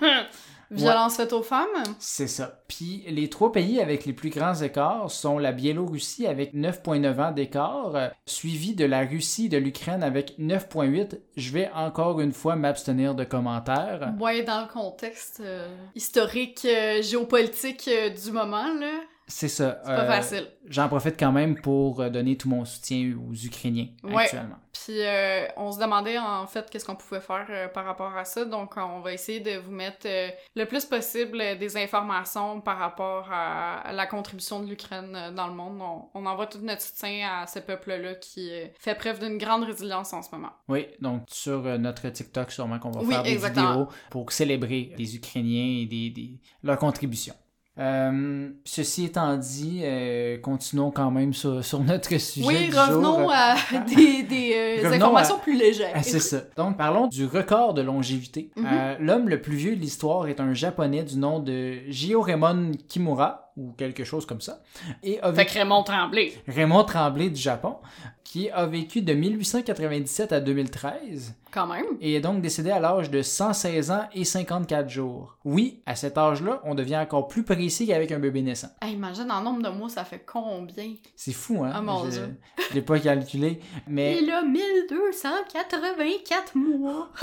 Violence 0.72 1.16
faite 1.16 1.32
aux 1.32 1.42
femmes? 1.42 1.66
C'est 1.98 2.26
ça. 2.26 2.62
Puis 2.68 3.04
les 3.08 3.28
trois 3.28 3.52
pays 3.52 3.80
avec 3.80 4.04
les 4.04 4.12
plus 4.12 4.30
grands 4.30 4.54
écarts 4.54 5.10
sont 5.10 5.38
la 5.38 5.52
Biélorussie 5.52 6.26
avec 6.26 6.54
9,9 6.54 7.20
ans 7.20 7.32
d'écart, 7.32 7.94
euh, 7.94 8.08
suivi 8.26 8.74
de 8.74 8.84
la 8.84 9.00
Russie 9.00 9.46
et 9.46 9.48
de 9.48 9.58
l'Ukraine 9.58 10.02
avec 10.02 10.38
9,8. 10.38 11.18
Je 11.36 11.52
vais 11.52 11.70
encore 11.74 12.20
une 12.20 12.32
fois 12.32 12.56
m'abstenir 12.56 13.14
de 13.14 13.24
commentaires. 13.24 14.12
Ouais, 14.20 14.42
dans 14.42 14.62
le 14.62 14.68
contexte 14.68 15.40
euh, 15.40 15.68
historique, 15.94 16.64
euh, 16.64 17.02
géopolitique 17.02 17.88
euh, 17.88 18.10
du 18.10 18.32
moment, 18.32 18.72
là. 18.74 19.00
C'est 19.34 19.48
ça. 19.48 19.78
C'est 19.82 19.88
pas 19.90 20.02
Euh, 20.02 20.06
facile. 20.06 20.46
J'en 20.68 20.88
profite 20.88 21.18
quand 21.18 21.32
même 21.32 21.60
pour 21.60 22.00
euh, 22.00 22.10
donner 22.10 22.36
tout 22.36 22.48
mon 22.48 22.64
soutien 22.64 23.16
aux 23.28 23.32
Ukrainiens 23.34 23.88
Ouais. 24.04 24.24
actuellement. 24.24 24.56
Puis 24.72 25.00
euh, 25.00 25.46
on 25.56 25.72
se 25.72 25.78
demandait 25.80 26.18
en 26.18 26.46
fait 26.46 26.68
qu'est-ce 26.68 26.84
qu'on 26.84 26.96
pouvait 26.96 27.20
faire 27.20 27.46
euh, 27.50 27.68
par 27.68 27.84
rapport 27.84 28.14
à 28.16 28.24
ça. 28.24 28.44
Donc 28.44 28.74
on 28.76 29.00
va 29.00 29.12
essayer 29.12 29.40
de 29.40 29.56
vous 29.58 29.70
mettre 29.70 30.06
le 30.54 30.64
plus 30.66 30.84
possible 30.84 31.38
des 31.58 31.76
informations 31.76 32.60
par 32.60 32.78
rapport 32.78 33.28
à, 33.32 33.90
la 33.92 34.06
contribution 34.06 34.60
de 34.62 34.68
l'Ukraine 34.68 35.32
dans 35.34 35.46
le 35.48 35.54
monde. 35.54 35.80
On, 35.80 36.08
on 36.14 36.26
envoie 36.26 36.46
tout 36.46 36.58
notre 36.62 36.82
soutien 36.82 37.28
à 37.40 37.46
ce 37.46 37.58
peuple-là 37.58 38.14
qui 38.16 38.50
fait 38.78 38.94
preuve 38.94 39.18
d'une 39.18 39.38
grande 39.38 39.64
résilience 39.64 40.12
en 40.12 40.22
ce 40.22 40.28
moment. 40.32 40.52
Oui, 40.68 40.86
donc 41.00 41.22
sur 41.28 41.62
notre 41.78 42.08
TikTok, 42.08 42.50
sûrement 42.52 42.78
qu'on 42.78 42.90
va 42.90 43.00
Oui, 43.00 43.14
faire 43.14 43.22
des 43.22 43.32
exactement. 43.32 43.70
vidéos 43.72 43.88
pour 44.10 44.30
célébrer 44.32 44.92
les 44.98 45.16
Ukrainiens 45.16 45.80
et 45.82 45.86
des, 45.86 46.10
des- 46.10 46.40
leur 46.62 46.76
contribution. 46.78 47.34
Euh, 47.78 48.50
ceci 48.64 49.06
étant 49.06 49.34
dit, 49.38 49.80
euh, 49.82 50.36
continuons 50.38 50.90
quand 50.90 51.10
même 51.10 51.32
sur, 51.32 51.64
sur 51.64 51.80
notre 51.80 52.18
sujet. 52.18 52.46
oui, 52.46 52.68
du 52.68 52.76
revenons 52.76 53.20
jour. 53.20 53.32
à 53.32 53.54
des, 53.88 54.22
des, 54.24 54.52
euh, 54.54 54.76
Revenons 54.88 54.96
informations 55.06 55.36
à- 55.36 55.40
plus 55.40 55.56
légères. 55.58 55.92
Ah, 55.94 56.02
c'est 56.02 56.20
ça. 56.20 56.42
Donc, 56.56 56.76
parlons 56.76 57.06
du 57.06 57.24
record 57.24 57.72
de 57.72 57.80
longévité. 57.80 58.50
Mhm. 58.56 58.66
Euh, 58.70 58.94
L'homme 59.00 59.28
le 59.30 59.40
plus 59.40 59.56
vieux 59.56 59.74
de 59.74 59.80
l'histoire 59.80 60.28
est 60.28 60.38
un 60.40 60.52
japonais 60.52 61.02
du 61.02 61.16
nom 61.16 61.38
de 61.40 61.76
Jio-Raymond 61.88 62.72
Kimura, 62.88 63.41
ou 63.56 63.72
quelque 63.72 64.04
chose 64.04 64.26
comme 64.26 64.40
ça. 64.40 64.62
Et 65.02 65.20
a 65.20 65.30
Fait 65.32 65.44
vécu... 65.44 65.54
que 65.54 65.58
Raymond 65.58 65.82
Tremblay. 65.82 66.32
Raymond 66.48 66.84
Tremblay 66.84 67.30
du 67.30 67.40
Japon, 67.40 67.76
qui 68.24 68.48
a 68.50 68.64
vécu 68.66 69.02
de 69.02 69.12
1897 69.12 70.32
à 70.32 70.40
2013 70.40 71.34
Quand 71.50 71.66
même. 71.66 71.84
et 72.00 72.14
est 72.14 72.20
donc 72.20 72.40
décédé 72.40 72.70
à 72.70 72.80
l'âge 72.80 73.10
de 73.10 73.20
116 73.20 73.90
ans 73.90 74.04
et 74.14 74.24
54 74.24 74.88
jours. 74.88 75.36
Oui, 75.44 75.82
à 75.84 75.94
cet 75.96 76.16
âge-là, 76.16 76.60
on 76.64 76.74
devient 76.74 76.96
encore 76.96 77.28
plus 77.28 77.42
précis 77.42 77.86
qu'avec 77.86 78.10
un 78.12 78.18
bébé 78.18 78.40
naissant. 78.42 78.68
Hey, 78.80 78.94
imagine 78.94 79.30
en 79.30 79.42
nombre 79.42 79.62
de 79.62 79.68
mois, 79.68 79.90
ça 79.90 80.04
fait 80.04 80.24
combien? 80.26 80.94
C'est 81.14 81.32
fou, 81.34 81.62
hein? 81.62 81.72
Ah, 81.74 81.82
mon 81.82 82.04
Je- 82.06 82.10
Dieu. 82.10 82.36
Je 82.70 82.74
l'ai 82.74 82.82
pas 82.82 82.98
calculé, 82.98 83.60
mais 83.86 84.18
Il 84.22 84.30
a 84.30 84.40
1284 84.42 86.56
mois. 86.56 87.10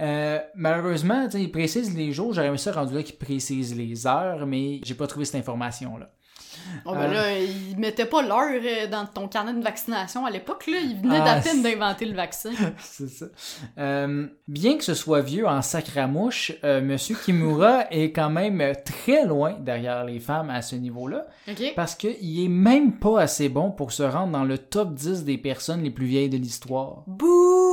euh, 0.00 0.38
malheureusement, 0.54 1.28
il 1.34 1.50
précise 1.50 1.96
les 1.96 2.12
jours. 2.12 2.32
J'aurais 2.32 2.48
aimé 2.48 2.58
ça 2.58 2.72
rendu 2.72 2.94
là 2.94 3.02
qu'il 3.02 3.16
précise 3.16 3.74
les 3.76 4.06
heures, 4.06 4.46
mais 4.46 4.80
j'ai 4.84 4.94
pas 4.94 5.06
trouvé 5.06 5.24
cette 5.24 5.36
information-là. 5.36 6.10
Oh, 6.84 6.92
ben 6.94 7.02
Euh. 7.02 7.12
là, 7.12 7.38
il 7.38 7.78
mettait 7.78 8.06
pas 8.06 8.22
l'heure 8.22 8.50
euh, 8.50 8.86
dans 8.88 9.06
ton 9.06 9.28
carnet 9.28 9.52
de 9.54 9.62
vaccination 9.62 10.26
à 10.26 10.30
l'époque, 10.30 10.66
là. 10.66 10.78
Il 10.82 10.96
venait 11.00 11.20
Ah, 11.20 11.36
d'à 11.36 11.40
peine 11.40 11.62
d'inventer 11.62 12.06
le 12.06 12.14
vaccin. 12.16 12.50
C'est 12.80 13.08
ça. 13.08 13.26
Euh, 13.78 14.26
bien 14.48 14.76
que 14.76 14.82
ce 14.82 14.94
soit 14.94 15.20
vieux 15.20 15.46
en 15.46 15.62
sacramouche, 15.62 16.52
euh, 16.64 16.80
Monsieur 16.80 17.16
Kimura 17.24 17.84
est 17.92 18.10
quand 18.10 18.30
même 18.30 18.72
très 18.84 19.24
loin 19.24 19.52
derrière 19.60 20.04
les 20.04 20.18
femmes 20.18 20.50
à 20.50 20.60
ce 20.62 20.74
niveau-là. 20.76 21.26
Parce 21.76 21.94
qu'il 21.94 22.44
est 22.44 22.48
même 22.48 22.98
pas 22.98 23.20
assez 23.20 23.48
bon 23.48 23.70
pour 23.70 23.92
se 23.92 24.02
rendre 24.02 24.32
dans 24.32 24.44
le 24.44 24.58
top 24.58 24.94
10 24.94 25.24
des 25.24 25.38
personnes 25.38 25.82
les 25.82 25.90
plus 25.90 26.06
vieilles 26.06 26.30
de 26.30 26.38
l'histoire. 26.38 27.04
Bouh! 27.06 27.65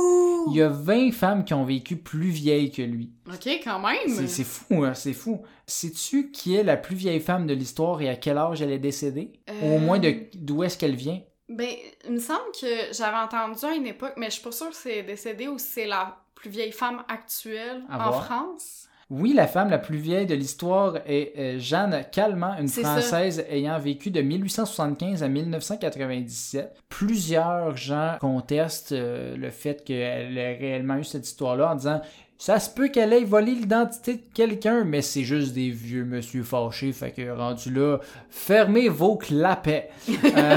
Il 0.50 0.56
y 0.56 0.62
a 0.62 0.68
20 0.68 1.12
femmes 1.12 1.44
qui 1.44 1.54
ont 1.54 1.64
vécu 1.64 1.96
plus 1.96 2.28
vieilles 2.28 2.70
que 2.70 2.82
lui. 2.82 3.12
OK, 3.28 3.46
quand 3.64 3.78
même. 3.80 4.08
C'est 4.28 4.44
fou, 4.44 4.84
hein, 4.84 4.94
c'est 4.94 5.12
fou. 5.12 5.42
Sais-tu 5.66 6.30
qui 6.30 6.54
est 6.54 6.62
la 6.62 6.76
plus 6.76 6.96
vieille 6.96 7.20
femme 7.20 7.46
de 7.46 7.54
l'histoire 7.54 8.00
et 8.02 8.08
à 8.08 8.16
quel 8.16 8.38
âge 8.38 8.60
elle 8.62 8.70
est 8.72 8.78
décédée? 8.78 9.32
Ou 9.62 9.66
au 9.66 9.76
Euh, 9.76 9.78
moins 9.78 9.98
de- 9.98 10.26
d'où 10.34 10.62
est-ce 10.62 10.76
qu'elle 10.78 10.94
vient? 10.96 11.20
Ben, 11.48 11.68
il 12.06 12.12
me 12.12 12.18
semble 12.20 12.50
que 12.58 12.92
j'avais 12.92 13.16
entendu 13.16 13.64
à 13.64 13.74
une 13.74 13.86
époque, 13.86 14.14
mais 14.16 14.26
je 14.26 14.32
suis 14.34 14.42
pas 14.42 14.52
sûre 14.52 14.70
que 14.70 14.76
c'est 14.76 15.02
décédé 15.02 15.46
ou 15.48 15.58
si 15.58 15.66
c'est 15.66 15.86
la 15.86 16.18
plus 16.34 16.48
vieille 16.50 16.72
femme 16.72 17.02
actuelle 17.08 17.82
À 17.88 18.06
en 18.06 18.10
voir. 18.10 18.24
France. 18.24 18.88
Oui, 19.10 19.32
la 19.34 19.46
femme 19.46 19.70
la 19.70 19.78
plus 19.78 19.98
vieille 19.98 20.26
de 20.26 20.34
l'histoire 20.34 20.96
est 21.06 21.32
euh, 21.38 21.58
Jeanne 21.58 22.04
Calment, 22.10 22.54
une 22.58 22.68
ça. 22.68 22.82
Française 22.82 23.44
ayant 23.50 23.78
vécu 23.78 24.10
de 24.10 24.22
1875 24.22 25.22
à 25.22 25.28
1997. 25.28 26.74
Plusieurs 26.88 27.76
gens 27.76 28.16
contestent 28.20 28.92
euh, 28.92 29.36
le 29.36 29.50
fait 29.50 29.84
qu'elle 29.84 30.38
ait 30.38 30.56
réellement 30.56 30.96
eu 30.96 31.04
cette 31.04 31.26
histoire-là 31.26 31.72
en 31.72 31.74
disant 31.74 32.00
ça 32.38 32.58
se 32.58 32.68
peut 32.68 32.88
qu'elle 32.88 33.12
ait 33.12 33.24
volé 33.24 33.52
l'identité 33.52 34.16
de 34.16 34.22
quelqu'un, 34.34 34.84
mais 34.84 35.02
c'est 35.02 35.22
juste 35.22 35.54
des 35.54 35.70
vieux 35.70 36.04
monsieur 36.04 36.42
fâchés, 36.42 36.92
fait 36.92 37.12
que 37.12 37.30
rendu 37.30 37.70
là, 37.70 37.98
fermez 38.28 38.88
vos 38.88 39.16
clapets. 39.16 39.90
Euh, 40.36 40.56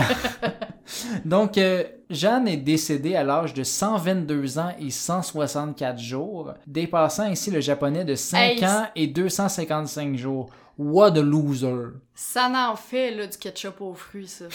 Donc, 1.25 1.57
euh, 1.57 1.83
Jeanne 2.09 2.47
est 2.47 2.57
décédée 2.57 3.15
à 3.15 3.23
l'âge 3.23 3.53
de 3.53 3.63
122 3.63 4.59
ans 4.59 4.73
et 4.79 4.89
164 4.89 5.99
jours, 5.99 6.53
dépassant 6.65 7.23
ainsi 7.23 7.51
le 7.51 7.59
japonais 7.59 8.05
de 8.05 8.15
5 8.15 8.37
Hey, 8.39 8.65
ans 8.65 8.87
et 8.95 9.07
255 9.07 10.15
jours. 10.15 10.49
What 10.77 11.17
a 11.17 11.21
loser! 11.21 11.89
Ça 12.13 12.47
n'en 12.49 12.75
fait, 12.75 13.11
là, 13.11 13.25
du 13.27 13.37
ketchup 13.37 13.81
aux 13.81 13.93
fruits, 13.95 14.27
ça. 14.27 14.45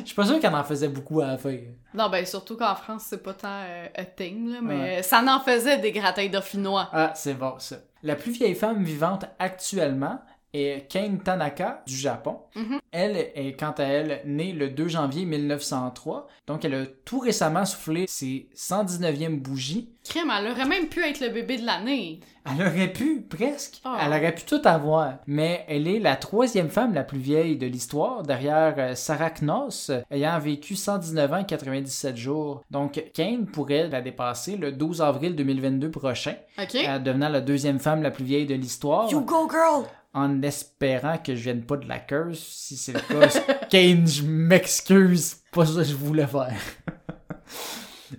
Je 0.00 0.06
suis 0.06 0.14
pas 0.14 0.24
sûr 0.24 0.40
qu'elle 0.40 0.54
en 0.54 0.64
faisait 0.64 0.88
beaucoup 0.88 1.20
à 1.20 1.26
la 1.26 1.38
fin. 1.38 1.56
non, 1.94 2.08
ben, 2.08 2.24
surtout 2.24 2.56
qu'en 2.56 2.74
France, 2.74 3.04
c'est 3.08 3.22
pas 3.22 3.34
tant 3.34 3.48
euh, 3.66 3.86
a 3.94 4.04
thing, 4.04 4.50
là, 4.52 4.58
mais 4.62 4.74
Ouais. 4.96 5.02
ça 5.02 5.20
n'en 5.22 5.38
faisait 5.40 5.78
des 5.78 5.92
gratins 5.92 6.26
dauphinois. 6.28 6.88
Ah, 6.92 7.12
c'est 7.14 7.34
bon 7.34 7.54
ça. 7.58 7.76
La 8.02 8.14
plus 8.16 8.32
vieille 8.32 8.54
femme 8.54 8.82
vivante 8.82 9.26
actuellement 9.38 10.20
est 10.56 10.86
Kane 10.88 11.18
Tanaka 11.20 11.82
du 11.86 11.96
Japon. 11.96 12.38
Mhm. 12.54 12.78
Elle 12.92 13.16
est, 13.16 13.56
quant 13.58 13.74
à 13.78 13.84
elle, 13.84 14.22
née 14.24 14.52
le 14.52 14.70
2 14.70 14.88
janvier 14.88 15.24
1903. 15.24 16.26
Donc, 16.46 16.64
elle 16.64 16.74
a 16.74 16.86
tout 17.04 17.18
récemment 17.18 17.64
soufflé 17.64 18.06
ses 18.08 18.48
119e 18.56 19.38
bougies. 19.38 19.90
Crème, 20.04 20.30
elle 20.38 20.50
aurait 20.52 20.66
même 20.66 20.86
pu 20.88 21.02
être 21.02 21.20
le 21.20 21.30
bébé 21.30 21.58
de 21.58 21.66
l'année. 21.66 22.20
Elle 22.48 22.64
aurait 22.64 22.92
pu, 22.92 23.22
presque. 23.28 23.80
Ah. 23.84 23.98
Elle 24.00 24.10
aurait 24.12 24.34
pu 24.34 24.44
tout 24.44 24.60
avoir. 24.64 25.14
Mais 25.26 25.64
elle 25.68 25.88
est 25.88 25.98
la 25.98 26.14
troisième 26.14 26.68
femme 26.70 26.94
la 26.94 27.02
plus 27.02 27.18
vieille 27.18 27.56
de 27.56 27.66
l'histoire, 27.66 28.22
derrière 28.22 28.74
euh, 28.78 28.94
Sarah 28.94 29.30
Knoss, 29.30 29.90
ayant 30.12 30.38
vécu 30.38 30.76
119 30.76 31.32
ans 31.32 31.38
et 31.38 31.46
97 31.46 32.16
jours. 32.16 32.62
Donc, 32.70 33.02
Kane 33.14 33.46
pourrait 33.46 33.88
la 33.88 34.00
dépasser 34.00 34.56
le 34.56 34.70
12 34.70 35.02
avril 35.02 35.34
2022 35.34 35.90
prochain, 35.90 36.34
OK? 36.58 36.76
euh, 36.76 36.98
devenant 37.00 37.28
la 37.28 37.40
deuxième 37.40 37.80
femme 37.80 38.02
la 38.02 38.12
plus 38.12 38.24
vieille 38.24 38.46
de 38.46 38.54
l'histoire. 38.54 39.08
go, 39.10 39.48
girl! 39.50 39.86
En 40.16 40.40
espérant 40.40 41.18
que 41.18 41.34
je 41.34 41.42
vienne 41.42 41.62
pas 41.62 41.76
de 41.76 41.86
la 41.86 41.98
curse. 41.98 42.38
Si 42.38 42.78
c'est 42.78 42.94
le 42.94 43.00
cas, 43.00 43.28
Kane, 43.70 44.08
je 44.08 44.22
m'excuse. 44.22 45.42
Pas 45.52 45.66
ça 45.66 45.82
que 45.82 45.84
je 45.84 45.94
voulais 45.94 46.26
faire. 46.26 46.56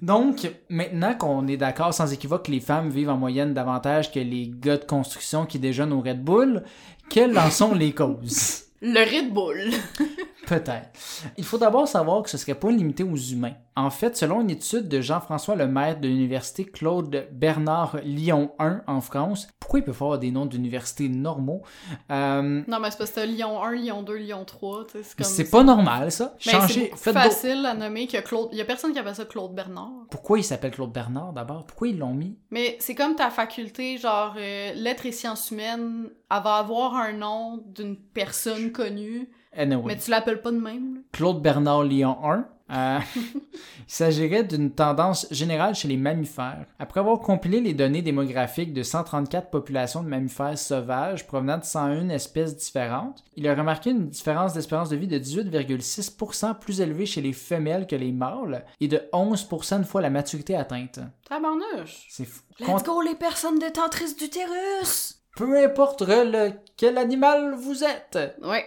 Donc, 0.04 0.48
maintenant 0.70 1.16
qu'on 1.16 1.48
est 1.48 1.58
d'accord 1.58 1.96
sans 1.96 2.14
équivoque 2.14 2.46
que 2.46 2.52
les 2.52 2.60
femmes 2.60 2.92
vivent 2.92 3.10
en 3.10 3.18
moyenne 3.18 3.56
davantage 3.56 4.12
que 4.12 4.20
les 4.20 4.52
gars 4.54 4.78
de 4.78 4.86
construction 4.86 5.48
qui 5.48 5.58
déjeunent 5.58 5.92
au 5.92 6.02
Red 6.02 6.24
Bull, 6.24 6.62
quelles 7.10 7.36
en 7.36 7.50
sont 7.50 7.74
les 7.74 7.94
causes? 7.94 8.66
Le 8.80 9.00
Red 9.00 9.34
Bull. 9.34 9.72
Peut-être. 10.48 10.90
Il 11.38 11.44
faut 11.44 11.58
d'abord 11.58 11.88
savoir 11.88 12.24
que 12.24 12.30
ce 12.30 12.38
serait 12.38 12.56
pas 12.56 12.72
limité 12.72 13.04
aux 13.04 13.16
humains. 13.18 13.54
En 13.76 13.90
fait, 13.92 14.18
selon 14.18 14.42
une 14.42 14.50
étude 14.50 14.88
de 14.88 15.02
Jean-François 15.02 15.56
Lemaître 15.56 16.02
de 16.02 16.08
l'université 16.08 16.66
Claude 16.66 17.28
Bernard 17.32 17.98
Lyon 18.04 18.52
1 18.58 18.82
en 18.88 19.02
France, 19.02 19.48
pourquoi 19.60 19.80
il 19.80 19.84
peut 19.84 19.94
faire 19.94 20.18
des 20.18 20.32
noms 20.32 20.46
d'universités 20.48 21.10
normaux? 21.10 21.62
Euh, 22.10 22.64
Non, 22.68 22.80
mais 22.80 22.90
c'est 22.92 22.98
parce 22.98 23.12
que 23.12 23.20
Lyon 23.28 23.62
1, 23.62 23.72
Lyon 23.74 24.02
2, 24.04 24.16
Lyon 24.16 24.46
3, 24.46 24.86
tu 24.86 24.92
sais, 24.94 25.04
c'est 25.04 25.16
comme... 25.18 25.26
c'est 25.28 25.50
pas 25.52 25.64
normal, 25.64 26.12
ça. 26.12 26.34
C'est 26.40 26.52
faites 26.52 26.92
plus 26.92 27.14
d'autres- 27.14 27.20
facile 27.22 27.66
à 27.66 27.74
nommer 27.76 28.08
que 28.08 28.18
Claude... 28.22 28.50
Il 28.52 28.58
y 28.58 28.62
a 28.62 28.66
personne 28.66 28.94
qui 28.94 29.00
appelle 29.00 29.16
ça 29.16 29.26
Claude 29.26 29.54
Bernard. 29.54 29.92
Pourquoi 30.10 30.40
il 30.40 30.44
s'appelle 30.44 30.72
Claude 30.72 30.92
Bernard 30.92 31.34
d'abord? 31.34 31.66
Pourquoi 31.66 31.90
ils 31.90 31.98
l'ont 32.00 32.14
mis? 32.16 32.38
Mais 32.50 32.78
c'est 32.80 32.96
comme 32.96 33.16
ta 33.16 33.30
faculté, 33.30 33.98
genre, 33.98 34.34
euh, 34.40 34.74
lettres 34.74 35.06
et 35.06 35.12
sciences 35.12 35.52
humaines, 35.52 36.10
elle 36.32 36.42
va 36.44 36.56
avoir 36.56 36.96
un 36.96 37.14
nom 37.14 37.64
d'une 37.68 37.96
personne 37.98 38.72
connue, 38.72 39.30
Anyway. 39.58 39.84
mais 39.86 39.98
tu 39.98 40.12
l'appelles 40.12 40.42
pas 40.42 40.52
de 40.52 40.60
même. 40.60 40.96
là. 40.96 41.02
Claude 41.12 41.42
Bernard 41.42 41.84
Lyon 41.84 42.18
1. 42.24 42.46
Euh, 42.70 43.00
il 43.16 43.60
s'agirait 43.88 44.44
d'une 44.44 44.72
tendance 44.72 45.26
générale 45.32 45.74
chez 45.74 45.88
les 45.88 45.96
mammifères. 45.96 46.66
Après 46.80 47.00
avoir 47.00 47.20
compilé 47.20 47.62
les 47.62 47.74
données 47.74 48.02
démographiques 48.02 48.74
de 48.74 48.84
134 48.84 49.50
populations 49.50 50.04
de 50.04 50.10
mammifères 50.10 50.58
sauvages 50.58 51.26
provenant 51.26 51.58
de 51.58 51.64
101 51.64 52.10
espèces 52.10 52.58
différentes, 52.58 53.24
il 53.38 53.48
a 53.48 53.56
remarqué 53.56 53.92
une 53.92 54.10
différence 54.10 54.54
d'espérance 54.54 54.90
de 54.90 54.98
vie 54.98 55.08
de 55.08 55.18
18,6% 55.18 56.60
plus 56.60 56.82
élevée 56.82 57.06
chez 57.06 57.22
les 57.22 57.32
femelles 57.34 57.88
que 57.88 57.96
les 57.96 58.12
mâles 58.12 58.66
et 58.82 58.90
de 58.90 59.02
11% 59.14 59.78
une 59.78 59.86
fois 59.86 60.02
la 60.02 60.10
maturité 60.10 60.56
atteinte. 60.56 61.00
Tabarnouche! 61.30 62.06
C'est 62.10 62.26
fou. 62.26 62.42
Let's 62.60 62.84
go 62.84 63.02
les 63.02 63.16
personnes 63.16 63.60
détentrices 63.60 64.18
d'utérus! 64.18 65.17
Peu 65.38 65.64
importe 65.64 66.02
le, 66.02 66.52
quel 66.76 66.98
animal 66.98 67.54
vous 67.56 67.84
êtes. 67.84 68.18
Ouais. 68.42 68.66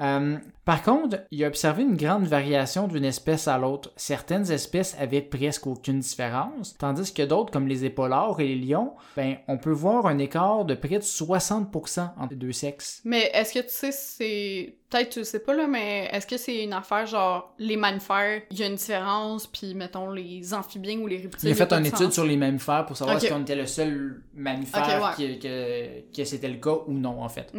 Euh, 0.00 0.38
par 0.64 0.82
contre, 0.82 1.18
il 1.30 1.44
a 1.44 1.48
observé 1.48 1.82
une 1.82 1.96
grande 1.96 2.24
variation 2.24 2.86
d'une 2.86 3.04
espèce 3.04 3.48
à 3.48 3.58
l'autre. 3.58 3.90
Certaines 3.96 4.50
espèces 4.52 4.96
avaient 5.00 5.20
presque 5.22 5.66
aucune 5.66 6.00
différence, 6.00 6.76
tandis 6.78 7.12
que 7.12 7.22
d'autres, 7.22 7.50
comme 7.52 7.66
les 7.66 7.84
épaulards 7.84 8.38
et 8.40 8.46
les 8.48 8.54
lions, 8.66 8.92
ben, 9.16 9.36
on 9.48 9.58
peut 9.58 9.70
voir 9.72 10.06
un 10.06 10.18
écart 10.18 10.64
de 10.64 10.74
près 10.74 10.98
de 10.98 11.02
60% 11.04 12.10
entre 12.18 12.30
les 12.30 12.36
deux 12.36 12.52
sexes. 12.52 13.00
Mais 13.04 13.30
est-ce 13.34 13.54
que 13.54 13.60
tu 13.60 13.68
sais, 13.68 13.92
c'est. 13.92 14.76
Peut-être 14.90 15.08
tu 15.08 15.24
sais 15.24 15.38
pas, 15.40 15.54
là, 15.54 15.66
mais 15.66 16.10
est-ce 16.12 16.26
que 16.26 16.36
c'est 16.36 16.64
une 16.64 16.74
affaire 16.74 17.06
genre 17.06 17.54
les 17.58 17.78
mammifères, 17.78 18.42
il 18.50 18.58
y 18.58 18.62
a 18.62 18.66
une 18.66 18.74
différence, 18.74 19.46
puis 19.46 19.74
mettons 19.74 20.10
les 20.10 20.52
amphibiens 20.52 20.98
ou 20.98 21.06
les 21.06 21.16
reptiles. 21.16 21.48
Il 21.48 21.52
a 21.52 21.54
fait 21.54 21.72
une 21.72 21.84
de 21.84 21.88
étude 21.88 21.98
sens? 22.04 22.12
sur 22.12 22.24
les 22.26 22.36
mammifères 22.36 22.84
pour 22.84 22.94
savoir 22.98 23.18
si 23.18 23.32
on 23.32 23.40
était 23.40 23.54
le 23.54 23.64
seul 23.64 24.22
mammifère 24.34 25.00
Ok, 25.02 25.16
qui- 25.16 25.38
que, 25.38 26.12
que 26.14 26.24
c'était 26.26 26.50
le 26.50 26.58
cas 26.58 26.76
ou 26.86 26.92
non, 26.92 27.22
en 27.22 27.28
fait. 27.30 27.50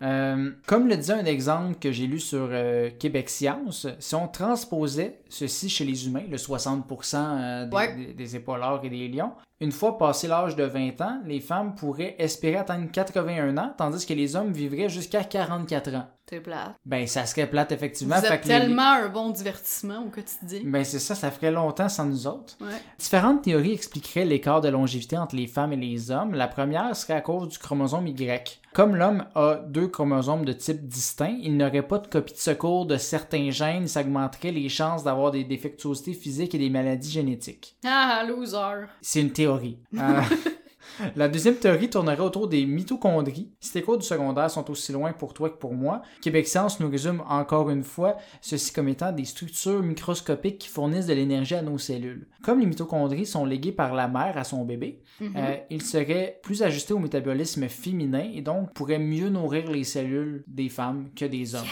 Euh, 0.00 0.50
comme 0.66 0.88
le 0.88 0.96
disait 0.96 1.12
un 1.12 1.26
exemple 1.26 1.74
que 1.78 1.92
j'ai 1.92 2.06
lu 2.06 2.18
sur 2.18 2.39
euh, 2.50 2.90
Québec 2.98 3.28
Science, 3.28 3.86
si 3.98 4.14
on 4.14 4.28
transposait 4.28 5.20
ceci 5.28 5.68
chez 5.68 5.84
les 5.84 6.06
humains, 6.06 6.24
le 6.30 6.36
60% 6.36 7.16
euh, 7.16 7.66
des, 7.66 7.76
Ouais. 7.76 7.94
des- 7.94 8.14
des 8.14 8.36
épaulards 8.36 8.84
et 8.84 8.90
des 8.90 9.08
lions, 9.08 9.32
une 9.60 9.72
fois 9.72 9.98
passé 9.98 10.26
l'âge 10.28 10.56
de 10.56 10.64
20 10.64 11.00
ans, 11.00 11.20
les 11.26 11.40
femmes 11.40 11.74
pourraient 11.74 12.16
espérer 12.18 12.56
atteindre 12.56 12.90
81 12.90 13.56
ans, 13.58 13.74
tandis 13.76 14.06
que 14.06 14.14
les 14.14 14.36
hommes 14.36 14.52
vivraient 14.52 14.88
jusqu'à 14.88 15.22
44 15.24 15.94
ans. 15.94 16.06
T'es 16.26 16.38
plate. 16.40 16.76
Ben, 16.86 17.08
ça 17.08 17.26
serait 17.26 17.48
plate, 17.50 17.72
effectivement. 17.72 18.14
Vous 18.14 18.22
fait 18.22 18.34
êtes 18.34 18.40
que 18.42 18.48
les- 18.48 18.54
tellement 18.60 18.92
un 18.92 19.08
bon 19.08 19.30
divertissement 19.30 20.04
au 20.06 20.10
quotidien. 20.10 20.60
Ben, 20.64 20.84
c'est 20.84 21.00
ça, 21.00 21.16
ça 21.16 21.28
ferait 21.32 21.50
longtemps 21.50 21.88
sans 21.88 22.04
nous 22.04 22.28
autres. 22.28 22.56
Ouais. 22.60 22.68
Différentes 23.00 23.42
théories 23.42 23.72
expliqueraient 23.72 24.24
l'écart 24.24 24.60
de 24.60 24.68
longévité 24.68 25.18
entre 25.18 25.34
les 25.34 25.48
femmes 25.48 25.72
et 25.72 25.76
les 25.76 26.12
hommes. 26.12 26.34
La 26.34 26.46
première 26.46 26.94
serait 26.94 27.14
à 27.14 27.20
cause 27.20 27.48
du 27.48 27.58
chromosome 27.58 28.06
Y. 28.06 28.60
Comme 28.72 28.94
l'homme 28.94 29.24
a 29.34 29.56
deux 29.66 29.88
chromosomes 29.88 30.44
de 30.44 30.52
type 30.52 30.86
distinct, 30.86 31.36
il 31.42 31.56
n'aurait 31.56 31.82
pas 31.82 31.98
de 31.98 32.06
copie 32.06 32.34
de 32.34 32.38
secours 32.38 32.86
de 32.86 32.96
certains 32.96 33.50
gènes, 33.50 33.88
ça 33.88 34.02
augmenterait 34.02 34.52
les 34.52 34.68
chances 34.68 35.02
d'avoir 35.02 35.32
des 35.32 35.42
défectuosités 35.42 36.14
physiques 36.14 36.54
et 36.54 36.58
des 36.58 36.70
maladies 36.70 37.10
génétiques. 37.10 37.74
Ah, 37.84 38.22
loser. 38.28 38.86
C'est 39.00 39.20
une 39.20 39.32
théorie. 39.32 39.49
Euh, 39.98 40.20
La 41.16 41.28
deuxième 41.28 41.54
théorie 41.54 41.88
tournerait 41.88 42.20
autour 42.20 42.46
des 42.48 42.66
mitochondries. 42.66 43.48
Si 43.60 43.72
tes 43.72 43.80
cours 43.80 43.96
du 43.96 44.04
secondaire 44.04 44.50
sont 44.50 44.68
aussi 44.70 44.92
loin 44.92 45.12
pour 45.12 45.32
toi 45.32 45.48
que 45.48 45.56
pour 45.56 45.72
moi, 45.72 46.02
Québec 46.20 46.46
Science 46.46 46.78
nous 46.80 46.90
résume 46.90 47.22
encore 47.28 47.70
une 47.70 47.84
fois 47.84 48.16
ceci 48.42 48.70
comme 48.72 48.88
étant 48.88 49.10
des 49.12 49.24
structures 49.24 49.82
microscopiques 49.82 50.58
qui 50.58 50.68
fournissent 50.68 51.06
de 51.06 51.14
l'énergie 51.14 51.54
à 51.54 51.62
nos 51.62 51.78
cellules. 51.78 52.26
Comme 52.42 52.60
les 52.60 52.66
mitochondries 52.66 53.24
sont 53.24 53.46
léguées 53.46 53.72
par 53.72 53.94
la 53.94 54.08
mère 54.08 54.36
à 54.36 54.44
son 54.44 54.64
bébé, 54.64 55.00
Mhm. 55.20 55.32
euh, 55.36 55.56
ils 55.70 55.82
seraient 55.82 56.38
plus 56.42 56.62
ajustés 56.62 56.92
au 56.92 56.98
métabolisme 56.98 57.68
féminin 57.68 58.28
et 58.34 58.42
donc 58.42 58.72
pourraient 58.74 58.98
mieux 58.98 59.28
nourrir 59.30 59.70
les 59.70 59.84
cellules 59.84 60.44
des 60.48 60.68
femmes 60.68 61.08
que 61.16 61.24
des 61.24 61.54
hommes. 61.54 61.64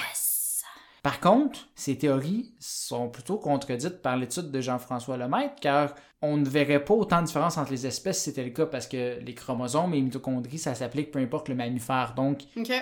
Par 1.02 1.20
contre, 1.20 1.60
ces 1.74 1.96
théories 1.96 2.52
sont 2.58 3.08
plutôt 3.08 3.38
contredites 3.38 4.02
par 4.02 4.16
l'étude 4.16 4.50
de 4.50 4.60
Jean-François 4.60 5.16
Lemaître, 5.16 5.54
car 5.60 5.94
on 6.20 6.36
ne 6.36 6.44
verrait 6.48 6.84
pas 6.84 6.94
autant 6.94 7.20
de 7.20 7.26
différence 7.26 7.56
entre 7.58 7.70
les 7.70 7.86
espèces 7.86 8.18
si 8.18 8.24
c'était 8.24 8.42
le 8.42 8.50
cas, 8.50 8.66
parce 8.66 8.88
que 8.88 9.20
les 9.20 9.34
chromosomes 9.34 9.92
et 9.94 9.98
les 9.98 10.02
mitochondries, 10.02 10.58
ça 10.58 10.74
s'applique 10.74 11.12
peu 11.12 11.20
importe 11.20 11.48
le 11.48 11.54
mammifère. 11.54 12.14
Donc, 12.16 12.40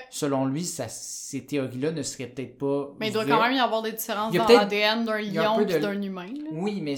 selon 0.08 0.46
lui, 0.46 0.64
ça- 0.64 0.88
ces 0.88 1.44
théories-là 1.44 1.92
ne 1.92 2.02
seraient 2.02 2.28
peut-être 2.28 2.56
pas. 2.56 2.94
Mais 2.98 3.08
il 3.08 3.12
doit 3.12 3.24
vraies. 3.24 3.34
quand 3.36 3.42
même 3.42 3.52
y 3.52 3.60
avoir 3.60 3.82
des 3.82 3.92
différences 3.92 4.32
dans 4.34 4.46
l'ADN 4.48 5.04
d'un 5.04 5.18
lion 5.20 5.58
de- 5.58 5.78
d'un 5.78 6.00
humain. 6.00 6.26
là. 6.28 6.48
Oui, 6.52 6.80
mais 6.80 6.94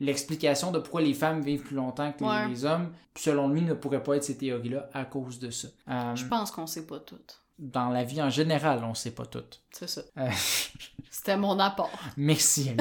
l'explication 0.00 0.70
de 0.72 0.78
pourquoi 0.78 1.02
les 1.02 1.14
femmes 1.14 1.42
vivent 1.42 1.62
plus 1.62 1.76
longtemps 1.76 2.12
que 2.12 2.24
les- 2.24 2.30
Ouais. 2.30 2.48
les 2.48 2.64
hommes, 2.64 2.90
selon 3.16 3.48
lui, 3.48 3.60
ne 3.62 3.74
pourrait 3.74 4.02
pas 4.02 4.16
être 4.16 4.24
ces 4.24 4.38
théories-là 4.38 4.88
à 4.94 5.04
cause 5.04 5.38
de 5.38 5.50
ça. 5.50 5.68
Euh, 5.90 6.16
Je 6.16 6.24
pense 6.24 6.50
qu'on 6.50 6.66
sait 6.66 6.86
pas 6.86 6.98
tout. 7.00 7.16
Dans 7.58 7.90
la 7.90 8.04
vie 8.04 8.22
en 8.22 8.30
général, 8.30 8.82
on 8.84 8.94
sait 8.94 9.12
pas 9.14 9.26
tout. 9.26 9.44
C'est 9.70 9.88
ça. 9.88 10.02
Euh, 10.18 10.28
C'était 11.10 11.36
mon 11.36 11.58
apport. 11.58 11.90
Merci. 12.16 12.70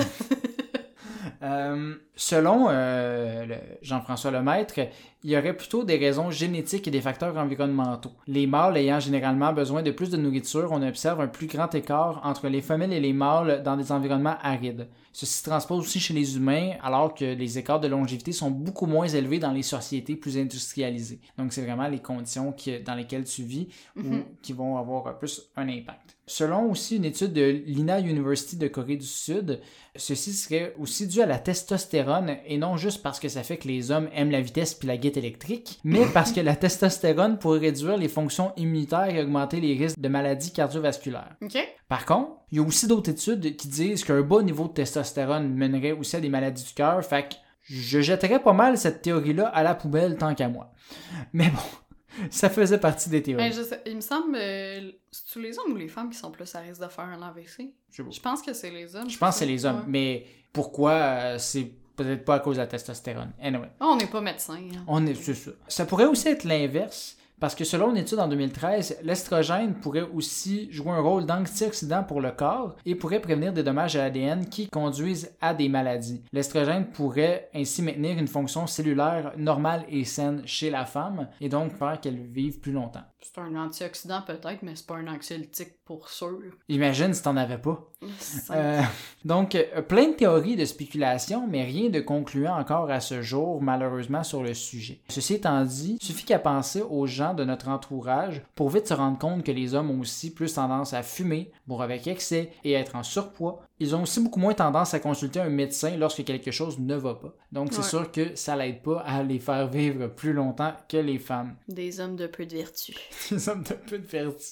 Euh, 1.43 1.95
selon 2.25 2.67
euh, 2.69 3.45
le- 3.47 3.55
Jean-François 3.81 4.29
Lemaître, 4.29 4.75
il 5.23 5.29
y 5.31 5.37
aurait 5.37 5.55
plutôt 5.55 5.83
des 5.83 5.97
raisons 5.97 6.29
génétiques 6.31 6.87
et 6.87 6.91
des 6.91 7.01
facteurs 7.01 7.35
environnementaux. 7.37 8.11
Les 8.27 8.45
mâles 8.47 8.77
ayant 8.77 8.99
généralement 8.99 9.53
besoin 9.53 9.81
de 9.81 9.89
plus 9.91 10.09
de 10.11 10.17
nourriture, 10.17 10.69
on 10.71 10.81
observe 10.87 11.19
un 11.21 11.27
plus 11.27 11.47
grand 11.47 11.73
écart 11.73 12.21
entre 12.23 12.47
les 12.47 12.61
femelles 12.61 12.93
et 12.93 12.99
les 12.99 13.13
mâles 13.13 13.63
dans 13.63 13.75
des 13.75 13.91
environnements 13.91 14.37
arides. 14.41 14.87
Ceci 15.13 15.33
se 15.39 15.43
transpose 15.43 15.79
aussi 15.79 15.99
chez 15.99 16.13
les 16.13 16.37
humains, 16.37 16.71
alors 16.81 17.13
que 17.13 17.25
les 17.25 17.57
écarts 17.57 17.79
de 17.81 17.87
longévité 17.87 18.31
sont 18.31 18.49
beaucoup 18.51 18.85
moins 18.85 19.07
élevés 19.07 19.39
dans 19.39 19.51
les 19.51 19.61
sociétés 19.63 20.15
plus 20.15 20.37
industrialisées. 20.37 21.19
Donc, 21.37 21.51
c'est 21.53 21.65
vraiment 21.65 21.87
les 21.87 21.99
conditions 21.99 22.51
qui- 22.53 22.79
dans 22.79 22.95
lesquelles 22.95 23.25
tu 23.25 23.43
vis 23.43 23.67
ou 23.97 24.01
Mhm. 24.03 24.23
qui 24.41 24.53
vont 24.53 24.77
avoir 24.77 25.17
plus 25.19 25.51
un 25.57 25.67
impact. 25.67 26.17
Selon 26.27 26.71
aussi 26.71 26.95
une 26.95 27.03
étude 27.05 27.33
de 27.33 27.61
l'INA 27.65 27.99
University 27.99 28.55
de 28.55 28.69
Corée 28.69 28.95
du 28.95 29.05
Sud, 29.05 29.59
ceci 29.97 30.31
serait 30.31 30.73
aussi 30.79 31.05
dû 31.07 31.21
à 31.21 31.25
la 31.25 31.39
testostérone 31.39 32.10
et 32.47 32.57
non 32.57 32.77
juste 32.77 33.01
parce 33.01 33.19
que 33.19 33.29
ça 33.29 33.43
fait 33.43 33.57
que 33.57 33.67
les 33.67 33.91
hommes 33.91 34.09
aiment 34.13 34.31
la 34.31 34.41
vitesse 34.41 34.73
puis 34.73 34.87
la 34.87 34.97
guette 34.97 35.17
électrique, 35.17 35.79
mais 35.83 36.05
parce 36.13 36.31
que 36.31 36.39
la 36.41 36.55
testostérone 36.55 37.37
pourrait 37.39 37.59
réduire 37.59 37.97
les 37.97 38.07
fonctions 38.07 38.51
immunitaires 38.57 39.09
et 39.09 39.21
augmenter 39.21 39.59
les 39.59 39.73
risques 39.77 39.99
de 39.99 40.07
maladies 40.07 40.51
cardiovasculaires. 40.51 41.35
Ok? 41.41 41.57
Par 41.87 42.05
contre, 42.05 42.31
il 42.51 42.57
y 42.57 42.59
a 42.59 42.63
aussi 42.63 42.87
d'autres 42.87 43.09
études 43.11 43.55
qui 43.55 43.67
disent 43.67 44.03
qu'un 44.03 44.21
bas 44.21 44.41
niveau 44.43 44.67
de 44.67 44.73
testostérone 44.73 45.49
mènerait 45.53 45.91
aussi 45.93 46.15
à 46.15 46.19
des 46.19 46.29
maladies 46.29 46.63
du 46.63 46.73
cœur, 46.73 47.03
fait 47.03 47.29
que 47.29 47.35
je 47.63 48.01
jetterais 48.01 48.41
pas 48.41 48.53
mal 48.53 48.77
cette 48.77 49.01
théorie-là 49.01 49.47
à 49.47 49.63
la 49.63 49.75
poubelle 49.75 50.17
tant 50.17 50.33
qu'à 50.35 50.49
moi. 50.49 50.71
Mais 51.33 51.49
bon, 51.49 52.25
ça 52.29 52.49
faisait 52.49 52.79
partie 52.79 53.09
des 53.09 53.21
théories. 53.23 53.49
Ben, 53.49 53.53
je 53.53 53.61
sais- 53.61 53.81
il 53.85 53.95
me 53.95 54.01
semble, 54.01 54.35
euh, 54.35 54.91
c'est-tu 55.11 55.41
les 55.41 55.57
hommes 55.59 55.73
ou 55.73 55.77
les 55.77 55.87
femmes 55.87 56.09
qui 56.09 56.17
sont 56.17 56.31
plus 56.31 56.53
à 56.55 56.59
risque 56.59 56.81
de 56.81 56.87
faire 56.87 57.05
un 57.05 57.21
AVC? 57.21 57.73
Je 57.91 58.19
pense 58.19 58.41
que 58.41 58.53
c'est 58.53 58.71
les 58.71 58.95
hommes. 58.95 59.09
Je 59.09 59.17
pense 59.17 59.35
que 59.35 59.39
c'est 59.39 59.45
les 59.45 59.65
hommes, 59.65 59.83
mais 59.87 60.25
pourquoi 60.53 60.91
euh, 60.91 61.37
c'est 61.37 61.71
peut-être 62.03 62.25
pas 62.25 62.35
à 62.35 62.39
cause 62.39 62.55
de 62.57 62.61
la 62.61 62.67
testostérone. 62.67 63.31
Anyway, 63.41 63.69
Ah, 63.79 63.87
on 63.89 63.95
n'est 63.97 64.07
pas 64.07 64.21
médecin. 64.21 64.55
hein. 64.55 64.83
on 64.87 65.05
est 65.05 65.15
c'est 65.15 65.33
ça. 65.35 65.51
Ça 65.67 65.85
pourrait 65.85 66.05
aussi 66.05 66.27
être 66.29 66.43
l'inverse. 66.43 67.17
Parce 67.39 67.55
que 67.55 67.63
selon 67.63 67.89
une 67.89 67.97
étude 67.97 68.19
en 68.19 68.27
2013, 68.27 68.99
l'estrogène 69.01 69.73
pourrait 69.73 70.05
aussi 70.13 70.71
jouer 70.71 70.91
un 70.91 71.01
rôle 71.01 71.25
d'antioxydant 71.25 72.03
pour 72.03 72.21
le 72.21 72.29
corps 72.29 72.75
et 72.85 72.93
pourrait 72.93 73.19
prévenir 73.19 73.51
des 73.51 73.63
dommages 73.63 73.95
à 73.95 74.03
l'ADN 74.03 74.45
qui 74.45 74.67
conduisent 74.69 75.31
à 75.41 75.55
des 75.55 75.67
maladies. 75.67 76.21
L'estrogène 76.31 76.85
pourrait 76.91 77.49
ainsi 77.55 77.81
maintenir 77.81 78.19
une 78.19 78.27
fonction 78.27 78.67
cellulaire 78.67 79.33
normale 79.37 79.85
et 79.89 80.05
saine 80.05 80.43
chez 80.45 80.69
la 80.69 80.85
femme 80.85 81.29
et 81.39 81.49
donc 81.49 81.73
faire 81.75 81.99
qu'elle 81.99 82.19
vive 82.27 82.59
plus 82.59 82.73
longtemps. 82.73 83.01
C'est 83.21 83.39
un 83.39 83.55
antioxydant 83.55 84.21
peut-être, 84.23 84.63
mais 84.63 84.75
c'est 84.75 84.87
pas 84.87 84.95
un 84.95 85.07
anxiolytique 85.07 85.73
pour 85.85 86.09
sûr. 86.09 86.39
Imagine 86.69 87.13
si 87.13 87.21
t'en 87.21 87.37
avais 87.37 87.57
pas. 87.59 87.87
Euh, 88.49 88.81
donc, 89.25 89.53
euh, 89.53 89.81
plein 89.83 90.07
de 90.09 90.13
théories 90.15 90.55
de 90.55 90.65
spéculation, 90.65 91.47
mais 91.47 91.63
rien 91.63 91.89
de 91.89 91.99
concluant 91.99 92.57
encore 92.59 92.89
à 92.89 92.99
ce 92.99 93.21
jour, 93.21 93.61
malheureusement, 93.61 94.23
sur 94.23 94.41
le 94.41 94.55
sujet. 94.55 94.99
Ceci 95.07 95.35
étant 95.35 95.63
dit, 95.63 95.97
suffit 96.01 96.25
qu'à 96.25 96.39
penser 96.39 96.81
aux 96.81 97.05
gens 97.05 97.35
de 97.35 97.43
notre 97.43 97.67
entourage 97.69 98.41
pour 98.55 98.69
vite 98.71 98.87
se 98.87 98.95
rendre 98.95 99.19
compte 99.19 99.43
que 99.43 99.51
les 99.51 99.75
hommes 99.75 99.91
ont 99.91 99.99
aussi 99.99 100.33
plus 100.33 100.55
tendance 100.55 100.93
à 100.93 101.03
fumer, 101.03 101.51
boire 101.67 101.83
avec 101.83 102.07
excès 102.07 102.51
et 102.63 102.73
être 102.73 102.95
en 102.95 103.03
surpoids. 103.03 103.61
Ils 103.79 103.95
ont 103.95 104.01
aussi 104.03 104.19
beaucoup 104.19 104.39
moins 104.39 104.53
tendance 104.55 104.93
à 104.95 104.99
consulter 104.99 105.39
un 105.39 105.49
médecin 105.49 105.95
lorsque 105.97 106.23
quelque 106.23 106.51
chose 106.51 106.79
ne 106.79 106.95
va 106.95 107.13
pas. 107.15 107.33
Donc, 107.51 107.69
c'est 107.71 107.79
Ouais. 107.79 107.83
sûr 107.83 108.11
que 108.11 108.35
ça 108.35 108.55
l'aide 108.55 108.81
pas 108.81 109.01
à 109.01 109.21
les 109.23 109.39
faire 109.39 109.67
vivre 109.67 110.07
plus 110.07 110.33
longtemps 110.33 110.73
que 110.89 110.97
les 110.97 111.19
femmes. 111.19 111.55
Des 111.67 111.99
hommes 111.99 112.15
de 112.15 112.25
peu 112.27 112.45
de 112.47 112.55
vertu. 112.57 112.95
des 113.31 113.49
hommes 113.49 113.63
de 113.63 113.73
peu 113.73 113.97
de 113.99 114.05
vertu. 114.05 114.45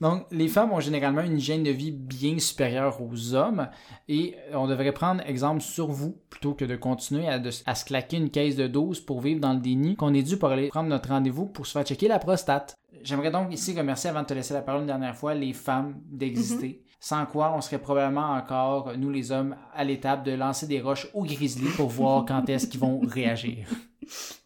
Donc, 0.00 0.26
les 0.30 0.48
femmes 0.48 0.72
ont 0.72 0.80
généralement 0.80 1.22
une 1.22 1.38
hygiène 1.38 1.62
de 1.62 1.70
vie 1.70 1.90
bien 1.92 2.38
supérieure 2.38 3.00
aux 3.02 3.34
hommes 3.34 3.68
et 4.08 4.34
on 4.52 4.66
devrait 4.66 4.92
prendre 4.92 5.22
exemple 5.26 5.60
sur 5.60 5.88
vous 5.88 6.16
plutôt 6.30 6.54
que 6.54 6.64
de 6.64 6.76
continuer 6.76 7.28
à, 7.28 7.38
de- 7.38 7.50
à 7.66 7.74
se 7.74 7.84
claquer 7.84 8.16
une 8.16 8.30
caisse 8.30 8.56
de 8.56 8.66
12 8.66 9.00
pour 9.00 9.20
vivre 9.20 9.40
dans 9.40 9.52
le 9.52 9.60
déni 9.60 9.96
qu'on 9.96 10.14
est 10.14 10.22
dû 10.22 10.36
pour 10.36 10.50
aller 10.50 10.68
prendre 10.68 10.88
notre 10.88 11.08
rendez-vous 11.10 11.46
pour 11.46 11.66
se 11.66 11.72
faire 11.72 11.84
checker 11.84 12.08
la 12.08 12.18
prostate. 12.18 12.76
J'aimerais 13.02 13.30
donc 13.30 13.52
ici 13.52 13.76
remercier 13.78 14.10
avant 14.10 14.22
de 14.22 14.26
te 14.26 14.34
laisser 14.34 14.54
la 14.54 14.62
parole 14.62 14.80
une 14.82 14.86
dernière 14.88 15.16
fois 15.16 15.34
les 15.34 15.52
femmes 15.52 15.94
d'exister. 16.06 16.82
Sans 17.00 17.26
quoi, 17.26 17.54
on 17.56 17.60
serait 17.60 17.78
probablement 17.78 18.32
encore, 18.32 18.92
nous 18.98 19.10
les 19.10 19.30
hommes, 19.30 19.54
à 19.72 19.84
l'étape 19.84 20.24
de 20.24 20.32
lancer 20.32 20.66
des 20.66 20.80
roches 20.80 21.06
au 21.14 21.22
grizzly 21.22 21.68
pour 21.76 21.88
voir 21.88 22.24
quand 22.26 22.48
est-ce 22.48 22.66
qu'ils 22.66 22.80
vont 22.80 22.98
réagir. 23.06 23.68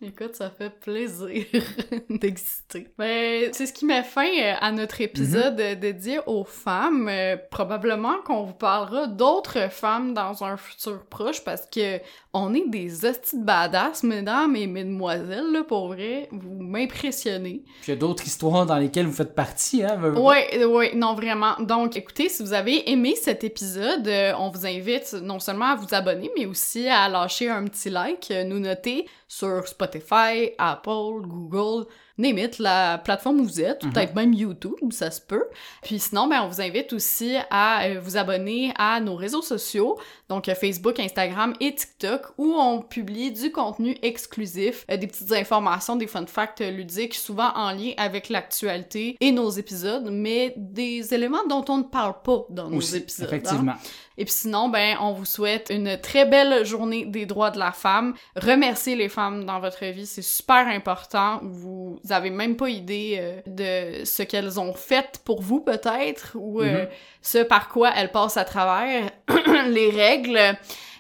Écoute, 0.00 0.34
ça 0.34 0.50
fait 0.50 0.70
plaisir 0.70 1.44
d'exister. 2.10 2.88
Ben, 2.98 3.50
c'est 3.52 3.66
ce 3.66 3.72
qui 3.72 3.84
met 3.84 4.02
fin 4.02 4.26
euh, 4.26 4.54
à 4.60 4.72
notre 4.72 5.00
épisode 5.00 5.60
euh, 5.60 5.74
dédié 5.74 6.18
aux 6.26 6.44
femmes. 6.44 7.08
Euh, 7.08 7.36
probablement 7.50 8.18
qu'on 8.24 8.42
vous 8.42 8.54
parlera 8.54 9.06
d'autres 9.06 9.70
femmes 9.70 10.14
dans 10.14 10.42
un 10.42 10.56
futur 10.56 11.04
proche 11.06 11.44
parce 11.44 11.66
que 11.66 12.00
on 12.32 12.54
est 12.54 12.66
des 12.66 13.04
hosties 13.04 13.38
de 13.38 13.44
badass, 13.44 14.02
mesdames 14.02 14.56
et 14.56 14.66
mesdemoiselles, 14.66 15.52
là, 15.52 15.62
pour 15.62 15.88
vrai. 15.88 16.28
Vous 16.32 16.62
m'impressionnez. 16.62 17.62
Puis 17.82 17.88
il 17.88 17.90
y 17.90 17.92
a 17.92 17.96
d'autres 17.96 18.26
histoires 18.26 18.66
dans 18.66 18.78
lesquelles 18.78 19.06
vous 19.06 19.12
faites 19.12 19.34
partie, 19.34 19.84
hein? 19.84 20.00
Ouais, 20.14 20.64
ouais, 20.64 20.94
non, 20.94 21.14
vraiment. 21.14 21.54
Donc, 21.60 21.96
écoutez, 21.96 22.28
si 22.30 22.42
vous 22.42 22.54
avez 22.54 22.90
aimé 22.90 23.14
cet 23.20 23.44
épisode, 23.44 24.10
on 24.38 24.48
vous 24.48 24.66
invite 24.66 25.12
non 25.22 25.38
seulement 25.40 25.66
à 25.66 25.76
vous 25.76 25.94
abonner, 25.94 26.30
mais 26.36 26.46
aussi 26.46 26.88
à 26.88 27.08
lâcher 27.08 27.50
un 27.50 27.64
petit 27.64 27.90
like, 27.90 28.32
nous 28.46 28.60
noter 28.60 29.06
sur 29.32 29.66
Spotify, 29.66 30.50
Apple, 30.58 31.22
Google, 31.26 31.86
name 32.18 32.38
it, 32.38 32.58
la 32.58 32.98
plateforme 32.98 33.40
où 33.40 33.44
vous 33.44 33.60
êtes, 33.60 33.82
ou 33.84 33.86
Mhm. 33.88 33.92
peut-être 33.92 34.14
même 34.14 34.32
YouTube, 34.34 34.74
ça 34.90 35.10
se 35.10 35.20
peut. 35.20 35.44
Puis 35.82 35.98
sinon, 35.98 36.26
ben, 36.28 36.42
on 36.42 36.48
vous 36.48 36.60
invite 36.60 36.92
aussi 36.92 37.36
à 37.50 37.84
euh, 37.86 38.00
vous 38.00 38.16
abonner 38.16 38.72
à 38.76 39.00
nos 39.00 39.14
réseaux 39.16 39.42
sociaux, 39.42 39.98
donc 40.28 40.48
euh, 40.48 40.54
Facebook, 40.54 40.98
Instagram 41.00 41.54
et 41.60 41.74
TikTok, 41.74 42.22
où 42.38 42.54
on 42.54 42.80
publie 42.82 43.32
du 43.32 43.50
contenu 43.52 43.96
exclusif, 44.02 44.84
euh, 44.90 44.96
des 44.96 45.06
petites 45.06 45.32
informations, 45.32 45.96
des 45.96 46.06
fun 46.06 46.26
facts 46.26 46.60
ludiques, 46.60 47.14
souvent 47.14 47.52
en 47.54 47.72
lien 47.72 47.92
avec 47.96 48.28
l'actualité 48.28 49.16
et 49.20 49.32
nos 49.32 49.50
épisodes, 49.50 50.08
mais 50.10 50.54
des 50.56 51.12
éléments 51.14 51.44
dont 51.48 51.64
on 51.68 51.78
ne 51.78 51.82
parle 51.82 52.14
pas 52.22 52.44
dans 52.50 52.68
nos 52.68 52.78
Aussi, 52.78 52.96
épisodes. 52.96 53.24
hein. 53.24 53.28
effectivement. 53.36 53.74
Et 54.18 54.26
puis 54.26 54.34
sinon, 54.34 54.68
ben, 54.68 54.96
on 55.00 55.12
vous 55.14 55.24
souhaite 55.24 55.68
une 55.70 55.98
très 55.98 56.26
belle 56.26 56.66
journée 56.66 57.06
des 57.06 57.24
droits 57.24 57.50
de 57.50 57.58
la 57.58 57.72
femme. 57.72 58.14
Remerciez 58.36 58.94
les 58.94 59.08
femmes 59.08 59.44
dans 59.46 59.58
votre 59.58 59.84
vie, 59.86 60.04
c'est 60.06 60.20
super 60.22 60.68
important. 60.68 61.40
Vous 61.42 61.98
avez 62.10 62.30
même 62.30 62.56
pas 62.56 62.68
idée 62.68 63.18
euh, 63.20 63.40
de 63.46 64.04
ce 64.04 64.22
qu'elles 64.22 64.58
ont 64.58 64.74
fait 64.74 65.20
pour 65.24 65.42
vous 65.42 65.60
peut-être, 65.60 66.32
ou 66.34 66.60
euh, 66.62 66.82
Mhm. 66.82 66.88
ce 67.22 67.38
par 67.38 67.68
quoi 67.68 67.90
elles 67.96 68.10
passent 68.10 68.36
à 68.36 68.44
travers 68.44 69.10
les 69.68 69.90
règles 69.90 70.40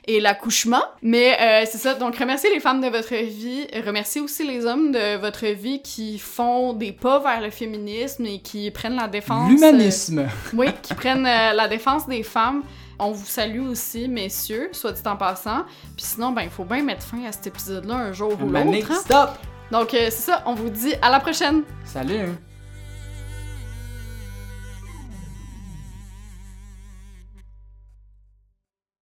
et 0.06 0.18
l'accouchement. 0.20 0.82
Mais 1.00 1.36
euh, 1.40 1.64
c'est 1.70 1.78
ça, 1.78 1.94
donc 1.94 2.16
remerciez 2.16 2.50
les 2.52 2.58
femmes 2.60 2.80
de 2.80 2.88
votre 2.88 3.14
vie, 3.14 3.66
remerciez 3.86 4.20
aussi 4.20 4.44
les 4.46 4.66
hommes 4.66 4.90
de 4.92 5.16
votre 5.16 5.46
vie 5.46 5.80
qui 5.80 6.18
font 6.18 6.72
des 6.72 6.90
pas 6.92 7.20
vers 7.20 7.40
le 7.40 7.50
féminisme 7.50 8.26
et 8.26 8.40
qui 8.40 8.70
prennent 8.72 8.96
la 8.96 9.06
défense... 9.08 9.48
euh, 9.48 9.52
L'humanisme. 9.54 10.26
oui, 10.54 10.66
qui 10.82 10.94
prennent 10.94 11.26
euh, 11.26 11.52
la 11.52 11.68
défense 11.68 12.06
des 12.08 12.22
femmes. 12.24 12.62
On 12.98 13.10
vous 13.12 13.26
salue 13.26 13.66
aussi, 13.68 14.06
messieurs, 14.08 14.68
soit 14.72 14.92
dit 14.92 15.02
en 15.06 15.16
passant. 15.16 15.62
Puis 15.96 16.04
sinon, 16.06 16.30
ben, 16.32 16.42
il 16.42 16.50
faut 16.50 16.64
bien 16.64 16.82
mettre 16.82 17.02
fin 17.06 17.24
à 17.24 17.32
cet 17.32 17.46
épisode-là 17.48 17.94
un 17.94 18.12
jour 18.12 18.32
ou 18.42 18.46
l'autre. 18.48 18.90
hein. 18.92 19.00
stop! 19.04 19.30
Donc, 19.72 19.94
euh, 19.94 20.10
c'est 20.10 20.30
ça, 20.30 20.42
on 20.44 20.52
vous 20.52 20.68
dit 20.68 20.92
à 21.00 21.08
la 21.08 21.18
prochaine! 21.18 21.62
Salut! 21.82 22.28